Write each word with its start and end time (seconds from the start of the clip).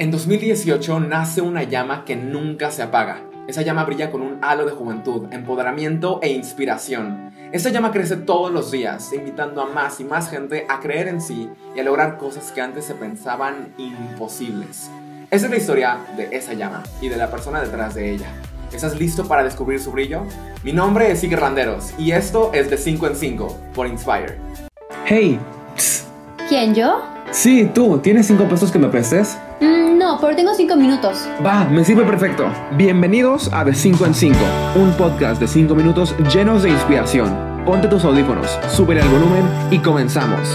En 0.00 0.10
2018 0.10 0.98
nace 1.00 1.42
una 1.42 1.62
llama 1.64 2.06
que 2.06 2.16
nunca 2.16 2.70
se 2.70 2.82
apaga. 2.82 3.20
Esa 3.46 3.60
llama 3.60 3.84
brilla 3.84 4.10
con 4.10 4.22
un 4.22 4.38
halo 4.40 4.64
de 4.64 4.72
juventud, 4.72 5.30
empoderamiento 5.30 6.20
e 6.22 6.30
inspiración. 6.30 7.30
Esa 7.52 7.68
llama 7.68 7.92
crece 7.92 8.16
todos 8.16 8.50
los 8.50 8.70
días, 8.70 9.12
invitando 9.12 9.60
a 9.60 9.66
más 9.66 10.00
y 10.00 10.04
más 10.04 10.30
gente 10.30 10.64
a 10.70 10.80
creer 10.80 11.08
en 11.08 11.20
sí 11.20 11.50
y 11.76 11.80
a 11.80 11.84
lograr 11.84 12.16
cosas 12.16 12.50
que 12.50 12.62
antes 12.62 12.86
se 12.86 12.94
pensaban 12.94 13.74
imposibles. 13.76 14.90
Esa 15.30 15.44
es 15.44 15.50
la 15.50 15.58
historia 15.58 15.98
de 16.16 16.34
esa 16.34 16.54
llama 16.54 16.82
y 17.02 17.10
de 17.10 17.18
la 17.18 17.30
persona 17.30 17.60
detrás 17.60 17.94
de 17.94 18.10
ella. 18.10 18.32
¿Estás 18.72 18.98
listo 18.98 19.28
para 19.28 19.44
descubrir 19.44 19.80
su 19.80 19.92
brillo? 19.92 20.22
Mi 20.64 20.72
nombre 20.72 21.10
es 21.10 21.22
Iker 21.22 21.40
Randeros 21.40 21.92
y 21.98 22.12
esto 22.12 22.52
es 22.54 22.70
de 22.70 22.78
5 22.78 23.06
en 23.06 23.16
5 23.16 23.58
por 23.74 23.86
Inspire. 23.86 24.38
Hey, 25.04 25.38
¿Quién, 26.48 26.74
yo? 26.74 27.02
sí, 27.32 27.70
tú, 27.74 27.98
¿tienes 27.98 28.26
cinco 28.26 28.44
pesos 28.44 28.72
que 28.72 28.78
me 28.78 28.88
prestes? 28.88 29.36
Mm, 29.60 29.98
no, 29.98 30.18
pero 30.20 30.34
tengo 30.34 30.54
cinco 30.54 30.74
minutos. 30.76 31.28
Va, 31.44 31.64
me 31.64 31.84
sirve 31.84 32.04
perfecto. 32.04 32.50
Bienvenidos 32.76 33.52
a 33.52 33.64
De 33.64 33.74
5 33.74 34.06
en 34.06 34.14
5, 34.14 34.38
un 34.76 34.92
podcast 34.92 35.40
de 35.40 35.46
5 35.46 35.74
minutos 35.74 36.14
llenos 36.32 36.62
de 36.62 36.70
inspiración. 36.70 37.28
Ponte 37.66 37.86
tus 37.88 38.04
audífonos, 38.04 38.58
sube 38.70 38.98
el 38.98 39.08
volumen 39.08 39.44
y 39.70 39.78
comenzamos. 39.78 40.48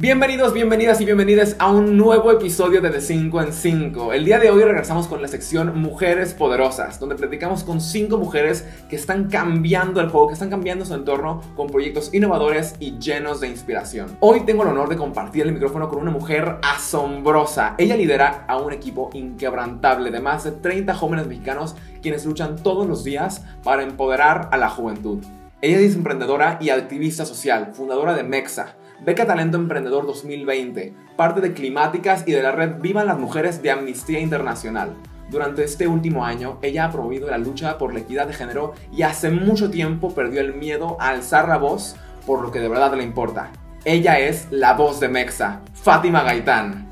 Bienvenidos, 0.00 0.54
bienvenidas 0.54 0.98
y 1.02 1.04
bienvenidas 1.04 1.56
a 1.58 1.70
un 1.70 1.98
nuevo 1.98 2.32
episodio 2.32 2.80
de 2.80 2.88
De 2.88 3.02
5 3.02 3.42
en 3.42 3.52
5. 3.52 4.14
El 4.14 4.24
día 4.24 4.38
de 4.38 4.48
hoy 4.48 4.62
regresamos 4.62 5.06
con 5.06 5.20
la 5.20 5.28
sección 5.28 5.78
Mujeres 5.78 6.32
Poderosas, 6.32 6.98
donde 6.98 7.16
platicamos 7.16 7.64
con 7.64 7.82
5 7.82 8.16
mujeres 8.16 8.66
que 8.88 8.96
están 8.96 9.28
cambiando 9.28 10.00
el 10.00 10.08
juego, 10.08 10.28
que 10.28 10.32
están 10.32 10.48
cambiando 10.48 10.86
su 10.86 10.94
entorno 10.94 11.42
con 11.54 11.66
proyectos 11.66 12.14
innovadores 12.14 12.76
y 12.80 12.98
llenos 12.98 13.40
de 13.40 13.48
inspiración. 13.48 14.16
Hoy 14.20 14.46
tengo 14.46 14.62
el 14.62 14.70
honor 14.70 14.88
de 14.88 14.96
compartir 14.96 15.42
el 15.42 15.52
micrófono 15.52 15.90
con 15.90 15.98
una 15.98 16.10
mujer 16.10 16.56
asombrosa. 16.62 17.74
Ella 17.76 17.94
lidera 17.94 18.46
a 18.48 18.56
un 18.56 18.72
equipo 18.72 19.10
inquebrantable 19.12 20.10
de 20.10 20.20
más 20.20 20.44
de 20.44 20.52
30 20.52 20.94
jóvenes 20.94 21.26
mexicanos 21.26 21.76
quienes 22.00 22.24
luchan 22.24 22.56
todos 22.56 22.86
los 22.86 23.04
días 23.04 23.44
para 23.62 23.82
empoderar 23.82 24.48
a 24.50 24.56
la 24.56 24.70
juventud. 24.70 25.22
Ella 25.60 25.78
es 25.80 25.94
emprendedora 25.94 26.56
y 26.58 26.70
activista 26.70 27.26
social, 27.26 27.72
fundadora 27.74 28.14
de 28.14 28.22
Mexa, 28.22 28.76
Beca 29.02 29.26
Talento 29.26 29.56
Emprendedor 29.56 30.06
2020, 30.06 30.92
parte 31.16 31.40
de 31.40 31.54
Climáticas 31.54 32.22
y 32.26 32.32
de 32.32 32.42
la 32.42 32.52
red 32.52 32.80
Vivan 32.82 33.06
las 33.06 33.18
Mujeres 33.18 33.62
de 33.62 33.70
Amnistía 33.70 34.20
Internacional. 34.20 34.94
Durante 35.30 35.64
este 35.64 35.86
último 35.86 36.26
año, 36.26 36.58
ella 36.60 36.84
ha 36.84 36.90
promovido 36.90 37.30
la 37.30 37.38
lucha 37.38 37.78
por 37.78 37.94
la 37.94 38.00
equidad 38.00 38.26
de 38.26 38.34
género 38.34 38.74
y 38.92 39.00
hace 39.00 39.30
mucho 39.30 39.70
tiempo 39.70 40.14
perdió 40.14 40.42
el 40.42 40.52
miedo 40.52 40.98
a 41.00 41.08
alzar 41.08 41.48
la 41.48 41.56
voz 41.56 41.96
por 42.26 42.42
lo 42.42 42.52
que 42.52 42.60
de 42.60 42.68
verdad 42.68 42.94
le 42.94 43.02
importa. 43.02 43.50
Ella 43.86 44.18
es 44.18 44.48
la 44.50 44.74
voz 44.74 45.00
de 45.00 45.08
Mexa, 45.08 45.62
Fátima 45.72 46.22
Gaitán. 46.22 46.86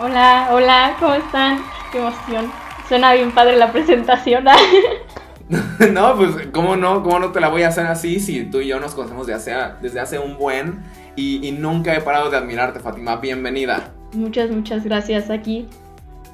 Hola, 0.00 0.50
hola, 0.52 0.96
¿cómo 1.00 1.14
están? 1.14 1.58
Qué 1.90 1.98
emoción. 1.98 2.52
Suena 2.86 3.14
bien 3.14 3.32
padre 3.32 3.56
la 3.56 3.72
presentación. 3.72 4.44
no, 5.92 6.16
pues, 6.16 6.48
¿cómo 6.52 6.76
no? 6.76 7.02
¿Cómo 7.02 7.18
no 7.18 7.32
te 7.32 7.40
la 7.40 7.48
voy 7.48 7.62
a 7.62 7.68
hacer 7.68 7.86
así 7.86 8.20
si 8.20 8.44
tú 8.44 8.60
y 8.60 8.68
yo 8.68 8.78
nos 8.78 8.94
conocemos 8.94 9.26
desde 9.26 9.54
hace, 9.54 9.74
desde 9.80 9.98
hace 9.98 10.18
un 10.20 10.38
buen 10.38 10.84
y, 11.16 11.46
y 11.46 11.52
nunca 11.52 11.96
he 11.96 12.00
parado 12.00 12.30
de 12.30 12.36
admirarte, 12.36 12.80
Fátima? 12.80 13.16
Bienvenida. 13.16 13.92
muchas, 14.12 14.50
muchas 14.50 14.84
gracias 14.84 15.30
aquí. 15.30 15.66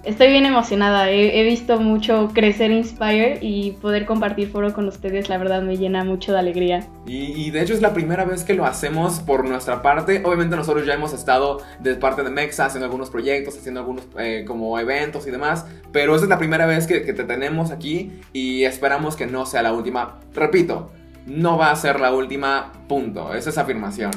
Estoy 0.04 0.30
bien 0.30 0.46
emocionada. 0.46 1.10
He, 1.12 1.38
he 1.38 1.44
visto 1.44 1.78
mucho 1.78 2.30
crecer 2.34 2.72
Inspire 2.72 3.38
y 3.40 3.70
poder 3.80 4.04
compartir 4.04 4.50
foro 4.50 4.72
con 4.74 4.88
ustedes, 4.88 5.28
la 5.28 5.38
verdad 5.38 5.62
me 5.62 5.76
llena 5.76 6.02
mucho 6.02 6.32
de 6.32 6.40
alegría. 6.40 6.84
Y, 7.06 7.40
y 7.40 7.52
de 7.52 7.62
hecho 7.62 7.72
es 7.72 7.80
la 7.80 7.94
primera 7.94 8.24
vez 8.24 8.42
que 8.42 8.54
lo 8.54 8.66
hacemos 8.66 9.20
por 9.20 9.48
nuestra 9.48 9.80
parte. 9.80 10.20
Obviamente 10.24 10.56
nosotros 10.56 10.84
ya 10.86 10.94
hemos 10.94 11.12
estado 11.12 11.60
de 11.78 11.94
parte 11.94 12.24
de 12.24 12.30
Mexa 12.30 12.66
haciendo 12.66 12.86
algunos 12.86 13.10
proyectos, 13.10 13.56
haciendo 13.56 13.78
algunos 13.78 14.08
eh, 14.18 14.44
como 14.44 14.76
eventos 14.76 15.24
y 15.28 15.30
demás. 15.30 15.66
Pero 15.92 16.16
esa 16.16 16.24
es 16.24 16.28
la 16.28 16.38
primera 16.38 16.66
vez 16.66 16.88
que, 16.88 17.04
que 17.04 17.12
te 17.12 17.22
tenemos 17.22 17.70
aquí 17.70 18.10
y 18.32 18.64
esperamos 18.64 19.14
que 19.14 19.26
no 19.28 19.46
sea 19.46 19.62
la 19.62 19.72
última. 19.72 20.18
Repito, 20.34 20.90
no 21.26 21.56
va 21.56 21.70
a 21.70 21.76
ser 21.76 22.00
la 22.00 22.12
última, 22.12 22.72
punto. 22.88 23.34
Esa 23.34 23.50
es 23.50 23.58
afirmación. 23.58 24.10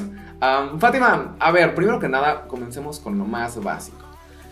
Fátima, 0.78 1.36
a 1.38 1.50
ver, 1.50 1.74
primero 1.74 1.98
que 1.98 2.08
nada, 2.08 2.46
comencemos 2.46 3.00
con 3.00 3.18
lo 3.18 3.24
más 3.24 3.62
básico. 3.62 4.04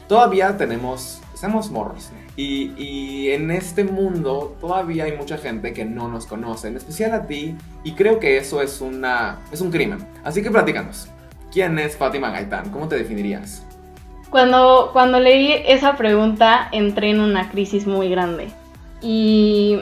Todavía 0.09 0.57
tenemos, 0.57 1.21
estamos 1.33 1.71
morros. 1.71 2.11
Y, 2.37 2.73
y, 2.77 3.31
en 3.31 3.51
este 3.51 3.85
mundo 3.85 4.57
todavía 4.61 5.05
hay 5.05 5.17
mucha 5.17 5.39
gente 5.39 5.73
que 5.73 5.85
no 5.85 6.09
nos 6.09 6.27
conoce, 6.27 6.69
en 6.69 6.77
especial 6.77 7.13
a 7.13 7.27
ti. 7.27 7.57
Y 7.85 7.93
creo 7.93 8.19
que 8.19 8.37
eso 8.37 8.61
es, 8.61 8.81
una, 8.81 9.39
es 9.53 9.61
un 9.61 9.71
crimen. 9.71 10.07
Así 10.25 10.43
que 10.43 10.51
platícanos. 10.51 11.09
¿Quién 11.53 11.79
es 11.79 11.97
Fátima 11.97 12.31
Gaitán? 12.31 12.71
¿Cómo 12.71 12.89
te 12.89 12.97
definirías? 12.97 13.65
Cuando, 14.29 14.91
cuando 14.93 15.21
leí 15.21 15.63
esa 15.67 15.97
pregunta 15.97 16.69
entré 16.73 17.11
en 17.11 17.21
una 17.21 17.51
crisis 17.51 17.87
muy 17.87 18.09
grande. 18.09 18.49
Y 19.01 19.79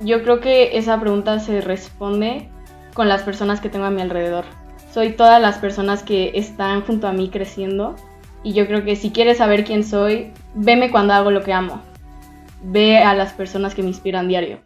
yo 0.00 0.22
creo 0.22 0.40
que 0.40 0.76
esa 0.76 1.00
pregunta 1.00 1.38
se 1.38 1.60
responde 1.60 2.48
con 2.94 3.08
las 3.08 3.22
personas 3.22 3.60
que 3.60 3.68
tengo 3.68 3.84
a 3.84 3.90
mi 3.90 4.00
alrededor. 4.00 4.44
Soy 4.92 5.12
todas 5.12 5.40
las 5.40 5.58
personas 5.58 6.02
que 6.02 6.32
están 6.34 6.82
junto 6.82 7.08
a 7.08 7.12
mí 7.12 7.28
creciendo. 7.28 7.96
Y 8.42 8.52
yo 8.52 8.66
creo 8.66 8.84
que 8.84 8.96
si 8.96 9.10
quieres 9.10 9.38
saber 9.38 9.64
quién 9.64 9.84
soy, 9.84 10.32
veme 10.54 10.90
cuando 10.90 11.14
hago 11.14 11.30
lo 11.30 11.42
que 11.42 11.52
amo. 11.52 11.82
Ve 12.62 12.98
a 12.98 13.14
las 13.14 13.32
personas 13.32 13.74
que 13.74 13.82
me 13.82 13.88
inspiran 13.88 14.28
diario. 14.28 14.60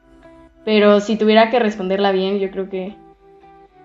Pero 0.65 1.01
si 1.01 1.17
tuviera 1.17 1.51
que 1.51 1.59
responderla 1.59 2.13
bien, 2.13 2.39
yo 2.39 2.51
creo 2.51 2.69
que 2.69 2.97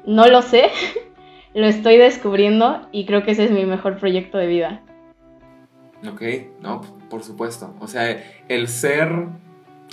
no 0.05 0.27
lo 0.27 0.41
sé. 0.41 0.69
lo 1.53 1.67
estoy 1.67 1.97
descubriendo 1.97 2.87
y 2.91 3.05
creo 3.05 3.23
que 3.23 3.31
ese 3.31 3.45
es 3.45 3.51
mi 3.51 3.65
mejor 3.65 3.99
proyecto 3.99 4.37
de 4.37 4.47
vida. 4.47 4.81
Ok, 6.11 6.21
no, 6.61 6.81
por 7.09 7.23
supuesto. 7.23 7.73
O 7.79 7.87
sea, 7.87 8.21
el 8.49 8.67
ser 8.67 9.11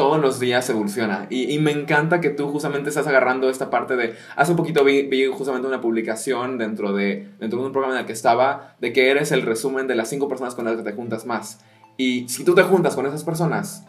todos 0.00 0.18
los 0.18 0.40
días 0.40 0.66
evoluciona. 0.70 1.26
Y, 1.28 1.58
me 1.58 1.72
encanta 1.72 2.22
que 2.22 2.30
tú 2.30 2.48
justamente 2.48 2.88
estás 2.88 3.06
agarrando 3.06 3.50
esta 3.50 3.68
parte 3.68 3.96
de... 3.96 4.14
Hace 4.34 4.52
un 4.52 4.56
poquito 4.56 4.82
vi, 4.82 5.26
justamente 5.26 5.68
una 5.68 5.82
publicación 5.82 6.56
dentro 6.56 6.94
de, 6.94 7.28
dentro 7.38 7.60
de 7.60 7.66
un 7.66 7.72
programa 7.72 7.96
en 7.96 8.00
el 8.00 8.06
que 8.06 8.14
estaba 8.14 8.76
de 8.80 8.94
que 8.94 9.10
eres 9.10 9.30
el 9.30 9.42
resumen 9.42 9.88
de 9.88 9.96
las 9.96 10.08
cinco 10.08 10.26
personas 10.26 10.54
con 10.54 10.64
las 10.64 10.78
que 10.78 10.84
te 10.84 10.92
juntas 10.92 11.26
más. 11.26 11.60
Y 11.98 12.26
si 12.30 12.46
tú 12.46 12.54
te 12.54 12.62
juntas 12.62 12.94
con 12.94 13.04
esas 13.04 13.24
personas 13.24 13.84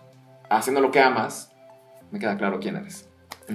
haciendo 0.49 0.81
lo 0.81 0.91
que 0.91 0.99
amas, 0.99 1.53
me 2.11 2.19
queda 2.19 2.35
claro 2.35 2.59
quién 2.59 2.75
eres. 2.75 3.07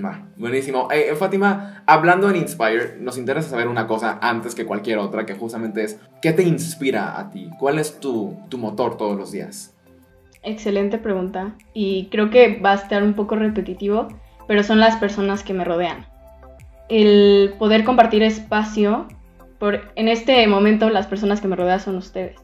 Va, 0.02 0.26
buenísimo. 0.38 0.88
Eh, 0.90 1.14
Fátima, 1.14 1.82
hablando 1.84 2.30
en 2.30 2.36
Inspire, 2.36 2.96
nos 2.98 3.18
interesa 3.18 3.50
saber 3.50 3.68
una 3.68 3.86
cosa 3.86 4.18
antes 4.22 4.54
que 4.54 4.64
cualquier 4.64 4.96
otra, 4.96 5.26
que 5.26 5.34
justamente 5.34 5.84
es, 5.84 5.98
¿qué 6.22 6.32
te 6.32 6.42
inspira 6.42 7.20
a 7.20 7.28
ti? 7.28 7.50
¿Cuál 7.58 7.78
es 7.78 8.00
tu, 8.00 8.34
tu 8.48 8.56
motor 8.56 8.96
todos 8.96 9.18
los 9.18 9.30
días? 9.30 9.75
Excelente 10.46 10.98
pregunta 10.98 11.56
y 11.74 12.06
creo 12.06 12.30
que 12.30 12.60
va 12.60 12.70
a 12.70 12.76
estar 12.76 13.02
un 13.02 13.14
poco 13.14 13.34
repetitivo, 13.34 14.06
pero 14.46 14.62
son 14.62 14.78
las 14.78 14.94
personas 14.94 15.42
que 15.42 15.52
me 15.52 15.64
rodean. 15.64 16.06
El 16.88 17.54
poder 17.58 17.82
compartir 17.82 18.22
espacio, 18.22 19.08
por, 19.58 19.90
en 19.96 20.06
este 20.06 20.46
momento 20.46 20.88
las 20.88 21.08
personas 21.08 21.40
que 21.40 21.48
me 21.48 21.56
rodean 21.56 21.80
son 21.80 21.96
ustedes 21.96 22.36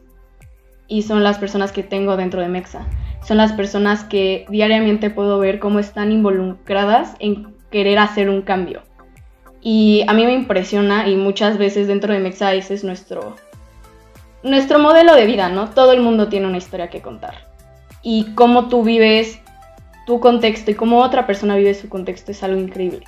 y 0.89 1.03
son 1.03 1.23
las 1.23 1.37
personas 1.37 1.71
que 1.71 1.81
tengo 1.81 2.17
dentro 2.17 2.41
de 2.41 2.49
Mexa. 2.49 2.85
Son 3.25 3.37
las 3.37 3.53
personas 3.53 4.03
que 4.03 4.45
diariamente 4.49 5.09
puedo 5.09 5.39
ver 5.39 5.59
cómo 5.59 5.79
están 5.79 6.11
involucradas 6.11 7.15
en 7.19 7.55
querer 7.71 7.99
hacer 7.99 8.29
un 8.29 8.41
cambio. 8.41 8.81
Y 9.61 10.03
a 10.09 10.13
mí 10.13 10.25
me 10.25 10.33
impresiona 10.33 11.07
y 11.07 11.15
muchas 11.15 11.57
veces 11.57 11.87
dentro 11.87 12.11
de 12.11 12.19
Mexa 12.19 12.53
ese 12.53 12.73
es 12.73 12.83
nuestro, 12.83 13.37
nuestro 14.43 14.79
modelo 14.79 15.15
de 15.15 15.25
vida, 15.25 15.47
¿no? 15.47 15.69
Todo 15.69 15.93
el 15.93 16.01
mundo 16.01 16.27
tiene 16.27 16.47
una 16.47 16.57
historia 16.57 16.89
que 16.89 17.01
contar 17.01 17.52
y 18.03 18.33
cómo 18.35 18.67
tú 18.67 18.83
vives 18.83 19.39
tu 20.05 20.19
contexto 20.19 20.71
y 20.71 20.75
cómo 20.75 20.99
otra 20.99 21.25
persona 21.25 21.55
vive 21.55 21.73
su 21.73 21.89
contexto 21.89 22.31
es 22.31 22.43
algo 22.43 22.59
increíble. 22.59 23.05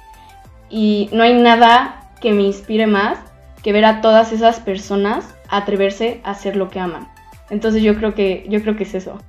Y 0.69 1.09
no 1.11 1.23
hay 1.23 1.33
nada 1.33 2.09
que 2.21 2.31
me 2.31 2.43
inspire 2.43 2.87
más 2.87 3.19
que 3.61 3.73
ver 3.73 3.85
a 3.85 4.01
todas 4.01 4.31
esas 4.31 4.59
personas 4.59 5.35
atreverse 5.49 6.21
a 6.23 6.31
hacer 6.31 6.55
lo 6.55 6.69
que 6.69 6.79
aman. 6.79 7.07
Entonces 7.49 7.83
yo 7.83 7.95
creo 7.95 8.15
que, 8.15 8.45
yo 8.49 8.61
creo 8.61 8.75
que 8.75 8.83
es 8.83 8.95
eso. 8.95 9.19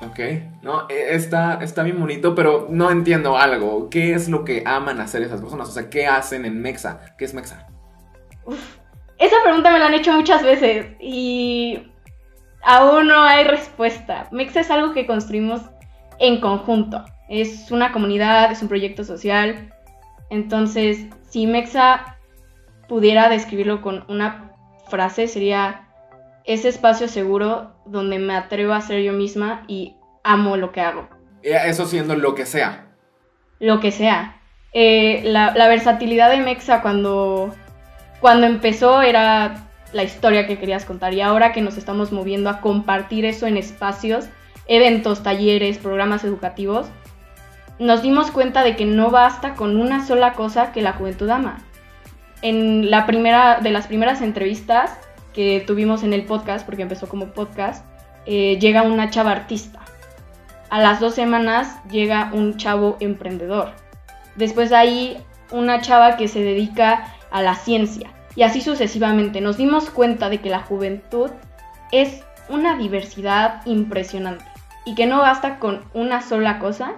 Ok, 0.00 0.20
no, 0.62 0.86
está, 0.88 1.58
está 1.60 1.82
bien 1.82 1.98
bonito, 1.98 2.34
pero 2.34 2.68
no 2.70 2.90
entiendo 2.90 3.36
algo. 3.36 3.90
¿Qué 3.90 4.14
es 4.14 4.28
lo 4.28 4.44
que 4.44 4.62
aman 4.64 5.00
hacer 5.00 5.22
esas 5.22 5.40
personas? 5.40 5.68
O 5.68 5.72
sea, 5.72 5.90
¿qué 5.90 6.06
hacen 6.06 6.44
en 6.44 6.60
Mexa? 6.60 7.16
¿Qué 7.18 7.24
es 7.24 7.34
Mexa? 7.34 7.66
Uf, 8.44 8.76
esa 9.18 9.36
pregunta 9.42 9.72
me 9.72 9.80
la 9.80 9.86
han 9.86 9.94
hecho 9.94 10.12
muchas 10.12 10.44
veces 10.44 10.86
y 11.00 11.90
aún 12.62 13.08
no 13.08 13.22
hay 13.22 13.44
respuesta. 13.44 14.28
Mexa 14.30 14.60
es 14.60 14.70
algo 14.70 14.92
que 14.92 15.06
construimos 15.06 15.62
en 16.18 16.40
conjunto. 16.40 17.04
Es 17.28 17.70
una 17.70 17.92
comunidad, 17.92 18.50
es 18.50 18.62
un 18.62 18.68
proyecto 18.68 19.04
social. 19.04 19.72
Entonces, 20.30 21.06
si 21.28 21.46
Mexa 21.46 22.18
pudiera 22.88 23.28
describirlo 23.28 23.82
con 23.82 24.04
una 24.08 24.52
frase, 24.88 25.28
sería 25.28 25.88
ese 26.44 26.68
espacio 26.68 27.08
seguro 27.08 27.74
donde 27.84 28.18
me 28.18 28.34
atrevo 28.34 28.72
a 28.72 28.80
ser 28.80 29.02
yo 29.02 29.12
misma 29.12 29.64
y 29.68 29.96
amo 30.24 30.56
lo 30.56 30.72
que 30.72 30.80
hago. 30.80 31.08
Eso 31.42 31.86
siendo 31.86 32.16
lo 32.16 32.34
que 32.34 32.46
sea. 32.46 32.86
lo 33.60 33.80
que 33.80 33.90
sea. 33.92 34.40
Eh, 34.72 35.22
la, 35.24 35.54
la 35.54 35.68
versatilidad 35.68 36.30
de 36.30 36.38
Mexa 36.38 36.82
cuando, 36.82 37.54
cuando 38.20 38.46
empezó 38.46 39.02
era 39.02 39.67
la 39.92 40.02
historia 40.02 40.46
que 40.46 40.58
querías 40.58 40.84
contar 40.84 41.14
y 41.14 41.20
ahora 41.20 41.52
que 41.52 41.62
nos 41.62 41.76
estamos 41.76 42.12
moviendo 42.12 42.50
a 42.50 42.60
compartir 42.60 43.24
eso 43.24 43.46
en 43.46 43.56
espacios, 43.56 44.26
eventos, 44.66 45.22
talleres, 45.22 45.78
programas 45.78 46.24
educativos, 46.24 46.86
nos 47.78 48.02
dimos 48.02 48.30
cuenta 48.30 48.64
de 48.64 48.76
que 48.76 48.84
no 48.84 49.10
basta 49.10 49.54
con 49.54 49.80
una 49.80 50.04
sola 50.06 50.32
cosa 50.32 50.72
que 50.72 50.82
la 50.82 50.92
juventud 50.92 51.30
ama. 51.30 51.64
En 52.42 52.90
la 52.90 53.06
primera 53.06 53.60
de 53.60 53.70
las 53.70 53.86
primeras 53.86 54.20
entrevistas 54.20 54.96
que 55.32 55.62
tuvimos 55.66 56.02
en 56.02 56.12
el 56.12 56.24
podcast, 56.24 56.66
porque 56.66 56.82
empezó 56.82 57.08
como 57.08 57.26
podcast, 57.28 57.84
eh, 58.26 58.58
llega 58.60 58.82
una 58.82 59.10
chava 59.10 59.32
artista. 59.32 59.80
A 60.70 60.80
las 60.80 61.00
dos 61.00 61.14
semanas 61.14 61.80
llega 61.90 62.30
un 62.32 62.56
chavo 62.56 62.96
emprendedor. 63.00 63.72
Después 64.36 64.70
de 64.70 64.76
ahí, 64.76 65.16
una 65.50 65.80
chava 65.80 66.16
que 66.16 66.28
se 66.28 66.42
dedica 66.42 67.14
a 67.30 67.42
la 67.42 67.54
ciencia 67.54 68.10
y 68.38 68.44
así 68.44 68.60
sucesivamente. 68.60 69.40
Nos 69.40 69.56
dimos 69.56 69.90
cuenta 69.90 70.28
de 70.28 70.40
que 70.40 70.48
la 70.48 70.60
juventud 70.60 71.28
es 71.90 72.22
una 72.48 72.78
diversidad 72.78 73.66
impresionante 73.66 74.44
y 74.84 74.94
que 74.94 75.06
no 75.06 75.18
basta 75.18 75.58
con 75.58 75.82
una 75.92 76.22
sola 76.22 76.60
cosa 76.60 76.94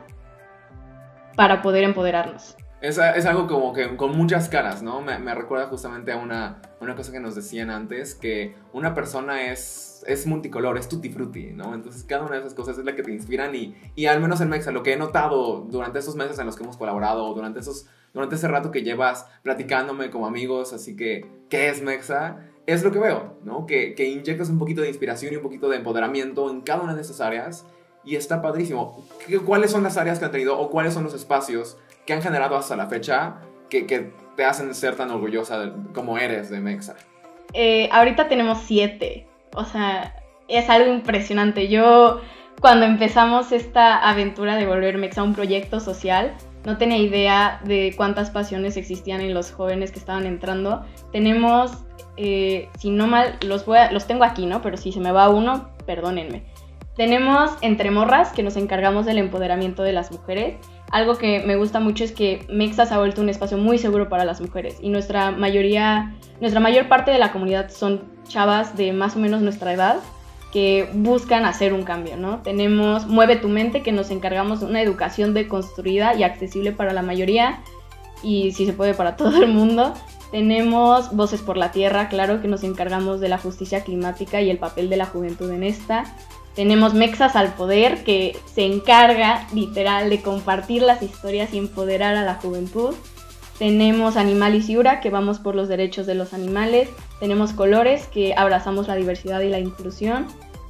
para 1.37 1.63
poder 1.63 1.85
empoderarnos. 1.85 2.59
Es, 2.83 2.99
es, 2.99 3.25
algo 3.25 3.47
como 3.47 3.73
que 3.73 3.97
con 3.97 4.15
muchas 4.15 4.51
caras, 4.51 4.83
¿no? 4.83 5.01
Me, 5.01 5.19
me, 5.19 5.35
recuerda 5.35 5.67
justamente 5.69 6.13
a 6.13 6.19
una, 6.19 6.61
una 6.79 6.95
cosa 6.95 7.11
que 7.11 7.21
nos 7.21 7.35
decían 7.35 7.71
antes, 7.71 8.15
que 8.15 8.55
una 8.75 8.95
persona 8.95 9.51
es, 9.51 10.05
es 10.07 10.27
multicolor, 10.27 10.77
es 10.77 10.91
tutti 10.91 11.09
frutti, 11.09 11.53
¿no? 11.53 11.75
Entonces 11.75 12.05
cada 12.05 12.25
una 12.25 12.35
de 12.35 12.41
esas 12.41 12.55
cosas 12.55 12.77
es 12.77 12.85
la 12.85 12.95
que 12.95 13.03
te 13.03 13.13
inspiran 13.13 13.55
y, 13.55 13.75
y 13.95 14.07
al 14.07 14.21
menos 14.21 14.43
en 14.43 14.51
Mexa, 14.51 14.73
lo 14.73 14.83
que 14.83 14.93
he 14.93 14.97
notado 14.99 15.61
durante 15.71 16.01
esos 16.01 16.17
meses 16.17 16.39
en 16.39 16.45
los 16.45 16.57
que 16.57 16.65
hemos 16.65 16.77
colaborado, 16.77 17.33
durante 17.33 17.61
esos 17.61 17.87
durante 18.13 18.35
ese 18.35 18.49
rato 18.49 18.71
que 18.71 18.83
llevas 18.83 19.27
platicándome 19.43 20.11
como 20.11 20.27
amigos, 20.27 20.73
así 20.73 20.97
que, 20.97 21.27
¿qué 21.49 21.69
es 21.69 21.83
Mexa? 21.83 22.39
Es 22.67 22.83
lo 22.83 22.93
que 22.93 22.99
veo, 22.99 23.39
¿no? 23.45 23.67
Que, 23.67 23.95
que 23.95 24.09
inyectas 24.09 24.51
un 24.51 24.59
poquito 24.59 24.81
de 24.83 24.89
inspiración 24.89 25.33
y 25.33 25.37
un 25.37 25.43
poquito 25.43 25.69
de 25.69 25.77
empoderamiento 25.77 26.51
en 26.51 26.61
cada 26.61 26.83
una 26.83 26.95
de 26.95 27.03
esas 27.03 27.21
áreas 27.21 27.67
y 28.05 28.17
está 28.17 28.41
padrísimo. 28.43 29.05
¿Cuáles 29.45 29.71
son 29.71 29.83
las 29.83 29.97
áreas 29.97 30.19
que 30.19 30.25
han 30.25 30.31
tenido 30.31 30.59
o 30.59 30.71
cuáles 30.71 30.95
son 30.95 31.05
los 31.05 31.15
espacios 31.15 31.79
que 32.07 32.13
han 32.13 32.23
generado 32.23 32.57
hasta 32.57 32.77
la 32.77 32.87
fecha 32.87 33.37
que, 33.69 33.87
que 33.87 34.13
te 34.37 34.45
hacen 34.45 34.75
ser 34.75 34.97
tan 34.97 35.11
orgullosa 35.11 35.75
como 35.95 36.19
eres 36.19 36.51
de 36.51 36.61
Mexa? 36.61 36.97
Eh, 37.53 37.89
ahorita 37.93 38.29
tenemos 38.29 38.59
siete, 38.65 39.27
o 39.55 39.65
sea, 39.65 40.15
es 40.49 40.69
algo 40.71 40.93
impresionante. 40.93 41.69
Yo, 41.69 42.21
cuando 42.61 42.87
empezamos 42.87 43.53
esta 43.53 44.09
aventura 44.09 44.57
de 44.57 44.67
volver 44.67 44.99
Mexa 44.99 45.23
un 45.23 45.35
proyecto 45.35 45.81
social, 45.81 46.37
no 46.65 46.77
tenía 46.77 46.99
idea 46.99 47.61
de 47.65 47.95
cuántas 47.97 48.31
pasiones 48.31 48.77
existían 48.77 49.21
en 49.21 49.35
los 49.35 49.51
jóvenes 49.53 49.93
que 49.93 49.99
estaban 49.99 50.27
entrando. 50.27 50.85
Tenemos, 51.13 51.73
eh, 52.17 52.69
si 52.79 52.91
no 52.91 53.07
mal, 53.07 53.39
los, 53.45 53.65
los 53.91 54.07
tengo 54.07 54.25
aquí, 54.25 54.47
¿no? 54.47 54.61
Pero 54.63 54.77
si 54.77 54.93
se 54.93 55.01
me 55.01 55.13
va 55.13 55.29
uno, 55.29 55.71
perdónenme. 55.87 56.45
Tenemos 56.97 57.53
Entre 57.63 57.91
Morras, 57.91 58.33
que 58.33 58.43
nos 58.43 58.57
encargamos 58.57 59.07
del 59.07 59.19
empoderamiento 59.19 59.83
de 59.83 59.93
las 59.93 60.13
mujeres. 60.13 60.57
Algo 60.91 61.17
que 61.17 61.41
me 61.41 61.57
gusta 61.57 61.81
mucho 61.81 62.05
es 62.05 62.13
que 62.13 62.45
Mexa 62.51 62.85
se 62.85 62.93
ha 62.93 62.99
vuelto 62.99 63.23
un 63.23 63.29
espacio 63.29 63.57
muy 63.57 63.79
seguro 63.79 64.09
para 64.09 64.25
las 64.25 64.41
mujeres 64.41 64.77
y 64.83 64.91
nuestra 64.91 65.31
mayoría, 65.31 66.15
nuestra 66.41 66.61
mayor 66.61 66.89
parte 66.89 67.13
de 67.13 67.19
la 67.19 67.33
comunidad 67.33 67.71
son 67.71 68.03
chavas 68.29 68.77
de 68.77 68.93
más 68.93 69.17
o 69.17 69.21
menos 69.21 69.41
nuestra 69.41 69.73
edad 69.73 70.01
que 70.53 70.89
buscan 70.93 71.45
hacer 71.45 71.73
un 71.73 71.83
cambio, 71.83 72.17
¿no? 72.17 72.41
Tenemos 72.43 73.07
Mueve 73.07 73.37
tu 73.37 73.49
mente, 73.49 73.83
que 73.83 73.93
nos 73.93 74.11
encargamos 74.11 74.61
de 74.61 74.67
una 74.67 74.83
educación 74.83 75.33
deconstruida 75.35 76.15
y 76.15 76.25
accesible 76.25 76.73
para 76.73 76.93
la 76.93 77.03
mayoría 77.03 77.63
y 78.23 78.53
si 78.53 78.67
se 78.67 78.73
puede 78.73 78.95
para 78.95 79.17
todo 79.17 79.43
el 79.43 79.49
mundo. 79.49 79.95
Tenemos 80.31 81.15
Voces 81.15 81.41
por 81.41 81.57
la 81.57 81.73
Tierra, 81.73 82.09
claro, 82.09 82.41
que 82.41 82.49
nos 82.49 82.63
encargamos 82.63 83.21
de 83.21 83.29
la 83.29 83.39
justicia 83.39 83.83
climática 83.83 84.41
y 84.41 84.51
el 84.51 84.59
papel 84.59 84.89
de 84.89 84.97
la 84.97 85.07
juventud 85.07 85.51
en 85.51 85.65
esta. 85.65 86.05
Tenemos 86.55 86.95
Mexas 86.95 87.37
al 87.37 87.55
Poder, 87.55 88.05
que 88.05 88.37
se 88.53 88.65
encarga 88.65 89.47
literal 89.53 90.11
de 90.11 90.21
compartir 90.21 90.83
las 90.83 91.03
historias 91.03 91.53
y 91.53 91.59
empoderar 91.59 92.17
a 92.17 92.25
la 92.25 92.35
juventud. 92.35 92.95
Tenemos 93.61 94.17
Animal 94.17 94.55
y 94.55 94.63
Ciura, 94.63 95.01
que 95.01 95.11
vamos 95.11 95.39
por 95.39 95.55
los 95.55 95.69
derechos 95.69 96.07
de 96.07 96.15
los 96.15 96.33
animales. 96.33 96.89
Tenemos 97.19 97.53
Colores, 97.53 98.07
que 98.07 98.33
abrazamos 98.35 98.89
la 98.89 98.97
diversidad 98.97 99.43
y 99.43 99.51
la 99.51 99.59
inclusión. 99.59 100.29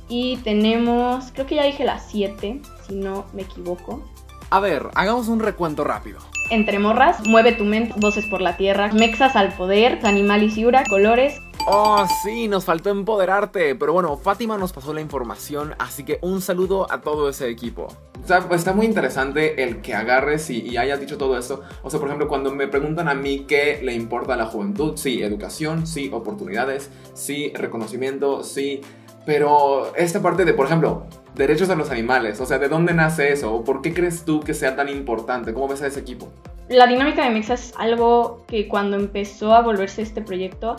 Y 0.09 0.39
tenemos, 0.39 1.31
creo 1.33 1.47
que 1.47 1.55
ya 1.55 1.63
dije 1.63 1.85
las 1.85 2.11
7, 2.11 2.61
si 2.89 2.95
no 2.97 3.27
me 3.33 3.43
equivoco. 3.43 4.03
A 4.51 4.59
ver, 4.59 4.89
hagamos 4.97 5.29
un 5.29 5.39
recuento 5.39 5.85
rápido. 5.85 6.19
Entre 6.51 6.81
morras, 6.81 7.25
mueve 7.27 7.53
tu 7.53 7.65
mente, 7.65 7.95
voces 7.99 8.27
por 8.27 8.41
la 8.41 8.57
tierra, 8.57 8.91
mexas 8.93 9.37
al 9.37 9.53
poder, 9.55 10.01
animal 10.05 10.43
y 10.43 10.51
ciura, 10.51 10.83
colores. 10.89 11.41
Oh, 11.67 12.05
sí, 12.25 12.49
nos 12.49 12.65
faltó 12.65 12.91
empoderarte. 12.91 13.77
Pero 13.77 13.93
bueno, 13.93 14.17
Fátima 14.17 14.59
nos 14.59 14.73
pasó 14.73 14.93
la 14.93 15.01
información, 15.01 15.75
así 15.79 16.05
que 16.05 16.19
un 16.23 16.41
saludo 16.43 16.91
a 16.91 17.03
todo 17.03 17.29
ese 17.29 17.49
equipo. 17.49 17.87
O 18.23 18.27
sea, 18.27 18.41
pues 18.41 18.61
está 18.61 18.73
muy 18.73 18.87
interesante 18.87 19.63
el 19.63 19.81
que 19.81 19.95
agarres 19.95 20.51
y, 20.51 20.61
y, 20.61 20.77
hayas 20.77 21.01
dicho 21.01 21.17
todo 21.19 21.39
esto. 21.39 21.63
O 21.83 21.91
sea, 21.91 22.01
por 22.01 22.09
ejemplo, 22.09 22.27
cuando 22.27 22.51
me 22.51 22.67
preguntan 22.67 23.09
a 23.09 23.15
mí 23.15 23.45
qué 23.47 23.81
le 23.83 23.95
importa 23.95 24.35
a 24.35 24.37
la 24.37 24.47
juventud, 24.47 24.97
sí, 24.97 25.23
educación, 25.23 25.87
sí, 25.87 26.11
oportunidades, 26.13 26.91
sí, 27.15 27.53
reconocimiento, 27.55 28.43
sí. 28.43 28.81
Pero 29.25 29.95
esta 29.97 30.21
parte 30.21 30.45
de, 30.45 30.55
por 30.55 30.67
ejemplo, 30.67 31.07
derechos 31.35 31.71
a 31.71 31.75
los 31.75 31.91
animales, 31.91 32.41
o 32.41 32.47
sea, 32.47 32.59
¿de 32.59 32.69
dónde 32.69 32.95
nace 32.95 33.33
eso? 33.33 33.55
¿O 33.55 33.65
por 33.65 33.83
qué 33.83 33.95
crees 33.95 34.25
tú 34.25 34.41
que 34.41 34.55
sea 34.55 34.77
tan 34.77 34.89
importante? 34.89 35.53
¿Cómo 35.55 35.69
ves 35.69 35.83
a 35.83 35.87
ese 35.87 36.01
equipo? 36.01 36.29
La 36.69 36.87
dinámica 36.87 37.25
de 37.25 37.31
Mexa 37.31 37.55
es 37.55 37.73
algo 37.77 38.45
que 38.47 38.69
cuando 38.69 38.97
empezó 38.97 39.55
a 39.55 39.63
volverse 39.63 40.03
este 40.03 40.23
proyecto, 40.23 40.77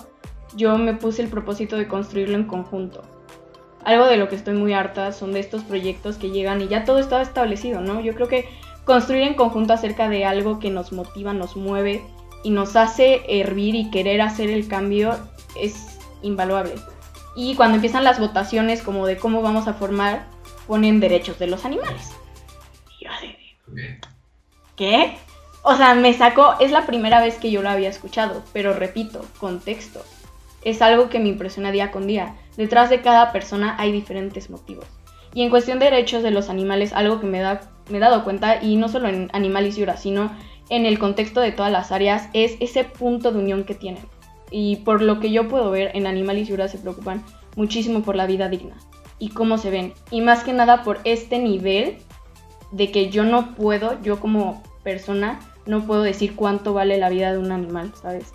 yo 0.55 0.77
me 0.77 0.93
puse 0.93 1.21
el 1.21 1.27
propósito 1.27 1.77
de 1.77 1.87
construirlo 1.87 2.37
en 2.37 2.45
conjunto. 2.45 3.01
Algo 3.83 4.05
de 4.05 4.17
lo 4.17 4.29
que 4.29 4.35
estoy 4.35 4.53
muy 4.53 4.73
harta 4.73 5.11
son 5.11 5.33
de 5.33 5.39
estos 5.39 5.63
proyectos 5.63 6.17
que 6.17 6.29
llegan 6.29 6.61
y 6.61 6.67
ya 6.67 6.85
todo 6.85 6.99
está 6.99 7.21
establecido, 7.21 7.81
¿no? 7.81 7.99
Yo 7.99 8.13
creo 8.13 8.27
que 8.27 8.47
construir 8.85 9.23
en 9.23 9.33
conjunto 9.33 9.73
acerca 9.73 10.07
de 10.07 10.25
algo 10.25 10.59
que 10.59 10.69
nos 10.69 10.91
motiva, 10.91 11.33
nos 11.33 11.55
mueve 11.55 12.03
y 12.43 12.51
nos 12.51 12.75
hace 12.75 13.21
hervir 13.27 13.75
y 13.75 13.89
querer 13.89 14.21
hacer 14.21 14.49
el 14.49 14.67
cambio 14.67 15.15
es 15.59 15.99
invaluable. 16.21 16.75
Y 17.35 17.55
cuando 17.55 17.75
empiezan 17.75 18.03
las 18.03 18.19
votaciones 18.19 18.81
como 18.81 19.07
de 19.07 19.17
cómo 19.17 19.41
vamos 19.41 19.67
a 19.67 19.73
formar, 19.73 20.27
ponen 20.67 20.99
derechos 20.99 21.39
de 21.39 21.47
los 21.47 21.65
animales. 21.65 22.11
Y 22.99 23.05
yo 23.05 23.11
así, 23.11 23.35
¿qué? 24.75 25.17
O 25.63 25.75
sea, 25.75 25.93
me 25.93 26.13
sacó, 26.13 26.55
es 26.59 26.71
la 26.71 26.85
primera 26.85 27.21
vez 27.21 27.37
que 27.37 27.51
yo 27.51 27.61
lo 27.61 27.69
había 27.69 27.89
escuchado, 27.89 28.43
pero 28.53 28.73
repito, 28.73 29.25
contexto. 29.39 30.03
Es 30.63 30.81
algo 30.81 31.09
que 31.09 31.19
me 31.19 31.29
impresiona 31.29 31.71
día 31.71 31.91
con 31.91 32.07
día. 32.07 32.35
Detrás 32.57 32.89
de 32.89 33.01
cada 33.01 33.31
persona 33.31 33.75
hay 33.79 33.91
diferentes 33.91 34.49
motivos. 34.49 34.85
Y 35.33 35.43
en 35.43 35.49
cuestión 35.49 35.79
de 35.79 35.85
derechos 35.85 36.23
de 36.23 36.31
los 36.31 36.49
animales, 36.49 36.93
algo 36.93 37.19
que 37.19 37.27
me, 37.27 37.39
da, 37.39 37.61
me 37.89 37.97
he 37.97 38.01
dado 38.01 38.23
cuenta, 38.23 38.61
y 38.61 38.75
no 38.75 38.89
solo 38.89 39.07
en 39.07 39.29
Animal 39.33 39.67
y 39.67 39.71
Ciura, 39.71 39.97
sino 39.97 40.35
en 40.69 40.85
el 40.85 40.99
contexto 40.99 41.41
de 41.41 41.51
todas 41.51 41.71
las 41.71 41.91
áreas, 41.91 42.27
es 42.33 42.57
ese 42.59 42.83
punto 42.83 43.31
de 43.31 43.39
unión 43.39 43.63
que 43.63 43.75
tienen 43.75 44.03
y 44.51 44.75
por 44.77 45.01
lo 45.01 45.19
que 45.19 45.31
yo 45.31 45.47
puedo 45.47 45.71
ver, 45.71 45.91
en 45.95 46.05
Animal 46.05 46.37
y 46.37 46.45
Ciudad 46.45 46.67
se 46.67 46.77
preocupan 46.77 47.23
muchísimo 47.55 48.03
por 48.03 48.15
la 48.15 48.27
vida 48.27 48.49
digna 48.49 48.75
y 49.21 49.29
cómo 49.29 49.57
se 49.57 49.69
ven. 49.69 49.93
Y 50.09 50.19
más 50.21 50.43
que 50.43 50.51
nada 50.51 50.83
por 50.83 50.99
este 51.03 51.39
nivel 51.39 51.97
de 52.71 52.91
que 52.91 53.09
yo 53.09 53.23
no 53.23 53.53
puedo, 53.55 54.01
yo 54.01 54.19
como 54.19 54.63
persona, 54.83 55.39
no 55.67 55.85
puedo 55.85 56.01
decir 56.01 56.35
cuánto 56.35 56.73
vale 56.73 56.97
la 56.97 57.09
vida 57.09 57.31
de 57.31 57.37
un 57.37 57.51
animal, 57.51 57.93
¿sabes? 58.01 58.33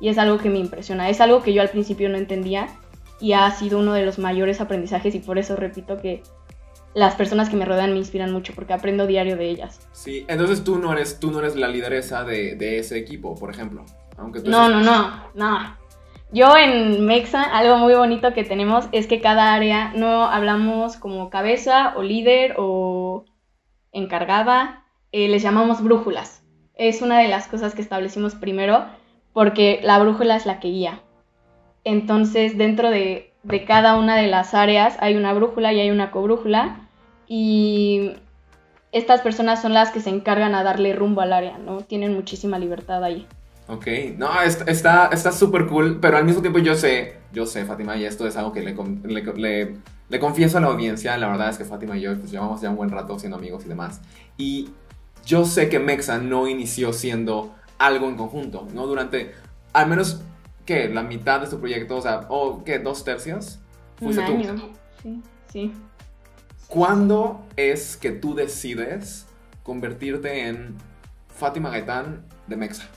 Y 0.00 0.08
es 0.08 0.16
algo 0.16 0.38
que 0.38 0.48
me 0.48 0.58
impresiona, 0.58 1.10
es 1.10 1.20
algo 1.20 1.42
que 1.42 1.52
yo 1.52 1.60
al 1.60 1.70
principio 1.70 2.08
no 2.08 2.16
entendía 2.16 2.68
y 3.20 3.32
ha 3.32 3.50
sido 3.50 3.80
uno 3.80 3.94
de 3.94 4.06
los 4.06 4.20
mayores 4.20 4.60
aprendizajes 4.60 5.14
y 5.16 5.18
por 5.18 5.38
eso 5.38 5.56
repito 5.56 6.00
que 6.00 6.22
las 6.94 7.16
personas 7.16 7.50
que 7.50 7.56
me 7.56 7.64
rodean 7.64 7.92
me 7.92 7.98
inspiran 7.98 8.32
mucho 8.32 8.54
porque 8.54 8.72
aprendo 8.72 9.08
diario 9.08 9.36
de 9.36 9.50
ellas. 9.50 9.80
Sí, 9.90 10.24
entonces 10.28 10.62
tú 10.62 10.78
no 10.78 10.92
eres, 10.92 11.18
tú 11.18 11.32
no 11.32 11.40
eres 11.40 11.56
la 11.56 11.66
lideresa 11.66 12.22
de, 12.22 12.54
de 12.54 12.78
ese 12.78 12.96
equipo, 12.96 13.34
por 13.34 13.50
ejemplo 13.50 13.84
no, 14.44 14.68
no, 14.68 14.80
no, 14.80 15.30
no. 15.34 15.76
Yo 16.30 16.54
en 16.58 17.06
Mexa, 17.06 17.42
algo 17.42 17.78
muy 17.78 17.94
bonito 17.94 18.34
que 18.34 18.44
tenemos 18.44 18.86
es 18.92 19.06
que 19.06 19.22
cada 19.22 19.54
área 19.54 19.92
no 19.94 20.24
hablamos 20.24 20.96
como 20.98 21.30
cabeza 21.30 21.94
o 21.96 22.02
líder 22.02 22.56
o 22.58 23.24
encargada, 23.92 24.84
eh, 25.10 25.28
les 25.28 25.42
llamamos 25.42 25.82
brújulas. 25.82 26.42
Es 26.74 27.00
una 27.00 27.18
de 27.18 27.28
las 27.28 27.48
cosas 27.48 27.74
que 27.74 27.80
establecimos 27.80 28.34
primero 28.34 28.84
porque 29.32 29.80
la 29.82 29.98
brújula 29.98 30.36
es 30.36 30.44
la 30.44 30.60
que 30.60 30.68
guía. 30.68 31.00
Entonces, 31.84 32.58
dentro 32.58 32.90
de, 32.90 33.32
de 33.42 33.64
cada 33.64 33.96
una 33.96 34.16
de 34.16 34.26
las 34.26 34.52
áreas 34.52 34.98
hay 35.00 35.16
una 35.16 35.32
brújula 35.32 35.72
y 35.72 35.80
hay 35.80 35.90
una 35.90 36.10
cobrújula 36.10 36.88
y 37.26 38.12
estas 38.92 39.22
personas 39.22 39.62
son 39.62 39.72
las 39.72 39.92
que 39.92 40.00
se 40.00 40.10
encargan 40.10 40.54
a 40.54 40.62
darle 40.62 40.92
rumbo 40.92 41.22
al 41.22 41.32
área, 41.32 41.56
¿no? 41.56 41.78
Tienen 41.78 42.14
muchísima 42.14 42.58
libertad 42.58 43.02
ahí. 43.02 43.26
Ok, 43.68 43.86
no, 44.16 44.28
está 44.42 45.32
súper 45.32 45.66
cool, 45.66 45.98
pero 46.00 46.16
al 46.16 46.24
mismo 46.24 46.40
tiempo 46.40 46.58
yo 46.58 46.74
sé, 46.74 47.16
yo 47.34 47.44
sé, 47.44 47.66
Fátima, 47.66 47.98
y 47.98 48.06
esto 48.06 48.26
es 48.26 48.34
algo 48.38 48.50
que 48.50 48.62
le, 48.62 48.74
le, 49.04 49.76
le, 50.08 50.18
confieso 50.18 50.56
a 50.56 50.62
la 50.62 50.68
audiencia, 50.68 51.18
la 51.18 51.28
verdad 51.28 51.50
es 51.50 51.58
que 51.58 51.66
Fátima 51.66 51.98
y 51.98 52.00
yo 52.00 52.16
pues, 52.16 52.30
llevamos 52.30 52.62
ya 52.62 52.70
un 52.70 52.76
buen 52.76 52.90
rato 52.90 53.18
siendo 53.18 53.36
amigos 53.36 53.66
y 53.66 53.68
demás. 53.68 54.00
Y 54.38 54.70
yo 55.26 55.44
sé 55.44 55.68
que 55.68 55.78
Mexa 55.78 56.16
no 56.16 56.48
inició 56.48 56.94
siendo 56.94 57.54
algo 57.76 58.08
en 58.08 58.16
conjunto, 58.16 58.66
¿no? 58.72 58.86
Durante 58.86 59.34
al 59.74 59.86
menos, 59.86 60.22
¿qué? 60.64 60.88
La 60.88 61.02
mitad 61.02 61.42
de 61.42 61.48
tu 61.48 61.58
proyecto, 61.58 61.98
o 61.98 62.02
sea, 62.02 62.26
o 62.30 62.64
¿qué? 62.64 62.78
¿Dos 62.78 63.04
tercios? 63.04 63.58
Un 64.00 64.14
Fuiste 64.14 64.24
tú. 64.24 64.32
año. 64.32 64.72
Sí, 65.02 65.22
sí. 65.52 65.72
¿Cuándo 66.68 67.44
es 67.56 67.98
que 67.98 68.12
tú 68.12 68.34
decides 68.34 69.26
convertirte 69.62 70.48
en 70.48 70.74
Fátima 71.28 71.68
Gaitán 71.68 72.24
de 72.46 72.56
Mexa? 72.56 72.88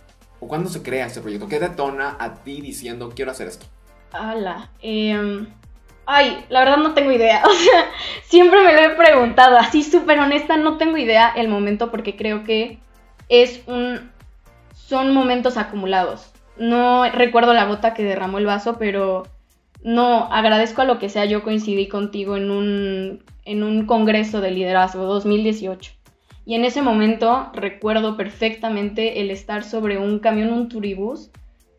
¿O 0.42 0.48
cuándo 0.48 0.70
se 0.70 0.82
crea 0.82 1.06
este 1.06 1.22
proyecto? 1.22 1.48
¿Qué 1.48 1.60
detona 1.60 2.18
a 2.20 2.44
ti 2.44 2.62
diciendo 2.62 3.14
quiero 3.16 3.32
hacer 3.32 3.48
esto? 3.48 3.68
Ala. 4.12 4.72
em, 4.82 5.48
ay, 6.08 6.44
la 6.50 6.62
verdad 6.62 6.78
no 6.78 6.94
tengo 6.94 7.12
idea. 7.12 7.44
O 7.48 7.54
sea, 7.54 7.86
siempre 8.24 8.64
me 8.64 8.74
lo 8.74 8.80
he 8.80 8.96
preguntado. 8.96 9.58
Así 9.58 9.84
súper 9.84 10.20
honesta, 10.20 10.58
no 10.58 10.78
tengo 10.78 10.98
idea 10.98 11.32
el 11.36 11.48
momento 11.48 11.92
porque 11.92 12.18
creo 12.18 12.44
que 12.44 12.80
es 13.30 13.62
un. 13.68 14.12
Son 14.74 15.14
momentos 15.14 15.58
acumulados. 15.58 16.34
No 16.58 17.10
recuerdo 17.10 17.54
la 17.54 17.66
gota 17.66 17.94
que 17.94 18.04
derramó 18.04 18.40
el 18.40 18.46
vaso, 18.48 18.78
pero 18.80 19.28
no 19.84 20.26
agradezco 20.34 20.82
a 20.82 20.86
lo 20.86 20.98
que 20.98 21.10
sea. 21.10 21.26
Yo 21.26 21.44
coincidí 21.44 21.88
contigo 21.88 22.36
en 22.36 22.50
un, 22.50 23.24
en 23.46 23.64
un 23.64 23.86
congreso 23.86 24.42
de 24.42 24.52
liderazgo 24.52 25.06
2018. 25.06 26.01
Y 26.46 26.56
en 26.56 26.66
ese 26.66 26.82
momento 26.82 27.52
recuerdo 27.54 28.18
perfectamente 28.18 29.22
el 29.22 29.32
estar 29.32 29.64
sobre 29.64 29.98
un 29.98 30.20
camión, 30.20 30.52
un 30.52 30.70
turibús, 30.70 31.32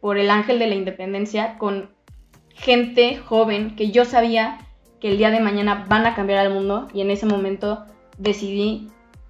por 0.02 0.18
el 0.18 0.30
Ángel 0.30 0.58
de 0.58 0.66
la 0.66 0.74
Independencia 0.74 1.56
con 1.58 1.90
gente 2.48 3.16
joven 3.16 3.76
que 3.76 3.92
yo 3.92 4.04
sabía 4.04 4.58
que 5.00 5.08
el 5.08 5.16
día 5.16 5.30
de 5.30 5.40
mañana 5.40 5.86
van 5.88 6.06
a 6.06 6.14
cambiar 6.14 6.40
al 6.40 6.52
mundo 6.52 6.88
y 6.92 7.00
en 7.00 7.10
ese 7.10 7.24
momento 7.24 7.86
decidí 8.18 8.88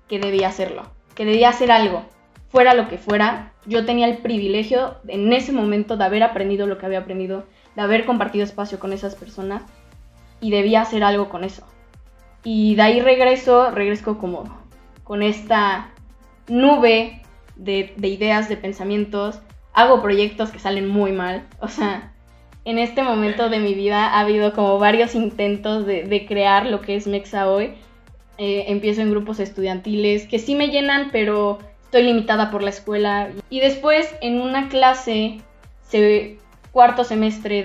que 0.09 0.19
debía 0.19 0.49
hacerlo, 0.49 0.85
que 1.15 1.27
debía 1.27 1.51
hacer 1.51 1.71
algo, 1.71 2.05
fuera 2.49 2.75
lo 2.75 2.89
que 2.89 2.99
fuera. 2.99 3.53
Yo 3.67 3.85
tenía 3.85 4.07
el 4.07 4.19
privilegio 4.19 4.97
en 5.09 5.33
ese 5.33 5.53
momento 5.53 5.97
de 5.97 6.05
haber 6.05 6.23
aprendido 6.23 6.67
lo 6.67 6.79
que 6.79 6.87
había 6.87 7.01
aprendido, 7.01 7.45
de 7.77 7.83
haber 7.83 8.07
compartido 8.07 8.45
espacio 8.45 8.79
con 8.79 8.95
esas 8.95 9.15
personas 9.15 9.63
y 10.41 10.51
debía 10.51 10.81
hacer 10.81 11.05
algo 11.05 11.29
con 11.29 11.45
eso. 11.45 11.67
Y 12.45 12.75
de 12.77 12.83
ahí 12.83 13.01
regreso, 13.01 13.71
regreso 13.71 14.19
como 14.19 14.62
con 15.05 15.23
esta 15.23 15.91
nube 16.49 17.23
de, 17.57 17.93
de 17.97 18.09
ideas, 18.09 18.49
de 18.49 18.57
pensamientos. 18.57 19.41
Hago 19.73 20.03
proyectos 20.03 20.51
que 20.51 20.59
salen 20.59 20.89
muy 20.89 21.13
mal. 21.13 21.47
O 21.61 21.69
sea, 21.69 22.13
en 22.65 22.79
este 22.79 23.03
momento 23.03 23.49
de 23.49 23.59
mi 23.59 23.75
vida 23.75 24.07
ha 24.09 24.21
habido 24.21 24.53
como 24.53 24.79
varios 24.79 25.15
intentos 25.15 25.87
de, 25.87 26.27
crear 26.29 26.67
lo 26.67 26.81
que 26.81 26.97
es 26.97 27.07
Mexa 27.07 27.49
hoy. 27.49 27.75
Eh, 28.39 28.65
empiezo 28.69 29.03
en 29.03 29.11
grupos 29.11 29.41
estudiantiles 29.41 30.27
que 30.27 30.39
sí 30.39 30.55
me 30.55 30.69
llenan, 30.69 31.11
pero 31.13 31.59
estoy 31.85 32.05
limitada 32.05 32.51
por 32.51 32.63
la 32.63 32.71
escuela. 32.71 33.31
Y 33.51 33.61
después 33.61 34.13
en 34.21 34.41
una 34.41 34.69
clase, 34.69 35.39
se- 35.87 36.39
cuarto 36.73 37.05
semestre 37.05 37.63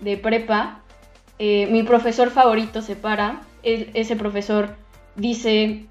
de, 0.00 0.16
prepa, 0.18 0.80
eh, 1.38 1.66
mi 1.70 1.82
profesor 1.82 2.30
favorito 2.30 2.82
se 2.82 2.96
para. 2.96 3.40
El- 3.62 3.90
ese 3.94 4.16
profesor 4.16 4.76
dice 5.16 5.86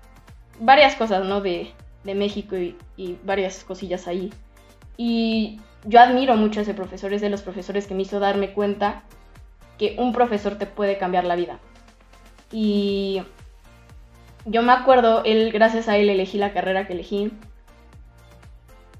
varias 0.59 0.95
cosas, 0.95 1.25
¿no? 1.25 1.41
De, 1.41 1.71
de 2.03 2.15
México 2.15 2.57
y, 2.57 2.75
y 2.97 3.17
varias 3.23 3.63
cosillas 3.63 4.07
ahí. 4.07 4.31
Y 4.97 5.59
yo 5.85 5.99
admiro 5.99 6.35
mucho 6.35 6.59
a 6.59 6.63
ese 6.63 6.73
profesor, 6.73 7.13
es 7.13 7.21
de 7.21 7.29
los 7.29 7.41
profesores 7.41 7.87
que 7.87 7.93
me 7.93 8.03
hizo 8.03 8.19
darme 8.19 8.51
cuenta 8.51 9.03
que 9.77 9.95
un 9.97 10.11
profesor 10.13 10.57
te 10.57 10.65
puede 10.65 10.97
cambiar 10.97 11.23
la 11.23 11.35
vida. 11.35 11.59
Y 12.51 13.21
yo 14.45 14.61
me 14.61 14.73
acuerdo, 14.73 15.23
él, 15.25 15.51
gracias 15.51 15.87
a 15.87 15.97
él 15.97 16.09
elegí 16.09 16.37
la 16.37 16.53
carrera 16.53 16.87
que 16.87 16.93
elegí. 16.93 17.31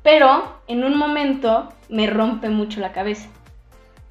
Pero 0.03 0.59
en 0.67 0.83
un 0.83 0.97
momento 0.97 1.69
me 1.89 2.07
rompe 2.07 2.49
mucho 2.49 2.79
la 2.79 2.93
cabeza. 2.93 3.29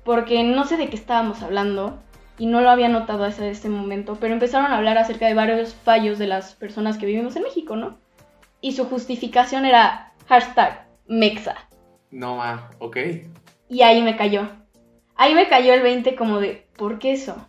Porque 0.04 0.42
no 0.42 0.64
sé 0.64 0.76
de 0.76 0.88
qué 0.88 0.96
estábamos 0.96 1.42
hablando 1.42 1.98
y 2.38 2.46
no 2.46 2.60
lo 2.60 2.70
había 2.70 2.88
notado 2.88 3.24
hasta 3.24 3.46
ese 3.46 3.68
momento, 3.68 4.16
pero 4.20 4.32
empezaron 4.32 4.70
a 4.70 4.76
hablar 4.76 4.96
acerca 4.96 5.26
de 5.26 5.34
varios 5.34 5.74
fallos 5.74 6.18
de 6.18 6.28
las 6.28 6.54
personas 6.54 6.96
que 6.96 7.06
vivimos 7.06 7.36
en 7.36 7.42
México, 7.42 7.76
¿no? 7.76 7.98
Y 8.60 8.72
su 8.72 8.84
justificación 8.84 9.64
era 9.64 10.12
hashtag 10.28 10.86
Mexa. 11.06 11.56
No, 12.10 12.36
ma, 12.36 12.70
ok. 12.78 12.96
Y 13.68 13.82
ahí 13.82 14.02
me 14.02 14.16
cayó. 14.16 14.48
Ahí 15.16 15.34
me 15.34 15.48
cayó 15.48 15.74
el 15.74 15.82
20 15.82 16.14
como 16.14 16.38
de, 16.38 16.66
¿por 16.76 16.98
qué 16.98 17.12
eso? 17.12 17.46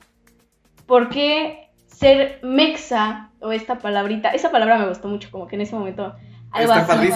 ¿Por 0.85 1.09
qué 1.09 1.69
ser 1.85 2.39
mexa 2.41 3.31
o 3.41 3.51
esta 3.51 3.77
palabrita? 3.77 4.29
Esa 4.29 4.51
palabra 4.51 4.79
me 4.79 4.87
gustó 4.89 5.07
mucho, 5.07 5.29
como 5.29 5.47
que 5.47 5.55
en 5.55 5.61
ese 5.61 5.75
momento 5.75 6.15
algo 6.51 6.73
Está 6.73 6.93
así 6.93 7.11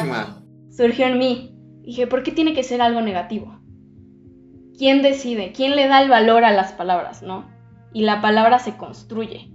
surgió 0.75 1.07
en 1.07 1.17
mí. 1.17 1.55
Dije, 1.81 2.07
¿por 2.07 2.23
qué 2.23 2.31
tiene 2.31 2.53
que 2.53 2.63
ser 2.63 2.81
algo 2.81 3.01
negativo? 3.01 3.59
¿Quién 4.77 5.01
decide? 5.01 5.51
¿Quién 5.53 5.75
le 5.75 5.87
da 5.87 6.01
el 6.01 6.09
valor 6.09 6.45
a 6.45 6.51
las 6.51 6.71
palabras, 6.71 7.21
no? 7.21 7.52
Y 7.93 8.03
la 8.03 8.21
palabra 8.21 8.59
se 8.59 8.75
construye. 8.75 9.49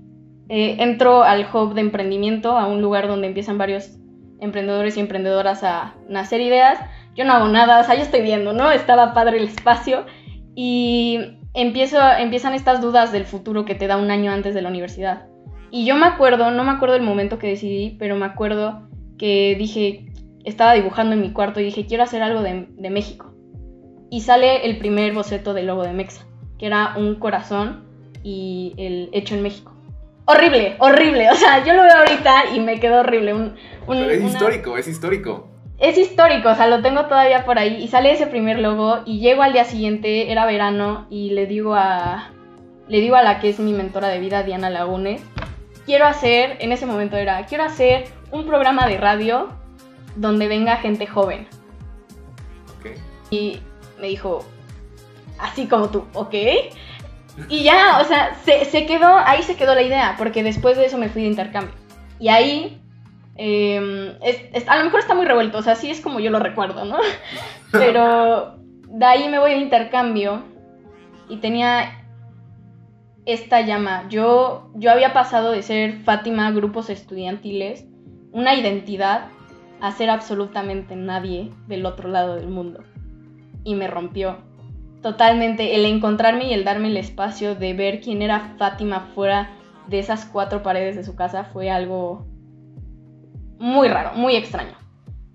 Eh, 0.48 0.76
entro 0.78 1.22
al 1.24 1.46
hub 1.52 1.74
de 1.74 1.82
emprendimiento, 1.82 2.56
a 2.56 2.66
un 2.66 2.80
lugar 2.80 3.06
donde 3.06 3.26
empiezan 3.26 3.58
varios 3.58 3.98
emprendedores 4.40 4.96
y 4.96 5.00
emprendedoras 5.00 5.62
a 5.62 5.94
nacer 6.08 6.40
ideas. 6.40 6.78
Yo 7.14 7.24
no 7.24 7.32
hago 7.32 7.48
nada, 7.48 7.80
o 7.80 7.84
sea, 7.84 7.96
yo 7.96 8.02
estoy 8.02 8.22
viendo, 8.22 8.52
¿no? 8.52 8.70
Estaba 8.70 9.12
padre 9.12 9.38
el 9.38 9.44
espacio 9.44 10.06
y 10.54 11.38
empiezo, 11.54 11.98
empiezan 12.18 12.54
estas 12.54 12.80
dudas 12.80 13.12
del 13.12 13.24
futuro 13.24 13.64
que 13.64 13.74
te 13.74 13.86
da 13.86 13.96
un 13.96 14.10
año 14.10 14.32
antes 14.32 14.54
de 14.54 14.62
la 14.62 14.68
universidad. 14.68 15.26
Y 15.70 15.84
yo 15.84 15.96
me 15.96 16.06
acuerdo, 16.06 16.50
no 16.50 16.64
me 16.64 16.70
acuerdo 16.70 16.96
el 16.96 17.02
momento 17.02 17.38
que 17.38 17.48
decidí, 17.48 17.96
pero 17.98 18.16
me 18.16 18.24
acuerdo 18.24 18.88
que 19.18 19.54
dije, 19.58 20.06
estaba 20.44 20.72
dibujando 20.72 21.14
en 21.14 21.20
mi 21.20 21.32
cuarto 21.32 21.60
y 21.60 21.64
dije, 21.64 21.86
quiero 21.86 22.04
hacer 22.04 22.22
algo 22.22 22.42
de, 22.42 22.68
de 22.70 22.90
México. 22.90 23.34
Y 24.10 24.22
sale 24.22 24.64
el 24.64 24.78
primer 24.78 25.12
boceto 25.12 25.52
del 25.52 25.66
logo 25.66 25.82
de 25.82 25.92
Mexa, 25.92 26.24
que 26.58 26.66
era 26.66 26.94
un 26.96 27.16
corazón 27.16 27.87
y 28.28 28.74
el 28.76 29.08
hecho 29.12 29.34
en 29.34 29.42
México. 29.42 29.72
Horrible, 30.26 30.76
horrible. 30.80 31.30
O 31.30 31.34
sea, 31.34 31.64
yo 31.64 31.72
lo 31.72 31.82
veo 31.82 31.96
ahorita 31.96 32.54
y 32.54 32.60
me 32.60 32.78
quedó 32.78 33.00
horrible. 33.00 33.32
Un, 33.32 33.54
es 33.88 33.88
una- 33.88 34.12
histórico, 34.28 34.76
es 34.76 34.86
histórico. 34.86 35.48
es 35.78 35.96
histórico, 35.96 36.50
o 36.50 36.54
sea, 36.54 36.66
lo 36.66 36.82
tengo 36.82 37.06
todavía 37.06 37.44
por 37.46 37.58
ahí. 37.58 37.82
Y 37.82 37.88
sale 37.88 38.12
ese 38.12 38.26
primer 38.26 38.58
logo 38.58 38.98
y 39.06 39.20
llego 39.20 39.42
al 39.42 39.52
día 39.54 39.64
siguiente, 39.64 40.30
era 40.30 40.44
verano, 40.44 41.06
y 41.08 41.30
le 41.30 41.46
digo 41.46 41.74
a. 41.74 42.30
Le 42.88 43.00
digo 43.00 43.16
a 43.16 43.22
la 43.22 43.38
que 43.40 43.48
es 43.50 43.58
mi 43.60 43.72
mentora 43.72 44.08
de 44.08 44.18
vida, 44.18 44.42
Diana 44.42 44.68
Lagunes, 44.70 45.22
quiero 45.86 46.06
hacer, 46.06 46.56
en 46.60 46.72
ese 46.72 46.84
momento 46.86 47.16
era, 47.16 47.44
quiero 47.46 47.64
hacer 47.64 48.04
un 48.30 48.46
programa 48.46 48.86
de 48.86 48.96
radio 48.98 49.48
donde 50.16 50.48
venga 50.48 50.76
gente 50.76 51.06
joven. 51.06 51.46
Y 53.30 53.60
me 54.00 54.08
dijo, 54.08 54.44
así 55.38 55.66
como 55.66 55.88
tú, 55.90 56.04
¿ok? 56.14 56.34
Y 57.48 57.62
ya, 57.62 57.98
o 58.00 58.04
sea, 58.04 58.34
se, 58.44 58.64
se 58.64 58.86
quedó, 58.86 59.16
ahí 59.18 59.42
se 59.42 59.56
quedó 59.56 59.74
la 59.74 59.82
idea, 59.82 60.14
porque 60.18 60.42
después 60.42 60.76
de 60.76 60.86
eso 60.86 60.98
me 60.98 61.08
fui 61.08 61.22
de 61.22 61.28
intercambio. 61.28 61.74
Y 62.18 62.28
ahí, 62.28 62.80
eh, 63.36 64.16
es- 64.22 64.42
es- 64.52 64.68
a 64.68 64.76
lo 64.78 64.84
mejor 64.84 65.00
está 65.00 65.14
muy 65.14 65.24
revuelto, 65.24 65.58
o 65.58 65.62
sea, 65.62 65.74
sí 65.76 65.90
es 65.90 66.00
como 66.00 66.18
yo 66.20 66.30
lo 66.30 66.40
recuerdo, 66.40 66.84
¿no? 66.84 66.98
Pero 67.72 68.56
de 68.88 69.04
ahí 69.04 69.28
me 69.28 69.38
voy 69.38 69.52
de 69.52 69.58
intercambio 69.58 70.42
y 71.28 71.36
tenía 71.36 72.02
esta 73.26 73.60
llama. 73.60 74.06
Yo, 74.08 74.70
yo 74.74 74.90
había 74.90 75.12
pasado 75.12 75.52
de 75.52 75.62
ser 75.62 75.98
Fátima, 76.00 76.50
grupos 76.50 76.88
estudiantiles, 76.90 77.84
una 78.32 78.54
identidad, 78.54 79.28
a 79.80 79.92
ser 79.92 80.10
absolutamente 80.10 80.96
nadie 80.96 81.50
del 81.68 81.86
otro 81.86 82.08
lado 82.08 82.34
del 82.36 82.48
mundo. 82.48 82.82
Y 83.64 83.74
me 83.76 83.86
rompió 83.86 84.38
totalmente 85.02 85.76
el 85.76 85.84
encontrarme 85.84 86.48
y 86.48 86.52
el 86.52 86.64
darme 86.64 86.88
el 86.88 86.96
espacio 86.96 87.54
de 87.54 87.74
ver 87.74 88.00
quién 88.00 88.22
era 88.22 88.54
Fátima 88.58 89.08
fuera 89.14 89.50
de 89.86 89.98
esas 89.98 90.24
cuatro 90.24 90.62
paredes 90.62 90.96
de 90.96 91.04
su 91.04 91.14
casa 91.14 91.44
fue 91.44 91.70
algo 91.70 92.26
muy 93.58 93.88
raro, 93.88 94.12
muy 94.14 94.36
extraño. 94.36 94.76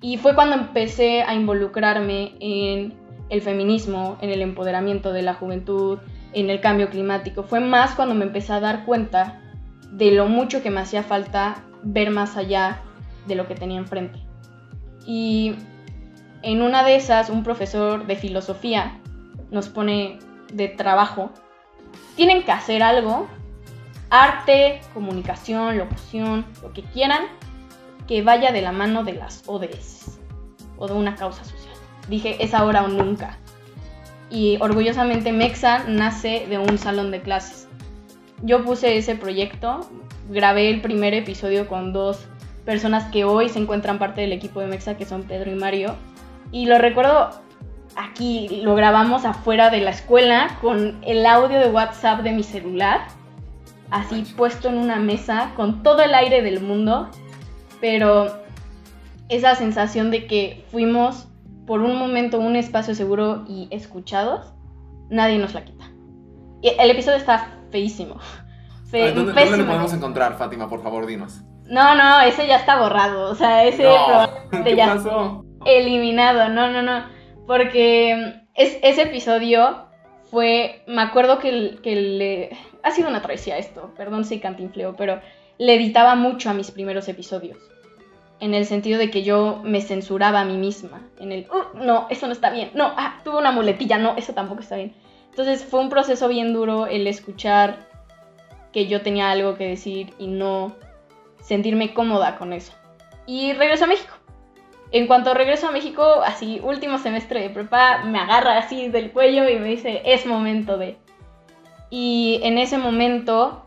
Y 0.02 0.18
fue 0.18 0.36
cuando 0.36 0.56
empecé 0.56 1.24
a 1.24 1.34
involucrarme 1.34 2.34
en 2.40 2.94
el 3.30 3.42
feminismo, 3.42 4.18
en 4.22 4.30
el 4.30 4.42
empoderamiento 4.42 5.14
de 5.14 5.22
la 5.22 5.34
juventud, 5.34 6.00
en 6.34 6.50
el 6.50 6.60
cambio 6.60 6.90
climático. 6.90 7.44
Fue 7.44 7.60
más 7.60 7.96
cuando 7.96 8.14
me 8.16 8.26
empecé 8.26 8.54
a 8.54 8.60
dar 8.60 8.86
cuenta 8.86 9.42
de 9.92 10.12
lo 10.12 10.28
mucho 10.28 10.62
que 10.62 10.70
me 10.70 10.82
hacía 10.82 11.04
falta 11.04 11.64
ver 11.84 12.12
más 12.12 12.38
allá 12.38 12.82
de 13.28 13.36
lo 13.36 13.48
que 13.48 13.56
tenía 13.56 13.78
enfrente. 13.78 14.20
Y 15.06 15.56
en 16.42 16.62
una 16.62 16.84
de 16.84 16.96
esas, 16.96 17.30
un 17.30 17.44
profesor 17.44 18.06
de 18.06 18.16
filosofía 18.16 19.00
nos 19.54 19.70
pone 19.70 20.20
de 20.52 20.68
trabajo. 20.68 21.30
Tienen 22.16 22.44
que 22.44 22.52
hacer 22.52 22.84
algo, 22.84 23.28
arte, 24.10 24.82
comunicación, 24.94 25.78
locución, 25.78 26.46
lo 26.62 26.74
que 26.74 26.84
quieran, 26.84 27.24
que 28.08 28.22
vaya 28.22 28.52
de 28.52 28.62
la 28.62 28.74
mano 28.74 29.04
de 29.04 29.14
las 29.14 29.44
ODS 29.48 30.20
o 30.78 30.88
de 30.88 30.94
una 30.94 31.16
causa 31.16 31.46
social. 31.46 31.74
Dije, 32.10 32.44
es 32.44 32.54
ahora 32.54 32.84
o 32.84 32.88
nunca. 32.90 33.38
Y 34.30 34.58
orgullosamente 34.60 35.32
Mexa 35.32 35.86
nace 35.88 36.48
de 36.50 36.58
un 36.58 36.78
salón 36.78 37.12
de 37.12 37.22
clases. 37.22 37.68
Yo 38.42 38.66
puse 38.66 38.98
ese 38.98 39.16
proyecto, 39.16 39.88
grabé 40.30 40.70
el 40.70 40.82
primer 40.82 41.14
episodio 41.14 41.68
con 41.68 41.94
dos 41.94 42.26
personas 42.66 43.10
que 43.12 43.24
hoy 43.24 43.50
se 43.50 43.60
encuentran 43.60 44.00
parte 44.00 44.22
del 44.22 44.34
equipo 44.34 44.60
de 44.60 44.68
Mexa, 44.68 44.98
que 44.98 45.06
son 45.06 45.24
Pedro 45.24 45.52
y 45.52 45.56
Mario. 45.56 45.96
Y 46.52 46.66
lo 46.66 46.78
recuerdo 46.78 47.43
aquí, 47.96 48.62
lo 48.64 48.76
grabamos 48.76 49.26
afuera 49.26 49.70
de 49.70 49.82
la 49.82 49.92
escuela 49.92 50.58
con 50.62 50.98
el 51.04 51.26
audio 51.26 51.60
de 51.60 51.70
WhatsApp 51.70 52.22
de 52.22 52.32
mi 52.32 52.44
celular, 52.44 53.02
así 53.92 54.24
puesto 54.36 54.70
en 54.70 54.78
una 54.78 54.98
mesa, 54.98 55.52
con 55.56 55.84
todo 55.84 56.02
el 56.02 56.14
aire 56.16 56.42
del 56.42 56.60
mundo, 56.62 57.10
pero 57.82 58.28
esa 59.30 59.56
sensación 59.56 60.12
de 60.12 60.26
que 60.28 60.66
fuimos 60.72 61.28
por 61.68 61.82
un 61.82 61.98
momento 61.98 62.40
un 62.40 62.56
espacio 62.56 62.94
seguro 62.96 63.46
y 63.48 63.68
escuchados, 63.72 64.54
nadie 65.10 65.38
nos 65.38 65.54
la 65.54 65.64
quita. 65.64 65.86
Y 66.62 66.70
el 66.80 66.92
episodio 66.92 67.18
está 67.18 67.50
feísimo. 67.72 68.18
Fe- 68.90 69.12
¿Dónde, 69.12 69.34
dónde 69.34 69.58
lo 69.58 69.66
podemos 69.66 69.94
encontrar, 69.94 70.38
Fátima? 70.38 70.70
Por 70.70 70.82
favor, 70.84 71.06
dinos. 71.06 71.42
No, 71.66 71.96
no, 71.96 72.22
ese 72.22 72.48
ya 72.48 72.58
está 72.58 72.80
borrado. 72.80 73.32
O 73.32 73.36
sea, 73.36 73.64
ese 73.64 73.84
No, 73.84 74.06
probablemente 74.06 74.64
¿Qué 74.72 74.76
ya 74.76 74.94
pasó? 74.96 75.46
eliminado. 75.66 76.50
No, 76.50 76.70
no, 76.72 76.82
no. 76.82 77.04
Porque 77.48 78.42
es, 78.56 78.78
ese 78.82 79.04
episodio 79.04 79.86
fue. 80.32 80.82
Me 80.88 81.02
acuerdo 81.02 81.40
que 81.40 81.52
le. 81.52 82.50
Ha 82.84 82.92
sido 82.92 83.10
una 83.10 83.22
travesía 83.22 83.58
esto, 83.58 83.94
perdón 83.96 84.26
si 84.26 84.40
cantinfleo, 84.40 84.96
pero 84.96 85.22
le 85.58 85.76
editaba 85.76 86.16
mucho 86.16 86.50
a 86.50 86.54
mis 86.54 86.72
primeros 86.72 87.08
episodios. 87.08 87.58
En 88.40 88.54
el 88.54 88.66
sentido 88.66 89.00
de 89.00 89.10
que 89.10 89.24
yo 89.24 89.62
me 89.64 89.82
censuraba 89.82 90.42
a 90.42 90.46
mí 90.46 90.58
misma. 90.58 91.02
En 91.20 91.32
el. 91.32 91.48
"Uh, 91.50 91.78
no, 91.78 92.08
eso 92.10 92.28
no 92.28 92.34
está 92.34 92.50
bien. 92.50 92.72
No, 92.74 92.92
ah, 92.98 93.22
tuve 93.24 93.38
una 93.38 93.52
muletilla. 93.52 93.98
No, 93.98 94.16
eso 94.18 94.34
tampoco 94.34 94.62
está 94.62 94.76
bien. 94.76 94.94
Entonces 95.30 95.64
fue 95.64 95.80
un 95.80 95.90
proceso 95.90 96.28
bien 96.28 96.54
duro 96.54 96.88
el 96.88 97.08
escuchar 97.08 97.88
que 98.72 98.88
yo 98.88 99.02
tenía 99.02 99.32
algo 99.32 99.56
que 99.56 99.68
decir 99.68 100.14
y 100.20 100.28
no 100.28 100.76
sentirme 101.42 101.94
cómoda 101.94 102.38
con 102.38 102.54
eso. 102.54 102.74
Y 103.26 103.54
regreso 103.54 103.86
a 103.86 103.88
México. 103.88 104.13
En 104.94 105.08
cuanto 105.08 105.34
regreso 105.34 105.68
a 105.68 105.72
México, 105.72 106.22
así, 106.24 106.60
último 106.64 107.00
semestre 107.00 107.42
de 107.42 107.50
prepa, 107.50 108.04
me 108.04 108.20
agarra 108.20 108.60
así 108.60 108.90
del 108.90 109.12
cuello 109.12 109.50
y 109.50 109.58
me 109.58 109.68
dice, 109.68 110.04
es 110.06 110.28
momento 110.28 110.78
de... 110.78 110.98
Y 111.90 112.40
en 112.44 112.60
ese 112.60 112.78
momento, 112.78 113.66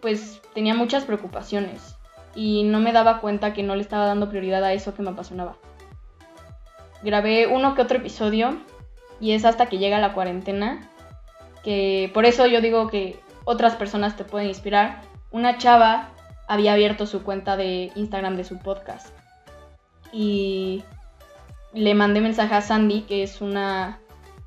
pues 0.00 0.42
tenía 0.52 0.74
muchas 0.74 1.04
preocupaciones 1.04 1.96
y 2.34 2.64
no 2.64 2.80
me 2.80 2.92
daba 2.92 3.20
cuenta 3.20 3.52
que 3.52 3.62
no 3.62 3.76
le 3.76 3.82
estaba 3.82 4.06
dando 4.06 4.30
prioridad 4.30 4.64
a 4.64 4.72
eso 4.72 4.94
que 4.96 5.02
me 5.02 5.10
apasionaba. 5.10 5.54
Grabé 7.04 7.46
uno 7.46 7.76
que 7.76 7.82
otro 7.82 7.98
episodio 7.98 8.58
y 9.20 9.34
es 9.34 9.44
hasta 9.44 9.66
que 9.66 9.78
llega 9.78 10.00
la 10.00 10.12
cuarentena, 10.12 10.90
que 11.62 12.10
por 12.12 12.24
eso 12.26 12.48
yo 12.48 12.60
digo 12.60 12.88
que 12.88 13.20
otras 13.44 13.76
personas 13.76 14.16
te 14.16 14.24
pueden 14.24 14.48
inspirar. 14.48 15.02
Una 15.30 15.58
chava 15.58 16.08
había 16.48 16.72
abierto 16.72 17.06
su 17.06 17.22
cuenta 17.22 17.56
de 17.56 17.92
Instagram 17.94 18.34
de 18.34 18.42
su 18.42 18.58
podcast 18.58 19.21
y 20.12 20.84
le 21.72 21.94
mandé 21.94 22.20
mensaje 22.20 22.54
a 22.54 22.60
Sandy, 22.60 23.02
que 23.02 23.22
es 23.22 23.40
una 23.40 23.98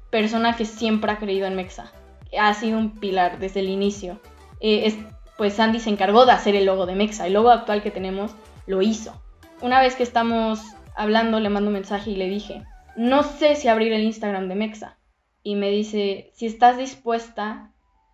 persona 0.10 0.56
que 0.56 0.66
siempre 0.66 1.12
ha 1.12 1.18
creído 1.18 1.48
en 1.48 1.56
Mexa. 1.56 1.92
Ha 2.40 2.54
sido 2.54 2.78
un 2.78 3.00
pilar 3.00 3.40
desde 3.40 3.62
el 3.62 3.70
inicio. 3.70 4.20
Eh, 4.60 4.86
es- 4.86 4.98
pues 5.38 5.54
Sandy 5.56 5.80
se 5.80 5.90
encargó 5.90 6.26
de 6.26 6.32
hacer 6.32 6.56
el 6.56 6.66
logo 6.66 6.86
de 6.86 6.96
Mexa. 6.96 7.28
El 7.28 7.34
logo 7.34 7.50
actual 7.50 7.82
que 7.82 7.92
tenemos 7.92 8.36
lo 8.68 8.82
hizo. 8.82 9.22
Una 9.62 9.82
vez 9.82 9.96
que 9.96 10.04
estamos 10.04 10.62
hablando, 10.96 11.40
le 11.40 11.50
mando 11.50 11.68
un 11.68 11.74
mensaje 11.74 12.12
y 12.12 12.16
le 12.16 12.30
dije, 12.30 12.64
no 12.96 13.24
sé 13.24 13.56
si 13.56 13.68
abrir 13.68 13.92
el 13.92 14.04
Instagram 14.04 14.48
de 14.48 14.56
Mexa. 14.56 14.98
Y 15.44 15.56
me 15.56 15.70
dice, 15.70 16.32
si 16.34 16.46
estás 16.46 16.78
dispuesta 16.78 17.72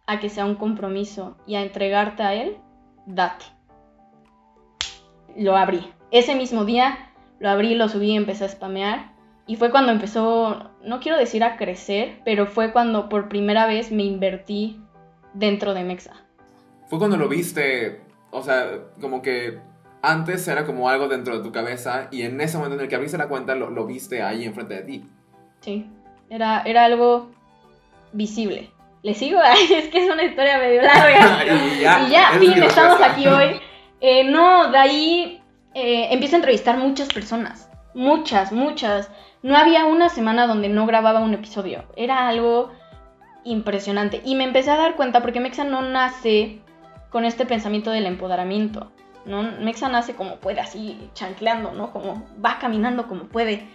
a 0.08 0.20
que 0.20 0.30
sea 0.30 0.46
un 0.46 0.56
compromiso 0.56 1.38
y 1.46 1.56
a 1.56 1.62
entregarte 1.62 2.24
a 2.24 2.34
él, 2.34 2.58
date. 3.06 3.46
Lo 5.38 5.56
abrí. 5.56 5.86
Ese 6.12 6.36
mismo 6.36 6.66
día 6.66 7.11
lo 7.42 7.50
abrí, 7.50 7.74
lo 7.74 7.90
subí 7.90 8.12
y 8.12 8.16
empecé 8.16 8.46
a 8.46 8.50
spamear. 8.50 9.12
Y 9.48 9.56
fue 9.56 9.72
cuando 9.72 9.92
empezó, 9.92 10.70
no 10.84 11.00
quiero 11.00 11.18
decir 11.18 11.44
a 11.44 11.58
crecer, 11.58 12.20
pero 12.24 12.46
fue 12.46 12.72
cuando 12.72 13.10
por 13.10 13.28
primera 13.28 13.66
vez 13.66 13.92
me 13.92 14.04
invertí 14.04 14.80
dentro 15.34 15.74
de 15.74 15.84
Mexa. 15.84 16.14
Fue 16.88 17.00
cuando 17.00 17.18
lo 17.18 17.28
viste, 17.28 18.02
o 18.30 18.44
sea, 18.44 18.80
como 19.02 19.24
que 19.24 19.58
antes 20.04 20.48
era 20.48 20.66
como 20.66 20.88
algo 20.88 21.08
dentro 21.08 21.36
de 21.36 21.44
tu 21.44 21.52
cabeza 21.52 22.08
y 22.12 22.22
en 22.22 22.40
ese 22.42 22.58
momento 22.58 22.76
en 22.76 22.82
el 22.82 22.88
que 22.88 22.96
abriste 22.96 23.18
la 23.18 23.28
cuenta 23.28 23.56
lo, 23.56 23.72
lo 23.72 23.88
viste 23.88 24.22
ahí 24.22 24.46
enfrente 24.46 24.76
de 24.76 24.82
ti. 24.84 25.06
Sí, 25.62 25.90
era, 26.30 26.62
era 26.62 26.86
algo 26.86 27.32
visible. 28.14 28.70
¿Le 29.02 29.16
sigo? 29.16 29.40
Ay, 29.44 29.68
es 29.74 29.90
que 29.90 30.06
es 30.06 30.14
una 30.14 30.24
historia 30.24 30.60
medio 30.60 30.84
larga. 30.84 31.44
y 31.78 31.82
ya, 31.82 32.36
y 32.36 32.46
fin, 32.46 32.64
estamos 32.64 33.02
aquí 33.02 33.28
hoy. 33.28 33.60
Eh, 34.00 34.24
no, 34.26 34.72
de 34.72 34.78
ahí 34.78 35.41
eh, 35.74 36.08
empiezo 36.12 36.36
a 36.36 36.40
entrevistar 36.40 36.78
muchas 36.78 37.10
personas. 37.10 37.70
Muchas, 37.94 38.52
muchas. 38.52 39.10
No 39.44 39.58
había 39.58 39.86
una 39.86 40.10
semana 40.10 40.48
donde 40.48 40.70
no 40.70 40.86
grababa 40.86 41.20
un 41.20 41.34
episodio. 41.34 41.84
Era 41.96 42.28
algo 42.28 42.72
impresionante. 43.44 44.22
Y 44.24 44.36
me 44.36 44.44
empecé 44.44 44.72
a 44.72 44.78
dar 44.78 44.96
cuenta 44.96 45.22
porque 45.22 45.40
Mexa 45.40 45.64
no 45.64 45.82
nace 45.82 46.60
con 47.10 47.26
este 47.26 47.46
pensamiento 47.46 47.92
del 47.92 48.06
empoderamiento. 48.06 48.92
¿no? 49.26 49.44
Mexa 49.44 49.90
nace 49.90 50.16
como 50.16 50.38
puede, 50.38 50.62
así 50.62 51.10
chancleando, 51.14 51.72
¿no? 51.72 51.92
Como 51.92 52.24
va 52.44 52.60
caminando 52.60 53.08
como 53.08 53.26
puede. 53.26 53.68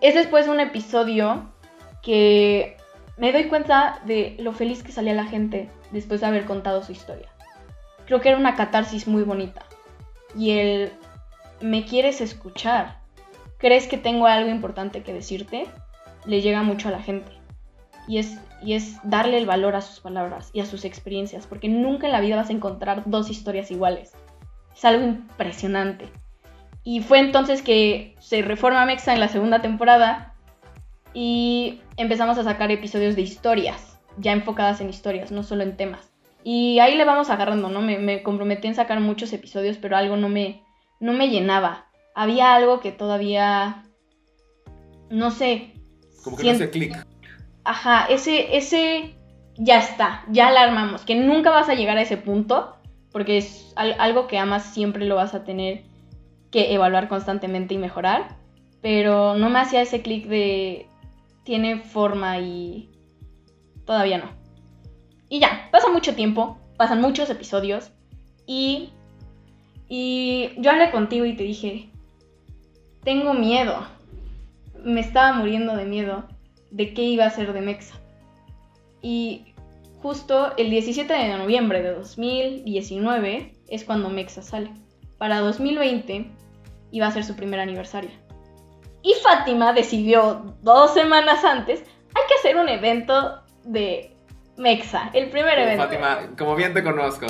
Es 0.00 0.14
después 0.14 0.46
de 0.46 0.52
un 0.52 0.60
episodio 0.60 1.50
que 2.02 2.76
me 3.16 3.32
doy 3.32 3.44
cuenta 3.44 4.00
de 4.04 4.36
lo 4.38 4.52
feliz 4.52 4.82
que 4.82 4.92
salía 4.92 5.14
la 5.14 5.24
gente 5.24 5.70
después 5.90 6.20
de 6.20 6.26
haber 6.26 6.44
contado 6.44 6.82
su 6.82 6.92
historia. 6.92 7.28
Creo 8.06 8.20
que 8.20 8.28
era 8.28 8.38
una 8.38 8.54
catarsis 8.54 9.06
muy 9.08 9.22
bonita. 9.22 9.62
Y 10.36 10.50
el 10.50 10.92
me 11.64 11.86
quieres 11.86 12.20
escuchar, 12.20 12.98
crees 13.56 13.88
que 13.88 13.96
tengo 13.96 14.26
algo 14.26 14.50
importante 14.50 15.02
que 15.02 15.14
decirte, 15.14 15.66
le 16.26 16.42
llega 16.42 16.62
mucho 16.62 16.88
a 16.88 16.90
la 16.90 17.00
gente. 17.00 17.32
Y 18.06 18.18
es, 18.18 18.38
y 18.62 18.74
es 18.74 18.98
darle 19.02 19.38
el 19.38 19.46
valor 19.46 19.74
a 19.74 19.80
sus 19.80 20.00
palabras 20.00 20.50
y 20.52 20.60
a 20.60 20.66
sus 20.66 20.84
experiencias, 20.84 21.46
porque 21.46 21.70
nunca 21.70 22.06
en 22.06 22.12
la 22.12 22.20
vida 22.20 22.36
vas 22.36 22.50
a 22.50 22.52
encontrar 22.52 23.04
dos 23.06 23.30
historias 23.30 23.70
iguales. 23.70 24.12
Es 24.76 24.84
algo 24.84 25.06
impresionante. 25.06 26.10
Y 26.82 27.00
fue 27.00 27.18
entonces 27.18 27.62
que 27.62 28.14
se 28.20 28.42
reforma 28.42 28.84
Mexa 28.84 29.14
en 29.14 29.20
la 29.20 29.28
segunda 29.28 29.62
temporada 29.62 30.34
y 31.14 31.80
empezamos 31.96 32.36
a 32.36 32.44
sacar 32.44 32.70
episodios 32.72 33.16
de 33.16 33.22
historias, 33.22 33.98
ya 34.18 34.32
enfocadas 34.32 34.82
en 34.82 34.90
historias, 34.90 35.32
no 35.32 35.42
solo 35.42 35.62
en 35.62 35.78
temas. 35.78 36.12
Y 36.42 36.78
ahí 36.80 36.94
le 36.94 37.06
vamos 37.06 37.30
agarrando, 37.30 37.70
¿no? 37.70 37.80
Me, 37.80 37.98
me 37.98 38.22
comprometí 38.22 38.68
en 38.68 38.74
sacar 38.74 39.00
muchos 39.00 39.32
episodios, 39.32 39.78
pero 39.78 39.96
algo 39.96 40.18
no 40.18 40.28
me, 40.28 40.63
no 41.00 41.12
me 41.12 41.28
llenaba. 41.28 41.86
Había 42.14 42.54
algo 42.54 42.80
que 42.80 42.92
todavía, 42.92 43.84
no 45.10 45.30
sé. 45.30 45.74
Como 46.22 46.36
que 46.36 46.44
no 46.44 46.50
hace 46.52 46.70
clic. 46.70 47.06
Ajá, 47.64 48.06
ese, 48.06 48.56
ese 48.56 49.14
ya 49.56 49.78
está, 49.78 50.24
ya 50.28 50.50
la 50.50 50.62
armamos. 50.62 51.02
Que 51.02 51.14
nunca 51.14 51.50
vas 51.50 51.68
a 51.68 51.74
llegar 51.74 51.96
a 51.96 52.02
ese 52.02 52.16
punto, 52.16 52.76
porque 53.12 53.38
es 53.38 53.72
al- 53.76 53.96
algo 53.98 54.26
que 54.26 54.38
amas 54.38 54.64
siempre 54.64 55.06
lo 55.06 55.16
vas 55.16 55.34
a 55.34 55.44
tener 55.44 55.84
que 56.50 56.72
evaluar 56.74 57.08
constantemente 57.08 57.74
y 57.74 57.78
mejorar. 57.78 58.36
Pero 58.80 59.34
no 59.34 59.50
me 59.50 59.58
hacía 59.60 59.82
ese 59.82 60.02
clic 60.02 60.26
de 60.26 60.86
tiene 61.42 61.80
forma 61.80 62.38
y 62.38 62.90
todavía 63.84 64.18
no. 64.18 64.30
Y 65.28 65.40
ya, 65.40 65.68
pasa 65.70 65.90
mucho 65.90 66.14
tiempo, 66.14 66.58
pasan 66.78 67.00
muchos 67.00 67.28
episodios 67.28 67.90
y, 68.46 68.93
y 69.88 70.52
yo 70.58 70.70
hablé 70.70 70.90
contigo 70.90 71.24
y 71.24 71.36
te 71.36 71.44
dije, 71.44 71.90
tengo 73.04 73.34
miedo. 73.34 73.86
Me 74.82 75.00
estaba 75.00 75.32
muriendo 75.32 75.76
de 75.76 75.84
miedo 75.84 76.24
de 76.70 76.92
qué 76.94 77.02
iba 77.02 77.24
a 77.24 77.30
ser 77.30 77.52
de 77.52 77.60
Mexa. 77.60 77.94
Y 79.02 79.54
justo 80.02 80.52
el 80.56 80.70
17 80.70 81.12
de 81.12 81.36
noviembre 81.36 81.82
de 81.82 81.92
2019 81.92 83.52
es 83.68 83.84
cuando 83.84 84.08
Mexa 84.08 84.42
sale. 84.42 84.70
Para 85.18 85.40
2020 85.40 86.26
iba 86.90 87.06
a 87.06 87.10
ser 87.10 87.24
su 87.24 87.36
primer 87.36 87.60
aniversario. 87.60 88.10
Y 89.02 89.14
Fátima 89.22 89.72
decidió 89.74 90.56
dos 90.62 90.94
semanas 90.94 91.44
antes, 91.44 91.80
hay 92.14 92.22
que 92.28 92.34
hacer 92.38 92.56
un 92.56 92.68
evento 92.68 93.42
de 93.64 94.14
Mexa, 94.56 95.10
el 95.12 95.28
primer 95.30 95.58
evento. 95.58 95.84
Fátima, 95.84 96.30
como 96.38 96.56
bien 96.56 96.72
te 96.72 96.82
conozco. 96.82 97.26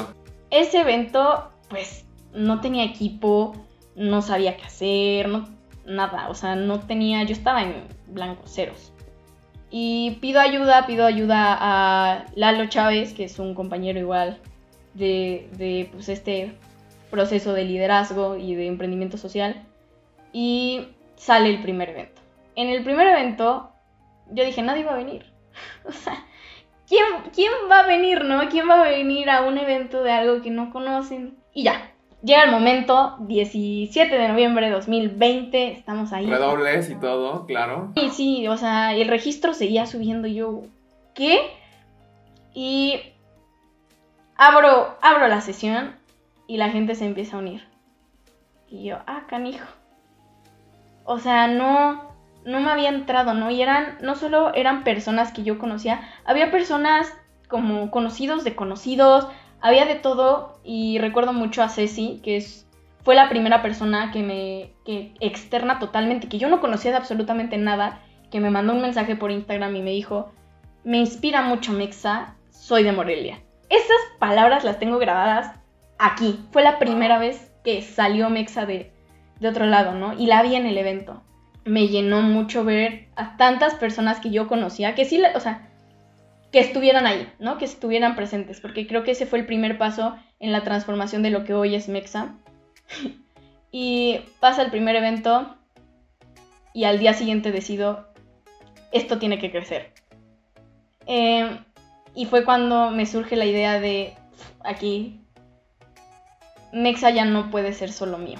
Ese 0.50 0.80
evento, 0.80 1.50
pues, 1.68 2.03
no 2.34 2.60
tenía 2.60 2.84
equipo, 2.84 3.54
no 3.96 4.22
sabía 4.22 4.56
qué 4.56 4.64
hacer, 4.64 5.28
no, 5.28 5.48
nada, 5.86 6.28
o 6.28 6.34
sea, 6.34 6.56
no 6.56 6.80
tenía, 6.80 7.22
yo 7.22 7.32
estaba 7.32 7.62
en 7.62 7.84
blanco, 8.08 8.46
ceros. 8.46 8.92
Y 9.70 10.18
pido 10.20 10.40
ayuda, 10.40 10.86
pido 10.86 11.06
ayuda 11.06 11.56
a 11.58 12.26
Lalo 12.36 12.66
Chávez, 12.66 13.12
que 13.12 13.24
es 13.24 13.38
un 13.38 13.54
compañero 13.54 13.98
igual 13.98 14.38
de, 14.94 15.48
de 15.56 15.88
pues, 15.92 16.08
este 16.08 16.56
proceso 17.10 17.52
de 17.52 17.64
liderazgo 17.64 18.36
y 18.36 18.54
de 18.54 18.66
emprendimiento 18.66 19.18
social. 19.18 19.64
Y 20.32 20.88
sale 21.16 21.50
el 21.50 21.62
primer 21.62 21.90
evento. 21.90 22.22
En 22.56 22.68
el 22.68 22.84
primer 22.84 23.08
evento, 23.08 23.72
yo 24.30 24.44
dije, 24.44 24.62
nadie 24.62 24.84
va 24.84 24.92
a 24.92 24.96
venir. 24.96 25.26
o 25.84 25.92
sea, 25.92 26.24
¿quién, 26.86 27.04
¿quién 27.34 27.52
va 27.70 27.80
a 27.80 27.86
venir, 27.86 28.24
no? 28.24 28.48
¿Quién 28.48 28.68
va 28.68 28.80
a 28.80 28.88
venir 28.88 29.28
a 29.28 29.42
un 29.42 29.58
evento 29.58 30.02
de 30.02 30.12
algo 30.12 30.40
que 30.40 30.50
no 30.50 30.72
conocen? 30.72 31.36
Y 31.52 31.64
ya, 31.64 31.93
llega 32.24 32.44
el 32.44 32.50
momento, 32.50 33.16
17 33.20 34.16
de 34.16 34.28
noviembre 34.28 34.66
de 34.66 34.72
2020, 34.72 35.72
estamos 35.72 36.12
ahí. 36.12 36.26
Redobles 36.26 36.90
y 36.90 36.94
todo, 36.96 37.46
claro. 37.46 37.92
Y 37.94 38.10
sí, 38.10 38.48
o 38.48 38.56
sea, 38.56 38.94
el 38.94 39.08
registro 39.08 39.54
seguía 39.54 39.86
subiendo 39.86 40.26
yo, 40.26 40.62
¿qué? 41.14 41.50
Y 42.54 43.00
abro, 44.36 44.96
abro 45.02 45.28
la 45.28 45.40
sesión 45.40 45.94
y 46.46 46.56
la 46.56 46.70
gente 46.70 46.94
se 46.94 47.04
empieza 47.04 47.36
a 47.36 47.40
unir. 47.40 47.66
Y 48.68 48.84
yo, 48.84 48.98
ah, 49.06 49.24
canijo. 49.28 49.66
O 51.04 51.18
sea, 51.18 51.46
no, 51.46 52.02
no 52.44 52.60
me 52.60 52.70
había 52.70 52.88
entrado, 52.88 53.34
¿no? 53.34 53.50
Y 53.50 53.60
eran, 53.60 53.98
no 54.00 54.14
solo 54.14 54.54
eran 54.54 54.82
personas 54.82 55.32
que 55.32 55.42
yo 55.42 55.58
conocía, 55.58 56.00
había 56.24 56.50
personas 56.50 57.12
como 57.48 57.90
conocidos 57.90 58.42
de 58.42 58.56
conocidos, 58.56 59.28
había 59.64 59.86
de 59.86 59.94
todo 59.94 60.60
y 60.62 60.98
recuerdo 60.98 61.32
mucho 61.32 61.62
a 61.62 61.70
Ceci, 61.70 62.20
que 62.22 62.36
es, 62.36 62.66
fue 63.02 63.14
la 63.14 63.30
primera 63.30 63.62
persona 63.62 64.12
que 64.12 64.22
me, 64.22 64.74
que 64.84 65.14
externa 65.20 65.78
totalmente, 65.78 66.28
que 66.28 66.36
yo 66.36 66.50
no 66.50 66.60
conocía 66.60 66.90
de 66.90 66.98
absolutamente 66.98 67.56
nada, 67.56 68.02
que 68.30 68.40
me 68.40 68.50
mandó 68.50 68.74
un 68.74 68.82
mensaje 68.82 69.16
por 69.16 69.30
Instagram 69.30 69.74
y 69.74 69.80
me 69.80 69.92
dijo, 69.92 70.30
me 70.84 70.98
inspira 70.98 71.40
mucho 71.40 71.72
Mexa, 71.72 72.36
soy 72.50 72.82
de 72.82 72.92
Morelia. 72.92 73.40
Esas 73.70 73.96
palabras 74.18 74.64
las 74.64 74.78
tengo 74.78 74.98
grabadas 74.98 75.58
aquí. 75.98 76.38
Fue 76.50 76.62
la 76.62 76.78
primera 76.78 77.18
vez 77.18 77.50
que 77.64 77.80
salió 77.80 78.28
Mexa 78.28 78.66
de, 78.66 78.92
de 79.40 79.48
otro 79.48 79.64
lado, 79.64 79.94
¿no? 79.94 80.12
Y 80.12 80.26
la 80.26 80.42
vi 80.42 80.56
en 80.56 80.66
el 80.66 80.76
evento. 80.76 81.22
Me 81.64 81.88
llenó 81.88 82.20
mucho 82.20 82.64
ver 82.64 83.08
a 83.16 83.38
tantas 83.38 83.76
personas 83.76 84.20
que 84.20 84.30
yo 84.30 84.46
conocía, 84.46 84.94
que 84.94 85.06
sí, 85.06 85.22
o 85.34 85.40
sea, 85.40 85.70
que 86.54 86.60
estuvieran 86.60 87.04
ahí, 87.04 87.28
¿no? 87.40 87.58
Que 87.58 87.64
estuvieran 87.64 88.14
presentes, 88.14 88.60
porque 88.60 88.86
creo 88.86 89.02
que 89.02 89.10
ese 89.10 89.26
fue 89.26 89.40
el 89.40 89.44
primer 89.44 89.76
paso 89.76 90.16
en 90.38 90.52
la 90.52 90.62
transformación 90.62 91.24
de 91.24 91.30
lo 91.30 91.42
que 91.42 91.52
hoy 91.52 91.74
es 91.74 91.88
Mexa. 91.88 92.36
y 93.72 94.20
pasa 94.38 94.62
el 94.62 94.70
primer 94.70 94.94
evento 94.94 95.56
y 96.72 96.84
al 96.84 97.00
día 97.00 97.12
siguiente 97.12 97.50
decido, 97.50 98.06
esto 98.92 99.18
tiene 99.18 99.40
que 99.40 99.50
crecer. 99.50 99.94
Eh, 101.08 101.58
y 102.14 102.26
fue 102.26 102.44
cuando 102.44 102.92
me 102.92 103.04
surge 103.04 103.34
la 103.34 103.46
idea 103.46 103.80
de, 103.80 104.14
aquí, 104.62 105.20
Mexa 106.72 107.10
ya 107.10 107.24
no 107.24 107.50
puede 107.50 107.72
ser 107.72 107.90
solo 107.90 108.16
mío. 108.16 108.38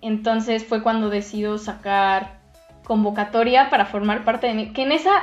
Entonces 0.00 0.64
fue 0.64 0.84
cuando 0.84 1.10
decido 1.10 1.58
sacar 1.58 2.38
convocatoria 2.84 3.70
para 3.70 3.86
formar 3.86 4.24
parte 4.24 4.46
de 4.46 4.54
mí. 4.54 4.72
Que 4.72 4.82
en 4.82 4.92
esa, 4.92 5.20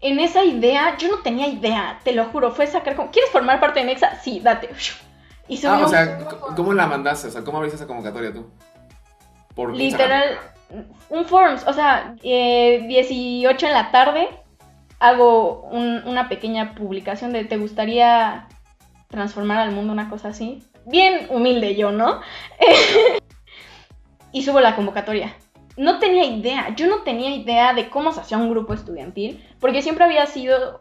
en 0.00 0.20
esa 0.20 0.44
idea, 0.44 0.96
yo 0.96 1.08
no 1.08 1.18
tenía 1.22 1.48
idea, 1.48 1.98
te 2.04 2.12
lo 2.12 2.26
juro, 2.26 2.52
fue 2.52 2.66
sacar 2.66 2.94
como, 2.94 3.10
¿quieres 3.10 3.30
formar 3.30 3.60
parte 3.60 3.80
de 3.80 3.86
Mexa? 3.86 4.16
Sí, 4.20 4.40
date. 4.40 4.70
Y 5.48 5.64
ah, 5.66 5.80
o 5.84 5.88
sea, 5.88 6.18
¿cómo 6.54 6.72
la 6.72 6.86
mandaste? 6.86 7.28
O 7.28 7.30
sea, 7.30 7.42
¿cómo 7.42 7.58
abriste 7.58 7.76
esa 7.76 7.86
convocatoria 7.86 8.32
tú? 8.32 8.50
Por 9.54 9.74
Literal, 9.74 10.38
un 11.08 11.24
forms, 11.24 11.66
o 11.66 11.72
sea, 11.72 12.14
18 12.22 12.22
eh, 12.22 13.68
en 13.68 13.74
la 13.74 13.90
tarde 13.90 14.28
hago 15.00 15.62
una 15.70 16.28
pequeña 16.28 16.74
publicación 16.74 17.32
de 17.32 17.44
¿te 17.44 17.56
gustaría 17.56 18.48
transformar 19.08 19.58
al 19.58 19.72
mundo 19.72 19.92
una 19.92 20.10
cosa 20.10 20.28
así? 20.28 20.62
Bien 20.86 21.26
humilde 21.30 21.76
yo, 21.76 21.92
¿no? 21.92 22.20
y 24.32 24.42
subo 24.42 24.60
la 24.60 24.76
convocatoria. 24.76 25.34
No 25.78 25.98
tenía 25.98 26.24
idea, 26.24 26.74
yo 26.74 26.86
no 26.86 26.98
tenía 26.98 27.34
idea 27.34 27.72
de 27.72 27.88
cómo 27.88 28.12
se 28.12 28.20
hacía 28.20 28.36
un 28.36 28.50
grupo 28.50 28.74
estudiantil, 28.74 29.42
porque 29.60 29.80
siempre 29.80 30.04
había 30.04 30.26
sido 30.26 30.78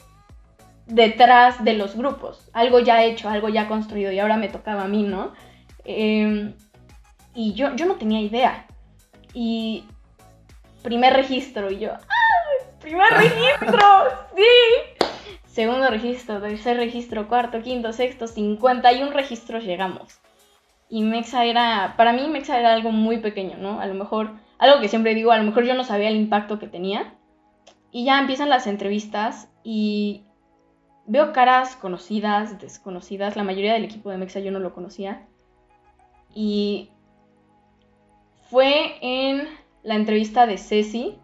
detrás 0.87 1.63
de 1.63 1.73
los 1.73 1.95
grupos, 1.95 2.49
algo 2.51 2.79
ya 2.79 3.03
hecho, 3.03 3.29
algo 3.29 3.47
ya 3.47 3.67
construido, 3.67 4.11
y 4.11 4.19
ahora 4.19 4.37
me 4.37 4.49
tocaba 4.49 4.83
a 4.83 4.87
mí, 4.87 5.03
¿no? 5.03 5.33
Em, 5.85 6.53
y 7.33 7.53
yo, 7.53 7.75
yo 7.75 7.85
no 7.85 7.95
tenía 7.95 8.19
idea. 8.19 8.65
Y 9.33 9.85
primer 10.81 11.13
registro, 11.13 11.71
y 11.71 11.79
yo, 11.79 11.91
Primer 12.79 13.11
registro, 13.13 13.81
sí. 14.35 15.07
Segundo 15.45 15.89
registro, 15.89 16.39
tercer 16.39 16.77
registro, 16.77 17.27
cuarto, 17.27 17.61
quinto, 17.61 17.91
sexto, 17.91 18.27
51 18.27 19.11
registros 19.11 19.63
llegamos. 19.63 20.19
Y 20.89 21.01
Mexa 21.01 21.43
era, 21.43 21.95
para 21.97 22.13
mí 22.13 22.27
Mexa 22.29 22.59
era 22.59 22.73
algo 22.73 22.91
muy 22.91 23.17
pequeño, 23.17 23.57
¿no? 23.57 23.81
A 23.81 23.87
lo 23.87 23.93
mejor, 23.95 24.31
algo 24.59 24.81
que 24.81 24.89
siempre 24.89 25.15
digo, 25.15 25.31
a 25.31 25.37
lo 25.37 25.43
mejor 25.43 25.65
yo 25.65 25.73
no 25.75 25.83
sabía 25.83 26.09
el 26.09 26.15
impacto 26.15 26.59
que 26.59 26.67
tenía. 26.67 27.13
Y 27.91 28.05
ya 28.05 28.19
empiezan 28.19 28.49
las 28.49 28.67
entrevistas 28.67 29.49
y 29.63 30.23
veo 31.05 31.31
caras 31.33 31.75
conocidas, 31.75 32.59
desconocidas. 32.59 33.35
La 33.35 33.43
mayoría 33.43 33.73
del 33.73 33.85
equipo 33.85 34.09
de 34.09 34.17
Mexa 34.17 34.39
yo 34.39 34.51
no 34.51 34.59
lo 34.59 34.73
conocía. 34.73 35.21
Y 36.33 36.89
fue 38.49 38.95
en 39.01 39.47
la 39.83 39.95
entrevista 39.95 40.45
de 40.45 40.57
Ceci, 40.57 41.17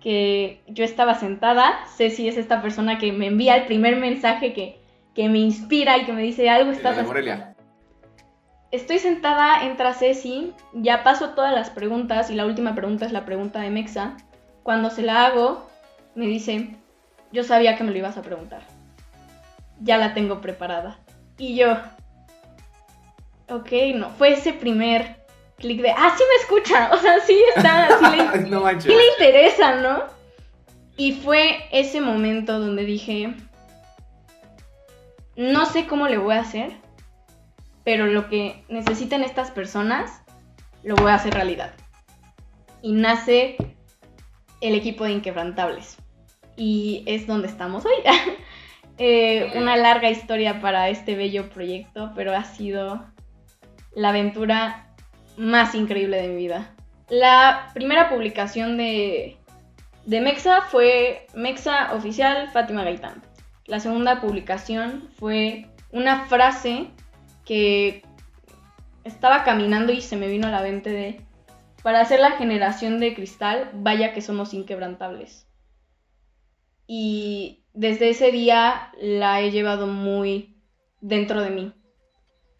que 0.00 0.62
yo 0.68 0.84
estaba 0.84 1.14
sentada, 1.14 1.84
Ceci 1.96 2.28
es 2.28 2.36
esta 2.36 2.62
persona 2.62 2.98
que 2.98 3.12
me 3.12 3.26
envía 3.26 3.56
el 3.56 3.66
primer 3.66 3.96
mensaje 3.96 4.52
que, 4.52 4.78
me 5.16 5.38
inspira 5.38 5.96
y 5.96 6.04
que 6.04 6.12
me 6.12 6.22
dice 6.22 6.50
algo 6.50 6.70
estás 6.70 7.04
Morelia. 7.06 7.55
Estoy 8.76 8.98
sentada, 8.98 9.64
entra 9.64 9.94
Ceci, 9.94 10.52
ya 10.74 11.02
paso 11.02 11.30
todas 11.30 11.54
las 11.54 11.70
preguntas 11.70 12.28
y 12.28 12.34
la 12.34 12.44
última 12.44 12.74
pregunta 12.74 13.06
es 13.06 13.12
la 13.12 13.24
pregunta 13.24 13.62
de 13.62 13.70
Mexa. 13.70 14.18
Cuando 14.62 14.90
se 14.90 15.00
la 15.00 15.24
hago, 15.24 15.66
me 16.14 16.26
dice, 16.26 16.76
yo 17.32 17.42
sabía 17.42 17.78
que 17.78 17.84
me 17.84 17.90
lo 17.90 17.96
ibas 17.96 18.18
a 18.18 18.22
preguntar. 18.22 18.60
Ya 19.80 19.96
la 19.96 20.12
tengo 20.12 20.42
preparada. 20.42 20.98
Y 21.38 21.56
yo, 21.56 21.72
ok, 23.48 23.72
no, 23.94 24.10
fue 24.10 24.34
ese 24.34 24.52
primer 24.52 25.24
clic 25.56 25.80
de, 25.80 25.92
ah, 25.92 26.14
sí 26.14 26.22
me 26.28 26.42
escucha, 26.42 26.90
o 26.92 26.98
sea, 26.98 27.18
sí 27.20 27.42
está, 27.56 27.98
sí 27.98 28.04
le, 28.14 28.40
no 28.50 28.68
sí 28.78 28.88
le 28.88 29.08
interesa, 29.12 29.76
¿no? 29.76 30.02
Y 30.98 31.12
fue 31.12 31.64
ese 31.72 32.02
momento 32.02 32.60
donde 32.60 32.84
dije, 32.84 33.32
no 35.34 35.64
sé 35.64 35.86
cómo 35.86 36.08
le 36.08 36.18
voy 36.18 36.34
a 36.34 36.40
hacer, 36.40 36.84
pero 37.86 38.06
lo 38.08 38.28
que 38.28 38.64
necesiten 38.68 39.22
estas 39.22 39.52
personas, 39.52 40.20
lo 40.82 40.96
voy 40.96 41.12
a 41.12 41.14
hacer 41.14 41.32
realidad. 41.32 41.72
Y 42.82 42.92
nace 42.92 43.56
el 44.60 44.74
equipo 44.74 45.04
de 45.04 45.12
Inquebrantables. 45.12 45.96
Y 46.56 47.04
es 47.06 47.28
donde 47.28 47.48
estamos 47.48 47.86
hoy. 47.86 47.94
Eh, 48.98 49.52
una 49.54 49.76
larga 49.76 50.08
historia 50.08 50.62
para 50.62 50.88
este 50.88 51.16
bello 51.16 51.50
proyecto, 51.50 52.12
pero 52.16 52.34
ha 52.34 52.44
sido 52.44 53.04
la 53.94 54.08
aventura 54.08 54.86
más 55.36 55.74
increíble 55.74 56.16
de 56.16 56.28
mi 56.28 56.36
vida. 56.36 56.74
La 57.10 57.68
primera 57.74 58.08
publicación 58.08 58.78
de, 58.78 59.36
de 60.06 60.20
Mexa 60.22 60.62
fue 60.62 61.26
Mexa 61.34 61.92
Oficial 61.92 62.48
Fátima 62.48 62.84
Gaitán. 62.84 63.22
La 63.66 63.80
segunda 63.80 64.22
publicación 64.22 65.10
fue 65.18 65.66
una 65.92 66.24
frase 66.24 66.88
que 67.46 68.02
estaba 69.04 69.44
caminando 69.44 69.92
y 69.92 70.02
se 70.02 70.16
me 70.16 70.28
vino 70.28 70.48
a 70.48 70.50
la 70.50 70.60
mente 70.60 70.90
de, 70.90 71.20
para 71.82 72.00
hacer 72.00 72.20
la 72.20 72.32
generación 72.32 73.00
de 73.00 73.14
cristal, 73.14 73.70
vaya 73.72 74.12
que 74.12 74.20
somos 74.20 74.52
inquebrantables. 74.52 75.48
Y 76.86 77.64
desde 77.72 78.10
ese 78.10 78.30
día 78.30 78.90
la 79.00 79.40
he 79.40 79.50
llevado 79.50 79.86
muy 79.86 80.60
dentro 81.00 81.40
de 81.40 81.50
mí 81.50 81.72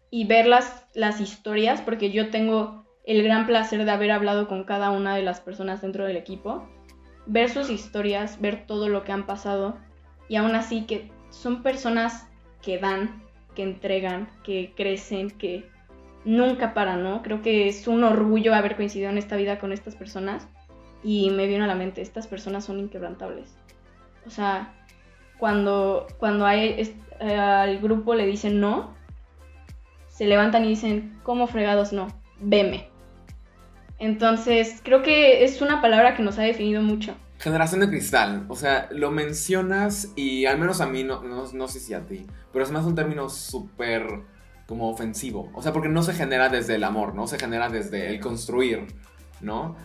y 0.09 0.25
ver 0.25 0.47
las, 0.47 0.87
las 0.95 1.19
historias, 1.19 1.81
porque 1.81 2.11
yo 2.11 2.29
tengo 2.29 2.85
el 3.05 3.23
gran 3.23 3.45
placer 3.45 3.83
de 3.83 3.91
haber 3.91 4.11
hablado 4.11 4.47
con 4.47 4.63
cada 4.63 4.89
una 4.91 5.15
de 5.15 5.23
las 5.23 5.41
personas 5.41 5.81
dentro 5.81 6.05
del 6.05 6.17
equipo, 6.17 6.67
ver 7.25 7.49
sus 7.49 7.69
historias, 7.69 8.39
ver 8.39 8.65
todo 8.65 8.89
lo 8.89 9.03
que 9.03 9.11
han 9.11 9.25
pasado 9.25 9.77
y 10.29 10.37
aún 10.37 10.55
así 10.55 10.85
que 10.85 11.11
son 11.29 11.63
personas 11.63 12.27
que 12.61 12.79
dan, 12.79 13.23
que 13.57 13.63
entregan, 13.63 14.29
que 14.43 14.71
crecen, 14.77 15.31
que 15.31 15.67
nunca 16.25 16.75
paran, 16.75 17.01
¿no? 17.01 17.23
Creo 17.23 17.41
que 17.41 17.67
es 17.67 17.87
un 17.87 18.03
orgullo 18.03 18.53
haber 18.53 18.75
coincidido 18.75 19.09
en 19.09 19.17
esta 19.17 19.35
vida 19.35 19.57
con 19.57 19.73
estas 19.73 19.95
personas 19.95 20.47
y 21.03 21.31
me 21.31 21.47
vino 21.47 21.63
a 21.63 21.67
la 21.67 21.73
mente, 21.73 22.03
estas 22.03 22.27
personas 22.27 22.65
son 22.65 22.77
inquebrantables. 22.77 23.57
O 24.27 24.29
sea, 24.29 24.75
cuando, 25.39 26.05
cuando 26.19 26.45
hay, 26.45 26.93
eh, 27.19 27.35
al 27.35 27.79
grupo 27.79 28.13
le 28.13 28.27
dicen 28.27 28.59
no, 28.59 28.93
se 30.07 30.27
levantan 30.27 30.63
y 30.63 30.69
dicen, 30.69 31.19
¿cómo 31.23 31.47
fregados 31.47 31.93
no? 31.93 32.09
Veme. 32.39 32.89
Entonces, 33.97 34.81
creo 34.83 35.01
que 35.01 35.43
es 35.43 35.63
una 35.63 35.81
palabra 35.81 36.15
que 36.15 36.21
nos 36.21 36.37
ha 36.37 36.43
definido 36.43 36.83
mucho. 36.83 37.15
Generación 37.39 37.81
de 37.81 37.89
cristal, 37.89 38.45
o 38.49 38.55
sea, 38.55 38.87
lo 38.91 39.11
mencionas 39.11 40.11
y 40.15 40.47
al 40.47 40.57
menos 40.57 40.81
a 40.81 40.87
mí, 40.87 41.03
no, 41.03 41.21
no, 41.21 41.67
sé 41.67 41.79
si 41.79 41.93
a 41.93 42.05
ti, 42.05 42.25
pero 42.51 42.65
es 42.65 42.71
más 42.71 42.85
un 42.85 42.95
término 42.95 43.29
súper 43.29 44.21
como 44.65 44.89
ofensivo, 44.89 45.51
o 45.53 45.61
sea, 45.61 45.71
porque 45.71 45.87
no 45.87 46.01
se 46.01 46.13
genera 46.13 46.49
desde 46.49 46.75
el 46.75 46.83
amor, 46.83 47.13
no 47.13 47.27
se 47.27 47.37
genera 47.37 47.69
desde 47.69 48.09
el 48.09 48.19
construir, 48.19 48.87
¿no? 49.39 49.75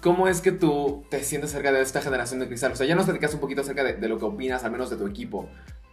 ¿Cómo 0.00 0.26
es 0.26 0.40
que 0.40 0.52
tú 0.52 1.04
te 1.10 1.22
sientes 1.22 1.50
cerca 1.50 1.70
de 1.70 1.82
esta 1.82 2.00
generación 2.00 2.40
de 2.40 2.48
cristal? 2.48 2.72
O 2.72 2.76
sea, 2.76 2.86
ya 2.86 2.94
nos 2.94 3.04
platicas 3.04 3.34
un 3.34 3.40
poquito 3.40 3.60
acerca 3.60 3.84
de, 3.84 4.08
lo 4.08 4.18
que 4.18 4.24
opinas, 4.24 4.64
al 4.64 4.70
menos 4.70 4.88
de 4.88 4.96
tu 4.96 5.06
equipo, 5.06 5.48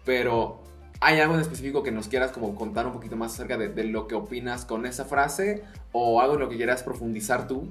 pero 0.05 0.63
¿Hay 1.05 1.19
algo 1.19 1.33
en 1.33 1.41
específico 1.41 1.83
que 1.83 1.91
nos 1.91 2.07
quieras 2.07 2.31
como 2.31 2.55
contar 2.55 2.85
un 2.87 2.93
poquito 2.93 3.17
más 3.17 3.33
acerca 3.33 3.57
de, 3.57 3.67
de 3.67 3.83
lo 3.83 4.07
que 4.07 4.15
opinas 4.15 4.63
con 4.63 4.85
esa 4.85 5.03
frase? 5.03 5.63
¿O 5.91 6.21
algo 6.21 6.35
en 6.35 6.39
lo 6.39 6.47
que 6.47 6.55
quieras 6.55 6.81
profundizar 6.81 7.45
tú? 7.45 7.67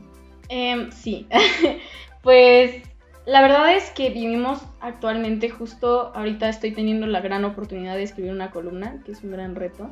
Em, 0.50 0.90
sí, 0.90 1.26
pues 2.22 2.82
la 3.24 3.40
verdad 3.40 3.74
es 3.74 3.90
que 3.90 4.10
vivimos 4.10 4.60
actualmente, 4.80 5.48
justo 5.48 6.12
ahorita 6.14 6.48
estoy 6.48 6.72
teniendo 6.72 7.06
la 7.06 7.20
gran 7.20 7.44
oportunidad 7.44 7.94
de 7.94 8.02
escribir 8.02 8.32
una 8.32 8.50
columna, 8.50 9.00
que 9.04 9.12
es 9.12 9.22
un 9.22 9.30
gran 9.30 9.54
reto. 9.54 9.90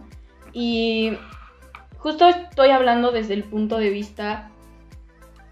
Y 0.53 1.13
justo 1.99 2.29
estoy 2.29 2.71
hablando 2.71 3.13
desde 3.13 3.35
el 3.35 3.45
punto 3.45 3.79
de 3.79 3.91
vista 3.91 4.51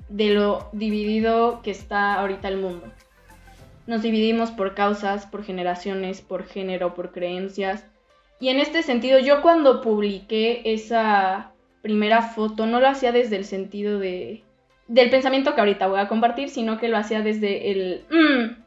de 0.08 0.30
lo 0.30 0.68
dividido 0.72 1.60
que 1.62 1.70
está 1.70 2.14
ahorita 2.14 2.48
el 2.48 2.56
mundo. 2.56 2.86
Nos 3.86 4.02
dividimos 4.02 4.50
por 4.50 4.74
causas, 4.74 5.26
por 5.26 5.44
generaciones, 5.44 6.20
por 6.20 6.46
género, 6.46 6.94
por 6.94 7.12
creencias. 7.12 7.84
Y 8.40 8.48
en 8.48 8.58
este 8.58 8.82
sentido, 8.82 9.20
yo 9.20 9.40
cuando 9.40 9.82
publiqué 9.82 10.62
esa 10.64 11.52
primera 11.80 12.22
foto, 12.22 12.66
no 12.66 12.80
lo 12.80 12.88
hacía 12.88 13.12
desde 13.12 13.36
el 13.36 13.44
sentido 13.44 14.00
de 14.00 14.42
del 14.88 15.10
pensamiento 15.10 15.54
que 15.54 15.60
ahorita 15.60 15.86
voy 15.86 16.00
a 16.00 16.08
compartir, 16.08 16.48
sino 16.48 16.78
que 16.78 16.88
lo 16.88 16.96
hacía 16.96 17.20
desde 17.20 17.70
el... 17.70 18.04
Mm, 18.10 18.62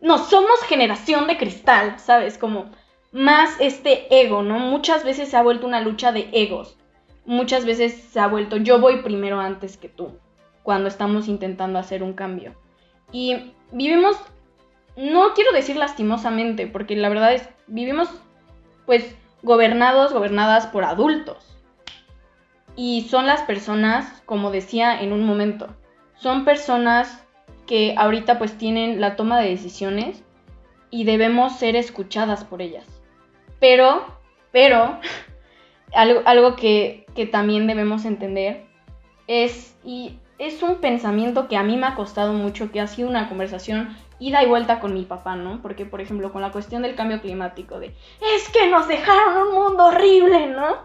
no, 0.00 0.18
somos 0.18 0.62
generación 0.68 1.26
de 1.26 1.38
cristal, 1.38 1.98
¿sabes? 1.98 2.38
Como 2.38 2.70
más 3.10 3.56
este 3.60 4.06
ego, 4.22 4.42
¿no? 4.42 4.58
Muchas 4.58 5.02
veces 5.02 5.30
se 5.30 5.36
ha 5.36 5.42
vuelto 5.42 5.66
una 5.66 5.80
lucha 5.80 6.12
de 6.12 6.28
egos. 6.32 6.76
Muchas 7.24 7.64
veces 7.64 7.94
se 7.94 8.20
ha 8.20 8.28
vuelto 8.28 8.58
yo 8.58 8.78
voy 8.78 9.02
primero 9.02 9.40
antes 9.40 9.76
que 9.76 9.88
tú, 9.88 10.18
cuando 10.62 10.88
estamos 10.88 11.26
intentando 11.26 11.78
hacer 11.78 12.02
un 12.02 12.12
cambio. 12.12 12.54
Y 13.10 13.52
vivimos, 13.72 14.16
no 14.96 15.32
quiero 15.34 15.52
decir 15.52 15.76
lastimosamente, 15.76 16.66
porque 16.66 16.94
la 16.94 17.08
verdad 17.08 17.32
es, 17.32 17.48
vivimos 17.66 18.08
pues 18.84 19.16
gobernados, 19.42 20.12
gobernadas 20.12 20.66
por 20.66 20.84
adultos. 20.84 21.55
Y 22.76 23.08
son 23.08 23.26
las 23.26 23.42
personas, 23.42 24.22
como 24.26 24.50
decía 24.50 25.00
en 25.00 25.12
un 25.12 25.24
momento, 25.24 25.74
son 26.14 26.44
personas 26.44 27.24
que 27.66 27.94
ahorita 27.96 28.38
pues 28.38 28.56
tienen 28.58 29.00
la 29.00 29.16
toma 29.16 29.40
de 29.40 29.48
decisiones 29.48 30.22
y 30.90 31.04
debemos 31.04 31.58
ser 31.58 31.74
escuchadas 31.74 32.44
por 32.44 32.62
ellas. 32.62 32.86
Pero, 33.58 34.04
pero, 34.52 34.98
algo, 35.94 36.20
algo 36.24 36.56
que, 36.56 37.06
que, 37.14 37.26
también 37.26 37.66
debemos 37.66 38.04
entender 38.04 38.66
es, 39.26 39.76
y 39.82 40.18
es 40.38 40.62
un 40.62 40.76
pensamiento 40.76 41.48
que 41.48 41.56
a 41.56 41.62
mí 41.62 41.76
me 41.76 41.86
ha 41.86 41.94
costado 41.94 42.32
mucho, 42.32 42.70
que 42.70 42.80
ha 42.80 42.86
sido 42.86 43.08
una 43.08 43.28
conversación 43.28 43.96
ida 44.18 44.42
y 44.42 44.46
vuelta 44.46 44.80
con 44.80 44.94
mi 44.94 45.04
papá, 45.04 45.36
¿no? 45.36 45.60
Porque, 45.62 45.84
por 45.86 46.00
ejemplo, 46.00 46.32
con 46.32 46.42
la 46.42 46.52
cuestión 46.52 46.82
del 46.82 46.94
cambio 46.94 47.20
climático, 47.20 47.80
de, 47.80 47.94
es 48.34 48.48
que 48.50 48.68
nos 48.70 48.88
dejaron 48.88 49.48
un 49.48 49.54
mundo 49.54 49.86
horrible, 49.86 50.46
¿no? 50.48 50.78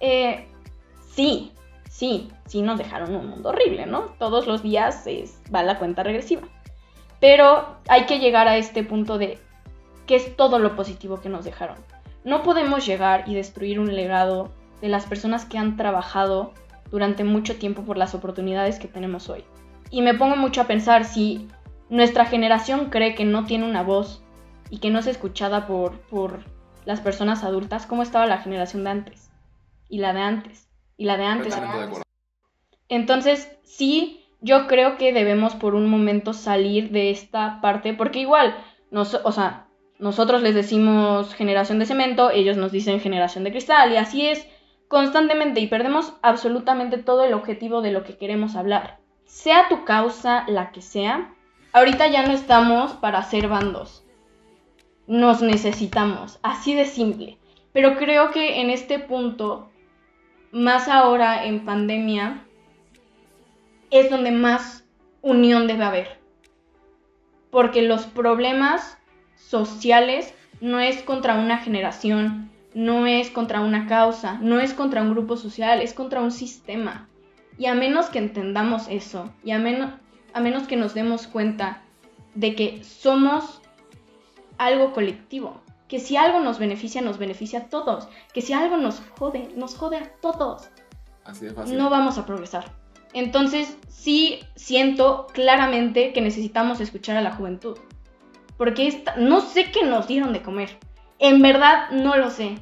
Eh, 0.00 0.48
sí, 1.14 1.52
sí, 1.88 2.28
sí 2.46 2.62
nos 2.62 2.78
dejaron 2.78 3.14
un 3.14 3.28
mundo 3.28 3.50
horrible, 3.50 3.86
¿no? 3.86 4.14
Todos 4.18 4.46
los 4.46 4.62
días 4.62 5.04
va 5.54 5.62
la 5.62 5.78
cuenta 5.78 6.02
regresiva. 6.02 6.42
Pero 7.20 7.78
hay 7.88 8.06
que 8.06 8.18
llegar 8.18 8.48
a 8.48 8.56
este 8.56 8.82
punto 8.82 9.16
de 9.18 9.38
qué 10.06 10.16
es 10.16 10.36
todo 10.36 10.58
lo 10.58 10.76
positivo 10.76 11.20
que 11.20 11.28
nos 11.28 11.44
dejaron. 11.44 11.76
No 12.24 12.42
podemos 12.42 12.84
llegar 12.84 13.24
y 13.28 13.34
destruir 13.34 13.78
un 13.78 13.94
legado 13.94 14.50
de 14.80 14.88
las 14.88 15.06
personas 15.06 15.44
que 15.44 15.58
han 15.58 15.76
trabajado 15.76 16.52
durante 16.90 17.24
mucho 17.24 17.56
tiempo 17.56 17.82
por 17.82 17.96
las 17.96 18.14
oportunidades 18.14 18.78
que 18.78 18.88
tenemos 18.88 19.28
hoy. 19.28 19.44
Y 19.90 20.02
me 20.02 20.14
pongo 20.14 20.36
mucho 20.36 20.60
a 20.60 20.66
pensar 20.66 21.04
si 21.04 21.48
nuestra 21.88 22.26
generación 22.26 22.90
cree 22.90 23.14
que 23.14 23.24
no 23.24 23.44
tiene 23.44 23.68
una 23.68 23.82
voz 23.82 24.22
y 24.68 24.78
que 24.78 24.90
no 24.90 24.98
es 24.98 25.06
escuchada 25.06 25.66
por, 25.66 26.00
por 26.02 26.40
las 26.84 27.00
personas 27.00 27.44
adultas, 27.44 27.86
¿cómo 27.86 28.02
estaba 28.02 28.26
la 28.26 28.38
generación 28.38 28.84
de 28.84 28.90
antes? 28.90 29.30
Y 29.88 29.98
la 29.98 30.12
de 30.12 30.20
antes 30.20 30.63
y 30.96 31.04
la 31.04 31.16
de 31.16 31.24
antes. 31.24 31.58
Entonces, 32.88 33.50
sí, 33.62 34.24
yo 34.40 34.66
creo 34.66 34.98
que 34.98 35.12
debemos 35.12 35.54
por 35.54 35.74
un 35.74 35.88
momento 35.88 36.32
salir 36.32 36.90
de 36.90 37.10
esta 37.10 37.60
parte, 37.60 37.94
porque 37.94 38.20
igual, 38.20 38.54
nos, 38.90 39.14
o 39.14 39.32
sea, 39.32 39.66
nosotros 39.98 40.42
les 40.42 40.54
decimos 40.54 41.34
generación 41.34 41.78
de 41.78 41.86
cemento, 41.86 42.30
ellos 42.30 42.56
nos 42.56 42.72
dicen 42.72 43.00
generación 43.00 43.44
de 43.44 43.50
cristal, 43.50 43.92
y 43.92 43.96
así 43.96 44.26
es 44.26 44.46
constantemente, 44.88 45.60
y 45.60 45.66
perdemos 45.66 46.14
absolutamente 46.22 46.98
todo 46.98 47.24
el 47.24 47.32
objetivo 47.32 47.80
de 47.80 47.92
lo 47.92 48.04
que 48.04 48.16
queremos 48.16 48.54
hablar. 48.54 48.98
Sea 49.24 49.68
tu 49.68 49.84
causa 49.84 50.44
la 50.46 50.72
que 50.72 50.82
sea, 50.82 51.34
ahorita 51.72 52.06
ya 52.08 52.26
no 52.26 52.32
estamos 52.32 52.92
para 52.92 53.22
ser 53.22 53.48
bandos. 53.48 54.04
Nos 55.06 55.42
necesitamos, 55.42 56.38
así 56.42 56.74
de 56.74 56.84
simple. 56.84 57.38
Pero 57.72 57.96
creo 57.96 58.30
que 58.30 58.60
en 58.60 58.70
este 58.70 58.98
punto 58.98 59.70
más 60.54 60.86
ahora 60.86 61.46
en 61.46 61.64
pandemia, 61.64 62.44
es 63.90 64.08
donde 64.08 64.30
más 64.30 64.84
unión 65.20 65.66
debe 65.66 65.82
haber. 65.82 66.20
Porque 67.50 67.82
los 67.82 68.06
problemas 68.06 68.96
sociales 69.36 70.32
no 70.60 70.78
es 70.78 71.02
contra 71.02 71.34
una 71.34 71.58
generación, 71.58 72.52
no 72.72 73.08
es 73.08 73.30
contra 73.30 73.60
una 73.62 73.88
causa, 73.88 74.38
no 74.40 74.60
es 74.60 74.74
contra 74.74 75.02
un 75.02 75.10
grupo 75.10 75.36
social, 75.36 75.82
es 75.82 75.92
contra 75.92 76.20
un 76.20 76.30
sistema. 76.30 77.08
Y 77.58 77.66
a 77.66 77.74
menos 77.74 78.06
que 78.06 78.20
entendamos 78.20 78.86
eso, 78.88 79.32
y 79.42 79.50
a 79.50 79.58
menos, 79.58 79.90
a 80.32 80.40
menos 80.40 80.68
que 80.68 80.76
nos 80.76 80.94
demos 80.94 81.26
cuenta 81.26 81.82
de 82.36 82.54
que 82.54 82.84
somos 82.84 83.60
algo 84.56 84.92
colectivo, 84.92 85.60
que 85.88 86.00
si 86.00 86.16
algo 86.16 86.40
nos 86.40 86.58
beneficia, 86.58 87.02
nos 87.02 87.18
beneficia 87.18 87.60
a 87.60 87.68
todos, 87.68 88.08
que 88.32 88.42
si 88.42 88.52
algo 88.52 88.76
nos 88.76 89.02
jode, 89.18 89.50
nos 89.56 89.76
jode 89.76 89.98
a 89.98 90.12
todos. 90.20 90.68
Así 91.24 91.46
de 91.46 91.52
fácil. 91.52 91.76
No 91.76 91.90
vamos 91.90 92.18
a 92.18 92.26
progresar. 92.26 92.72
Entonces, 93.12 93.76
sí 93.88 94.40
siento 94.56 95.28
claramente 95.32 96.12
que 96.12 96.20
necesitamos 96.20 96.80
escuchar 96.80 97.16
a 97.16 97.22
la 97.22 97.32
juventud. 97.32 97.78
Porque 98.56 98.86
esta, 98.86 99.16
no 99.16 99.40
sé 99.40 99.70
qué 99.70 99.84
nos 99.84 100.08
dieron 100.08 100.32
de 100.32 100.42
comer. 100.42 100.78
En 101.18 101.40
verdad 101.40 101.90
no 101.90 102.16
lo 102.16 102.30
sé. 102.30 102.58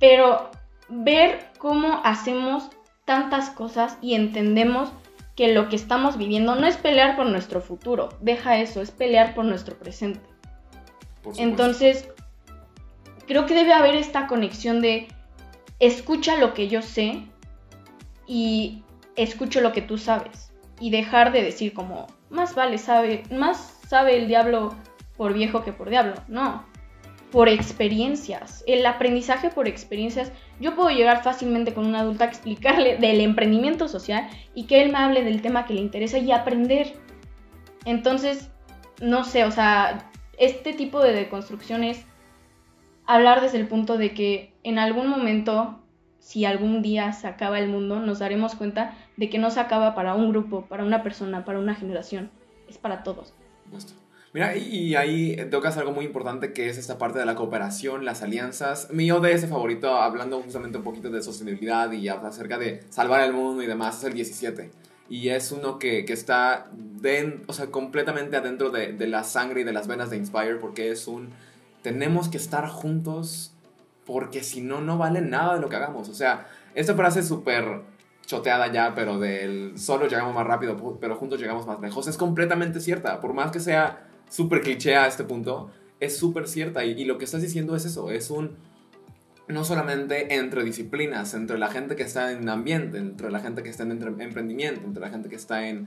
Pero 0.00 0.50
ver 0.88 1.50
cómo 1.58 2.00
hacemos 2.04 2.70
tantas 3.04 3.50
cosas 3.50 3.98
y 4.00 4.14
entendemos 4.14 4.90
que 5.36 5.52
lo 5.52 5.68
que 5.68 5.76
estamos 5.76 6.16
viviendo 6.16 6.54
no 6.54 6.66
es 6.66 6.76
pelear 6.76 7.16
por 7.16 7.26
nuestro 7.26 7.60
futuro. 7.60 8.10
Deja 8.20 8.58
eso, 8.58 8.80
es 8.80 8.90
pelear 8.90 9.34
por 9.34 9.44
nuestro 9.44 9.76
presente. 9.76 10.20
Entonces, 11.36 12.08
creo 13.26 13.46
que 13.46 13.54
debe 13.54 13.72
haber 13.72 13.94
esta 13.94 14.26
conexión 14.26 14.80
de 14.80 15.08
escucha 15.80 16.36
lo 16.36 16.54
que 16.54 16.68
yo 16.68 16.82
sé 16.82 17.24
y 18.26 18.82
escucho 19.16 19.60
lo 19.60 19.72
que 19.72 19.82
tú 19.82 19.98
sabes. 19.98 20.52
Y 20.80 20.90
dejar 20.90 21.32
de 21.32 21.42
decir 21.42 21.72
como 21.72 22.06
más 22.30 22.54
vale 22.54 22.78
sabe 22.78 23.22
más 23.30 23.78
sabe 23.86 24.16
el 24.16 24.26
diablo 24.26 24.74
por 25.16 25.32
viejo 25.32 25.62
que 25.62 25.72
por 25.72 25.90
diablo 25.90 26.14
no. 26.28 26.64
Por 27.30 27.48
experiencias. 27.48 28.62
El 28.66 28.86
aprendizaje 28.86 29.50
por 29.50 29.66
experiencias. 29.66 30.30
Yo 30.60 30.76
puedo 30.76 30.90
llegar 30.90 31.22
fácilmente 31.22 31.74
con 31.74 31.86
un 31.86 31.96
adulto 31.96 32.24
a 32.24 32.28
explicarle 32.28 32.96
del 33.00 33.20
emprendimiento 33.20 33.88
social 33.88 34.28
y 34.54 34.64
que 34.64 34.82
él 34.82 34.92
me 34.92 34.98
hable 34.98 35.22
del 35.22 35.42
tema 35.42 35.66
que 35.66 35.74
le 35.74 35.80
interesa 35.80 36.18
y 36.18 36.32
aprender. 36.32 36.94
Entonces 37.84 38.50
no 39.00 39.24
sé 39.24 39.44
o 39.44 39.50
sea 39.50 40.10
este 40.38 40.72
tipo 40.72 41.00
de 41.00 41.12
deconstrucciones 41.12 42.04
hablar 43.06 43.40
desde 43.40 43.58
el 43.58 43.66
punto 43.66 43.98
de 43.98 44.14
que 44.14 44.52
en 44.62 44.78
algún 44.78 45.08
momento, 45.08 45.80
si 46.18 46.44
algún 46.44 46.82
día 46.82 47.12
se 47.12 47.26
acaba 47.26 47.58
el 47.58 47.68
mundo, 47.68 48.00
nos 48.00 48.18
daremos 48.18 48.54
cuenta 48.54 48.96
de 49.16 49.30
que 49.30 49.38
no 49.38 49.50
se 49.50 49.60
acaba 49.60 49.94
para 49.94 50.14
un 50.14 50.30
grupo, 50.30 50.66
para 50.66 50.84
una 50.84 51.02
persona, 51.02 51.44
para 51.44 51.58
una 51.58 51.74
generación, 51.74 52.30
es 52.68 52.78
para 52.78 53.02
todos. 53.02 53.34
Mira, 54.32 54.56
y 54.56 54.96
ahí 54.96 55.36
tocas 55.48 55.76
algo 55.76 55.92
muy 55.92 56.04
importante 56.04 56.52
que 56.52 56.68
es 56.68 56.76
esta 56.76 56.98
parte 56.98 57.20
de 57.20 57.24
la 57.24 57.36
cooperación, 57.36 58.04
las 58.04 58.20
alianzas. 58.22 58.88
Mi 58.90 59.12
ODS 59.12 59.46
favorito, 59.46 59.96
hablando 59.96 60.42
justamente 60.42 60.78
un 60.78 60.82
poquito 60.82 61.08
de 61.08 61.22
sostenibilidad 61.22 61.92
y 61.92 62.08
acerca 62.08 62.58
de 62.58 62.82
salvar 62.90 63.20
el 63.20 63.32
mundo 63.32 63.62
y 63.62 63.66
demás, 63.66 63.98
es 63.98 64.04
el 64.04 64.14
17. 64.14 64.72
Y 65.08 65.28
es 65.28 65.52
uno 65.52 65.78
que, 65.78 66.04
que 66.04 66.14
está 66.14 66.68
o 67.46 67.52
sea, 67.52 67.66
completamente 67.66 68.36
adentro 68.36 68.70
de, 68.70 68.92
de 68.92 69.06
la 69.06 69.22
sangre 69.22 69.60
y 69.60 69.64
de 69.64 69.72
las 69.72 69.86
venas 69.86 70.10
de 70.10 70.16
Inspire 70.16 70.56
porque 70.56 70.90
es 70.90 71.06
un 71.06 71.30
tenemos 71.84 72.30
que 72.30 72.38
estar 72.38 72.66
juntos 72.66 73.54
porque 74.06 74.42
si 74.42 74.62
no, 74.62 74.80
no 74.80 74.96
vale 74.96 75.20
nada 75.20 75.54
de 75.54 75.60
lo 75.60 75.68
que 75.68 75.76
hagamos. 75.76 76.08
O 76.08 76.14
sea, 76.14 76.46
esta 76.74 76.94
frase 76.94 77.20
es 77.20 77.28
súper 77.28 77.82
choteada 78.24 78.72
ya, 78.72 78.94
pero 78.94 79.18
del 79.18 79.78
solo 79.78 80.08
llegamos 80.08 80.34
más 80.34 80.46
rápido, 80.46 80.98
pero 80.98 81.14
juntos 81.14 81.38
llegamos 81.38 81.66
más 81.66 81.78
lejos, 81.80 82.08
es 82.08 82.16
completamente 82.16 82.80
cierta. 82.80 83.20
Por 83.20 83.34
más 83.34 83.50
que 83.50 83.60
sea 83.60 84.08
súper 84.30 84.62
cliché 84.62 84.96
a 84.96 85.06
este 85.06 85.24
punto, 85.24 85.70
es 86.00 86.16
súper 86.16 86.48
cierta. 86.48 86.86
Y, 86.86 87.04
lo 87.04 87.18
que 87.18 87.26
estás 87.26 87.42
diciendo 87.42 87.76
es 87.76 87.84
eso, 87.84 88.10
es 88.10 88.30
un... 88.30 88.56
No 89.46 89.62
solamente 89.62 90.36
entre 90.36 90.64
disciplinas, 90.64 91.34
entre 91.34 91.58
la 91.58 91.68
gente 91.68 91.96
que 91.96 92.02
está 92.02 92.32
en 92.32 92.48
ambiente, 92.48 92.96
entre 92.96 93.30
la 93.30 93.40
gente 93.40 93.62
que 93.62 93.68
está 93.68 93.82
en 93.82 93.92
emprendimiento, 93.92 94.86
entre 94.86 95.02
la 95.02 95.10
gente 95.10 95.28
que 95.28 95.36
está 95.36 95.68
en 95.68 95.86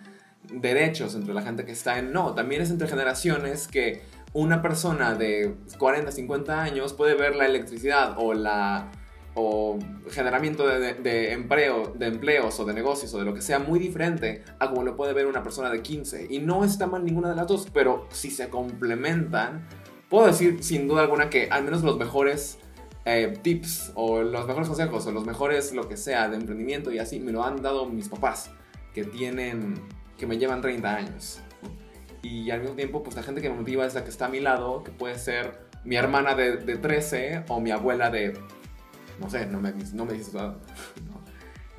derechos, 0.54 1.16
entre 1.16 1.34
la 1.34 1.42
gente 1.42 1.66
que 1.66 1.72
está 1.72 1.98
en... 1.98 2.14
No, 2.14 2.36
también 2.36 2.62
es 2.62 2.70
entre 2.70 2.88
generaciones 2.88 3.68
que 3.68 4.04
una 4.34 4.62
persona 4.62 5.16
de 5.16 5.56
40, 5.78 6.12
50 6.12 6.62
años 6.62 6.94
puede 6.94 7.16
ver 7.16 7.36
la 7.36 7.46
electricidad 7.46 8.16
o 8.18 8.34
la 8.34 8.92
o 9.40 9.78
generamiento 10.10 10.68
de, 10.68 10.96
de, 10.96 11.32
empleo, 11.32 11.94
de 11.96 12.08
empleos 12.08 12.60
o 12.60 12.66
de 12.66 12.74
negocios 12.74 13.14
o 13.14 13.20
de 13.20 13.26
lo 13.26 13.36
que 13.36 13.42
sea 13.42 13.60
muy 13.60 13.78
diferente 13.78 14.44
a 14.58 14.68
como 14.68 14.82
lo 14.82 14.96
puede 14.96 15.14
ver 15.14 15.28
una 15.28 15.44
persona 15.44 15.70
de 15.70 15.84
15. 15.84 16.26
Y 16.32 16.40
no 16.40 16.64
está 16.64 16.88
mal 16.88 17.06
ninguna 17.06 17.30
de 17.30 17.36
las 17.36 17.46
dos, 17.46 17.68
pero 17.72 18.08
si 18.10 18.32
se 18.32 18.50
complementan, 18.50 19.68
puedo 20.10 20.26
decir 20.26 20.64
sin 20.64 20.88
duda 20.88 21.02
alguna 21.02 21.30
que 21.30 21.50
al 21.52 21.64
menos 21.64 21.84
los 21.84 21.98
mejores 21.98 22.58
eh, 23.06 23.38
tips 23.42 23.92
o 23.96 24.22
los 24.22 24.48
mejores 24.48 24.68
consejos 24.68 25.06
o 25.06 25.12
los 25.12 25.26
mejores 25.26 25.72
lo 25.72 25.88
que 25.88 25.98
sea 25.98 26.28
de 26.30 26.36
emprendimiento 26.36 26.92
y 26.92 27.00
así 27.00 27.20
me 27.20 27.32
lo 27.32 27.44
han 27.44 27.62
dado 27.62 27.86
mis 27.86 28.10
papás 28.10 28.52
que 28.94 29.04
tienen, 29.04 29.76
que 30.18 30.26
me 30.26 30.38
llevan 30.38 30.62
30 30.62 30.96
años. 30.96 31.40
Y 32.22 32.50
al 32.52 32.62
mismo 32.62 32.76
tiempo, 32.76 33.04
pues 33.04 33.16
la 33.16 33.24
gente 33.24 33.42
que 33.42 33.50
me 33.50 33.56
motiva 33.56 33.86
es 33.86 33.94
la 33.94 34.04
que 34.04 34.10
está 34.10 34.26
a 34.26 34.30
mi 34.30 34.40
lado, 34.40 34.84
que 34.84 34.92
puede 34.92 35.18
ser 35.18 35.68
mi 35.84 35.96
hermana 35.96 36.36
de, 36.36 36.58
de 36.58 36.78
13 36.78 37.46
o 37.48 37.60
mi 37.60 37.72
abuela 37.72 38.10
de 38.10 38.34
no 39.20 39.30
sé, 39.30 39.46
no 39.46 39.60
me, 39.60 39.74
no 39.94 40.06
me 40.06 40.14
dices 40.14 40.34
nada. 40.34 40.58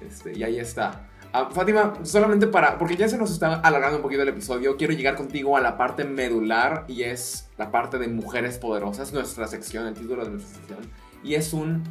Este, 0.01 0.33
y 0.39 0.45
ahí 0.45 0.61
está. 0.61 1.09
Ah, 1.33 1.49
Fátima, 1.51 1.93
solamente 2.05 2.47
para, 2.47 2.79
porque 2.79 2.97
ya 2.97 3.09
se 3.09 3.19
nos 3.19 3.33
está 3.33 3.55
alargando 3.55 3.97
un 3.97 4.03
poquito 4.03 4.23
el 4.23 4.29
episodio, 4.29 4.77
quiero 4.77 4.93
llegar 4.93 5.17
contigo 5.17 5.57
a 5.57 5.61
la 5.61 5.77
parte 5.77 6.05
medular 6.05 6.85
y 6.87 7.03
es 7.03 7.51
la 7.59 7.73
parte 7.73 7.99
de 7.99 8.07
mujeres 8.07 8.59
poderosas, 8.59 9.13
nuestra 9.13 9.49
sección, 9.49 9.89
el 9.89 9.95
título 9.95 10.25
de 10.25 10.31
nuestra 10.31 10.55
sección, 10.55 10.79
y 11.25 11.35
es 11.35 11.53
un 11.53 11.83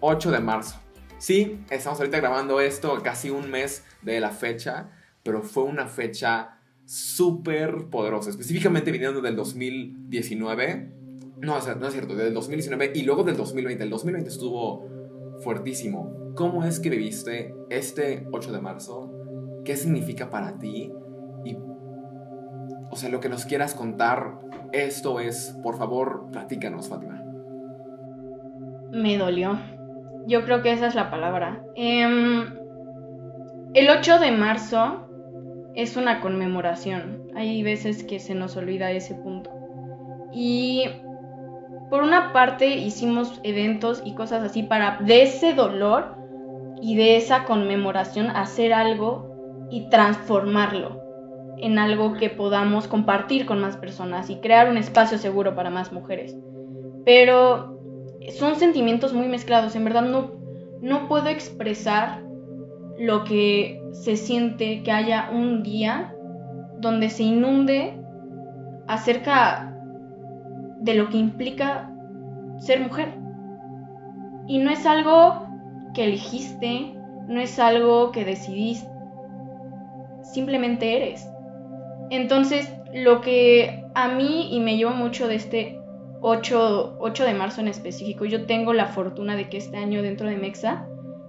8 0.00 0.30
de 0.30 0.40
marzo. 0.40 0.78
Sí, 1.16 1.64
estamos 1.70 1.98
ahorita 2.00 2.18
grabando 2.18 2.60
esto 2.60 3.02
casi 3.02 3.30
un 3.30 3.50
mes 3.50 3.82
de 4.02 4.20
la 4.20 4.30
fecha, 4.30 4.90
pero 5.22 5.42
fue 5.42 5.62
una 5.62 5.86
fecha 5.86 6.57
súper 6.88 7.86
poderosa, 7.90 8.30
específicamente 8.30 8.90
viniendo 8.90 9.20
del 9.20 9.36
2019 9.36 10.98
no, 11.40 11.54
o 11.54 11.60
sea, 11.60 11.74
no 11.76 11.86
es 11.86 11.92
cierto, 11.92 12.16
del 12.16 12.34
2019 12.34 12.92
y 12.94 13.02
luego 13.02 13.22
del 13.22 13.36
2020. 13.36 13.84
El 13.84 13.90
2020 13.90 14.28
estuvo 14.28 14.86
fuertísimo. 15.42 16.32
¿Cómo 16.34 16.64
es 16.64 16.80
que 16.80 16.90
viviste 16.90 17.54
este 17.70 18.26
8 18.32 18.52
de 18.52 18.60
marzo? 18.60 19.12
¿Qué 19.64 19.76
significa 19.76 20.30
para 20.30 20.58
ti? 20.58 20.90
Y, 21.44 21.56
o 22.90 22.96
sea, 22.96 23.08
lo 23.08 23.20
que 23.20 23.28
nos 23.28 23.44
quieras 23.44 23.74
contar, 23.74 24.38
esto 24.72 25.20
es, 25.20 25.56
por 25.62 25.78
favor, 25.78 26.28
platícanos, 26.32 26.88
Fátima. 26.88 27.22
Me 28.90 29.16
dolió. 29.16 29.58
Yo 30.26 30.44
creo 30.44 30.62
que 30.62 30.72
esa 30.72 30.88
es 30.88 30.94
la 30.94 31.10
palabra. 31.10 31.62
Em, 31.76 32.46
el 33.74 33.90
8 33.90 34.18
de 34.18 34.32
marzo 34.32 35.07
es 35.74 35.96
una 35.96 36.20
conmemoración. 36.20 37.30
Hay 37.34 37.62
veces 37.62 38.04
que 38.04 38.20
se 38.20 38.34
nos 38.34 38.56
olvida 38.56 38.90
ese 38.90 39.14
punto. 39.14 39.50
Y 40.32 40.84
por 41.90 42.02
una 42.02 42.32
parte 42.32 42.76
hicimos 42.76 43.40
eventos 43.42 44.02
y 44.04 44.14
cosas 44.14 44.42
así 44.42 44.62
para 44.62 44.98
de 45.00 45.22
ese 45.22 45.54
dolor 45.54 46.16
y 46.82 46.96
de 46.96 47.16
esa 47.16 47.44
conmemoración 47.44 48.28
hacer 48.30 48.72
algo 48.72 49.68
y 49.70 49.88
transformarlo 49.88 51.02
en 51.58 51.78
algo 51.78 52.14
que 52.14 52.30
podamos 52.30 52.86
compartir 52.86 53.46
con 53.46 53.60
más 53.60 53.76
personas 53.76 54.30
y 54.30 54.36
crear 54.36 54.70
un 54.70 54.76
espacio 54.76 55.18
seguro 55.18 55.54
para 55.54 55.70
más 55.70 55.92
mujeres. 55.92 56.36
Pero 57.04 57.78
son 58.38 58.56
sentimientos 58.56 59.12
muy 59.12 59.28
mezclados, 59.28 59.74
en 59.74 59.84
verdad 59.84 60.02
no, 60.02 60.32
no 60.80 61.08
puedo 61.08 61.28
expresar 61.28 62.22
lo 62.98 63.24
que 63.24 63.80
se 63.92 64.16
siente 64.16 64.82
que 64.82 64.90
haya 64.90 65.30
un 65.32 65.62
día 65.62 66.14
donde 66.80 67.10
se 67.10 67.22
inunde 67.22 67.98
acerca 68.86 69.76
de 70.80 70.94
lo 70.94 71.08
que 71.08 71.18
implica 71.18 71.90
ser 72.58 72.80
mujer. 72.80 73.14
Y 74.46 74.58
no 74.58 74.70
es 74.70 74.86
algo 74.86 75.46
que 75.94 76.04
elegiste, 76.04 76.94
no 77.28 77.40
es 77.40 77.58
algo 77.58 78.10
que 78.12 78.24
decidiste, 78.24 78.88
simplemente 80.22 80.96
eres. 80.96 81.28
Entonces, 82.10 82.72
lo 82.94 83.20
que 83.20 83.84
a 83.94 84.08
mí 84.08 84.48
y 84.50 84.60
me 84.60 84.76
llevo 84.76 84.92
mucho 84.92 85.28
de 85.28 85.34
este 85.34 85.80
8, 86.20 86.96
8 86.98 87.24
de 87.24 87.34
marzo 87.34 87.60
en 87.60 87.68
específico, 87.68 88.24
yo 88.24 88.46
tengo 88.46 88.72
la 88.72 88.86
fortuna 88.86 89.36
de 89.36 89.48
que 89.48 89.58
este 89.58 89.76
año 89.76 90.02
dentro 90.02 90.28
de 90.28 90.36
Mexa 90.36 90.88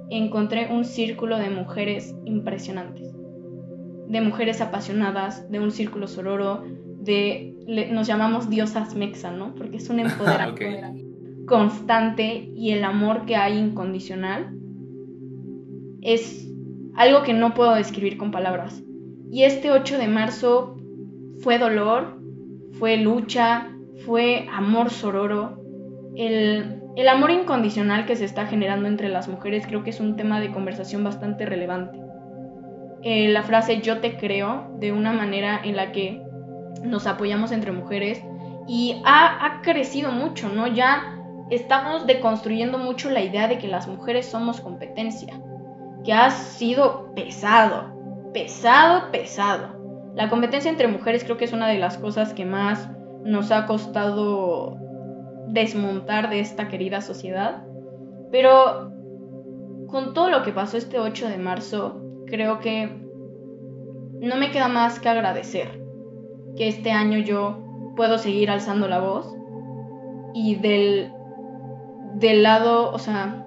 encontré 0.10 0.68
un 0.72 0.86
círculo 0.86 1.38
de 1.38 1.50
mujeres 1.50 2.16
impresionantes, 2.26 3.14
de 4.08 4.22
mujeres 4.22 4.62
apasionadas, 4.62 5.50
de 5.52 5.60
un 5.60 5.72
círculo 5.72 6.08
sororo, 6.08 6.64
de 7.00 7.56
nos 7.92 8.08
llamamos 8.08 8.50
diosas 8.50 8.96
mexa, 8.96 9.32
¿no? 9.32 9.54
Porque 9.56 9.78
es 9.78 9.90
un 9.90 10.00
empoderamiento 10.02 11.10
constante 11.46 12.52
y 12.56 12.72
el 12.72 12.84
amor 12.84 13.26
que 13.26 13.36
hay 13.36 13.58
incondicional 13.58 14.56
es 16.02 16.48
algo 16.96 17.24
que 17.24 17.34
no 17.34 17.54
puedo 17.54 17.76
describir 17.76 18.18
con 18.18 18.32
palabras. 18.32 18.84
Y 19.32 19.44
este 19.44 19.72
8 19.72 19.98
de 19.98 20.08
marzo 20.08 20.78
fue 21.40 21.58
dolor, 21.58 22.20
fue 22.74 22.98
lucha, 22.98 23.70
fue 24.06 24.48
amor 24.52 24.90
sororo. 24.90 25.62
El, 26.16 26.79
el 27.00 27.08
amor 27.08 27.32
incondicional 27.32 28.06
que 28.06 28.18
se 28.18 28.26
está 28.26 28.48
generando 28.48 28.90
entre 28.90 29.08
las 29.08 29.30
mujeres 29.30 29.66
creo 29.66 29.84
que 29.84 29.90
es 29.92 30.02
un 30.02 30.18
tema 30.18 30.42
de 30.42 30.52
conversación 30.52 31.02
bastante 31.02 31.46
relevante. 31.46 31.98
Eh, 33.04 33.30
la 33.30 33.44
frase 33.44 33.80
yo 33.80 34.00
te 34.00 34.18
creo 34.18 34.76
de 34.80 34.92
una 34.92 35.14
manera 35.14 35.62
en 35.64 35.78
la 35.78 35.94
que 35.94 36.22
nos 36.84 37.08
apoyamos 37.08 37.54
entre 37.54 37.72
mujeres 37.72 38.22
y 38.68 39.02
ha, 39.06 39.62
crecido 39.64 40.12
mucho, 40.12 40.50
¿no? 40.50 40.68
Ya 40.68 41.18
estamos 41.50 42.06
deconstruyendo 42.06 42.78
mucho 42.78 43.10
la 43.10 43.22
idea 43.22 43.48
de 43.48 43.60
que 43.60 43.70
las 43.70 43.88
mujeres 43.88 44.26
somos 44.26 44.60
competencia, 44.60 45.40
que 46.04 46.12
ha 46.12 46.30
sido 46.32 47.14
pesado, 47.16 48.32
pesado, 48.34 49.10
pesado. 49.12 50.12
La 50.16 50.30
competencia 50.30 50.70
entre 50.70 50.90
mujeres 50.90 51.24
creo 51.24 51.38
que 51.38 51.46
es 51.46 51.54
una 51.54 51.70
de 51.70 51.80
las 51.80 51.98
cosas 51.98 52.34
que 52.34 52.44
más 52.44 52.90
nos 53.24 53.52
ha 53.52 53.66
costado 53.66 54.89
desmontar 55.50 56.30
de 56.30 56.40
esta 56.40 56.68
querida 56.68 57.02
sociedad. 57.02 57.64
Pero 58.32 58.92
con 59.88 60.14
todo 60.14 60.30
lo 60.30 60.44
que 60.44 60.52
pasó 60.52 60.78
este 60.78 61.00
8 61.00 61.30
de 61.30 61.38
marzo, 61.38 62.02
creo 62.28 62.60
que 62.60 62.88
no 64.20 64.36
me 64.36 64.52
queda 64.52 64.68
más 64.68 65.00
que 65.00 65.10
agradecer 65.10 65.82
que 66.56 66.68
este 66.68 66.92
año 66.92 67.20
yo 67.20 67.94
puedo 67.96 68.18
seguir 68.18 68.52
alzando 68.52 68.88
la 68.88 69.00
voz 69.00 69.36
y 70.34 70.56
del, 70.56 71.12
del 72.16 72.44
lado, 72.44 72.92
o 72.92 73.00
sea, 73.00 73.46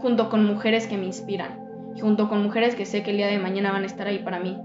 junto 0.00 0.28
con 0.30 0.44
mujeres 0.44 0.86
que 0.86 0.96
me 0.96 1.06
inspiran, 1.06 1.60
junto 2.00 2.28
con 2.28 2.42
mujeres 2.42 2.74
que 2.74 2.86
sé 2.86 3.02
que 3.02 3.10
el 3.10 3.18
día 3.18 3.28
de 3.28 3.38
mañana 3.38 3.72
van 3.72 3.82
a 3.84 3.86
estar 3.86 4.06
ahí 4.06 4.18
para 4.18 4.40
mí 4.40 4.58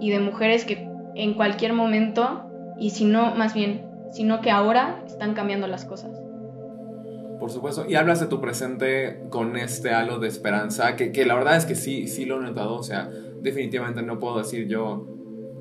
y 0.00 0.10
de 0.10 0.20
mujeres 0.20 0.64
que 0.64 0.88
en 1.14 1.34
cualquier 1.34 1.72
momento 1.72 2.50
y 2.78 2.90
si 2.90 3.04
no, 3.04 3.34
más 3.34 3.54
bien, 3.54 3.89
sino 4.12 4.40
que 4.40 4.50
ahora 4.50 5.02
están 5.06 5.34
cambiando 5.34 5.66
las 5.66 5.84
cosas. 5.84 6.20
Por 7.38 7.50
supuesto, 7.50 7.86
y 7.88 7.94
hablas 7.94 8.20
de 8.20 8.26
tu 8.26 8.40
presente 8.40 9.22
con 9.30 9.56
este 9.56 9.90
halo 9.90 10.18
de 10.18 10.28
esperanza, 10.28 10.94
que, 10.96 11.10
que 11.10 11.24
la 11.24 11.34
verdad 11.34 11.56
es 11.56 11.64
que 11.64 11.74
sí, 11.74 12.06
sí 12.06 12.26
lo 12.26 12.38
he 12.38 12.42
notado, 12.42 12.74
o 12.74 12.82
sea, 12.82 13.10
definitivamente 13.40 14.02
no 14.02 14.18
puedo 14.18 14.38
decir 14.38 14.68
yo 14.68 15.06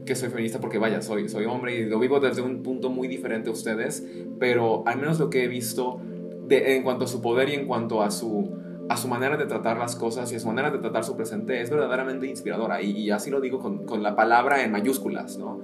que 0.05 0.15
soy 0.15 0.29
feminista 0.29 0.59
porque 0.59 0.77
vaya, 0.77 1.01
soy, 1.01 1.29
soy 1.29 1.45
hombre 1.45 1.75
y 1.77 1.85
lo 1.85 1.99
vivo 1.99 2.19
desde 2.19 2.41
un 2.41 2.63
punto 2.63 2.89
muy 2.89 3.07
diferente 3.07 3.49
a 3.49 3.53
ustedes, 3.53 4.05
pero 4.39 4.83
al 4.88 4.97
menos 4.97 5.19
lo 5.19 5.29
que 5.29 5.43
he 5.43 5.47
visto 5.47 6.01
de, 6.47 6.75
en 6.75 6.83
cuanto 6.83 7.05
a 7.05 7.07
su 7.07 7.21
poder 7.21 7.49
y 7.49 7.53
en 7.53 7.67
cuanto 7.67 8.01
a 8.01 8.12
su, 8.12 8.57
a 8.89 8.97
su 8.97 9.07
manera 9.07 9.38
de 9.38 9.45
tratar 9.45 9.77
las 9.77 9.95
cosas 9.95 10.31
y 10.33 10.35
a 10.35 10.39
su 10.39 10.47
manera 10.47 10.71
de 10.71 10.79
tratar 10.79 11.03
su 11.03 11.15
presente 11.15 11.62
es 11.62 11.69
verdaderamente 11.69 12.27
inspiradora 12.27 12.81
y, 12.81 13.12
así 13.12 13.29
lo 13.29 13.39
digo 13.39 13.59
con, 13.59 13.85
con, 13.85 14.01
la 14.01 14.15
palabra 14.15 14.63
en 14.63 14.71
mayúsculas, 14.71 15.38
¿no? 15.38 15.62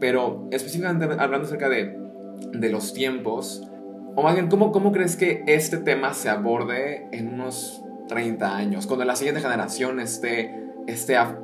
Pero 0.00 0.48
específicamente 0.50 1.06
hablando 1.18 1.46
acerca 1.46 1.68
de, 1.68 2.03
de 2.52 2.70
los 2.70 2.92
tiempos, 2.92 3.68
o 4.16 4.22
más 4.22 4.34
bien, 4.34 4.48
¿cómo, 4.48 4.70
¿cómo 4.70 4.92
crees 4.92 5.16
que 5.16 5.42
este 5.46 5.78
tema 5.78 6.14
se 6.14 6.28
aborde 6.28 7.08
en 7.10 7.34
unos 7.34 7.82
30 8.08 8.56
años, 8.56 8.86
cuando 8.86 9.04
la 9.04 9.16
siguiente 9.16 9.40
generación 9.40 9.98
esté, 10.00 10.54
esté 10.86 11.16
a 11.16 11.38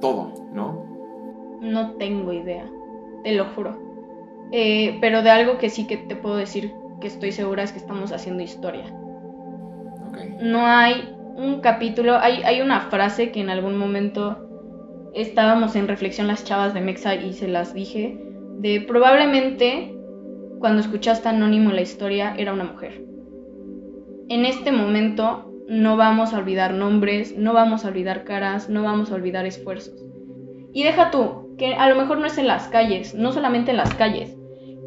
todo, 0.00 0.32
¿no? 0.52 0.84
No 1.60 1.92
tengo 1.92 2.32
idea, 2.32 2.70
te 3.24 3.32
lo 3.32 3.46
juro. 3.46 3.78
Eh, 4.52 4.98
pero 5.00 5.22
de 5.22 5.30
algo 5.30 5.58
que 5.58 5.70
sí 5.70 5.86
que 5.86 5.96
te 5.96 6.14
puedo 6.14 6.36
decir 6.36 6.72
que 7.00 7.08
estoy 7.08 7.32
segura 7.32 7.62
es 7.62 7.72
que 7.72 7.78
estamos 7.78 8.12
haciendo 8.12 8.42
historia. 8.42 8.84
No 10.40 10.66
hay 10.66 11.12
un 11.36 11.60
capítulo, 11.60 12.16
hay, 12.18 12.42
hay 12.44 12.60
una 12.60 12.82
frase 12.82 13.32
que 13.32 13.40
en 13.40 13.50
algún 13.50 13.76
momento 13.76 15.10
estábamos 15.14 15.76
en 15.76 15.88
reflexión 15.88 16.28
las 16.28 16.44
chavas 16.44 16.74
de 16.74 16.80
Mexa 16.80 17.14
y 17.16 17.32
se 17.32 17.48
las 17.48 17.74
dije, 17.74 18.18
de 18.58 18.82
probablemente 18.82 19.95
cuando 20.58 20.80
escuchaste 20.80 21.28
Anónimo 21.28 21.70
la 21.70 21.82
historia 21.82 22.34
era 22.36 22.52
una 22.52 22.64
mujer. 22.64 23.02
En 24.28 24.44
este 24.44 24.72
momento 24.72 25.52
no 25.68 25.96
vamos 25.96 26.32
a 26.32 26.38
olvidar 26.38 26.74
nombres, 26.74 27.36
no 27.36 27.52
vamos 27.52 27.84
a 27.84 27.88
olvidar 27.88 28.24
caras, 28.24 28.68
no 28.68 28.82
vamos 28.82 29.10
a 29.10 29.14
olvidar 29.14 29.46
esfuerzos. 29.46 30.04
Y 30.72 30.82
deja 30.82 31.10
tú, 31.10 31.54
que 31.58 31.74
a 31.74 31.88
lo 31.88 31.96
mejor 31.96 32.18
no 32.18 32.26
es 32.26 32.38
en 32.38 32.46
las 32.46 32.68
calles, 32.68 33.14
no 33.14 33.32
solamente 33.32 33.70
en 33.70 33.76
las 33.76 33.94
calles, 33.94 34.36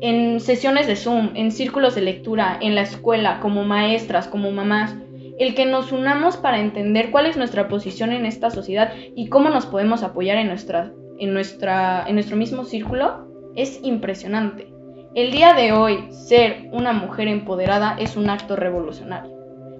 en 0.01 0.39
sesiones 0.39 0.87
de 0.87 0.95
Zoom, 0.95 1.31
en 1.35 1.51
círculos 1.51 1.95
de 1.95 2.01
lectura, 2.01 2.57
en 2.61 2.75
la 2.75 2.81
escuela, 2.81 3.39
como 3.39 3.63
maestras, 3.63 4.27
como 4.27 4.51
mamás, 4.51 4.95
el 5.39 5.55
que 5.55 5.65
nos 5.65 5.91
unamos 5.91 6.37
para 6.37 6.59
entender 6.59 7.11
cuál 7.11 7.25
es 7.25 7.37
nuestra 7.37 7.67
posición 7.67 8.11
en 8.11 8.25
esta 8.25 8.49
sociedad 8.49 8.93
y 9.15 9.27
cómo 9.27 9.49
nos 9.49 9.65
podemos 9.65 10.03
apoyar 10.03 10.37
en, 10.37 10.47
nuestra, 10.47 10.93
en, 11.17 11.33
nuestra, 11.33 12.05
en 12.07 12.15
nuestro 12.15 12.37
mismo 12.37 12.65
círculo 12.65 13.27
es 13.55 13.79
impresionante. 13.83 14.78
El 15.15 15.31
día 15.31 15.53
de 15.53 15.71
hoy, 15.71 16.11
ser 16.11 16.69
una 16.71 16.93
mujer 16.93 17.27
empoderada 17.27 17.95
es 17.97 18.15
un 18.15 18.29
acto 18.29 18.55
revolucionario. 18.55 19.31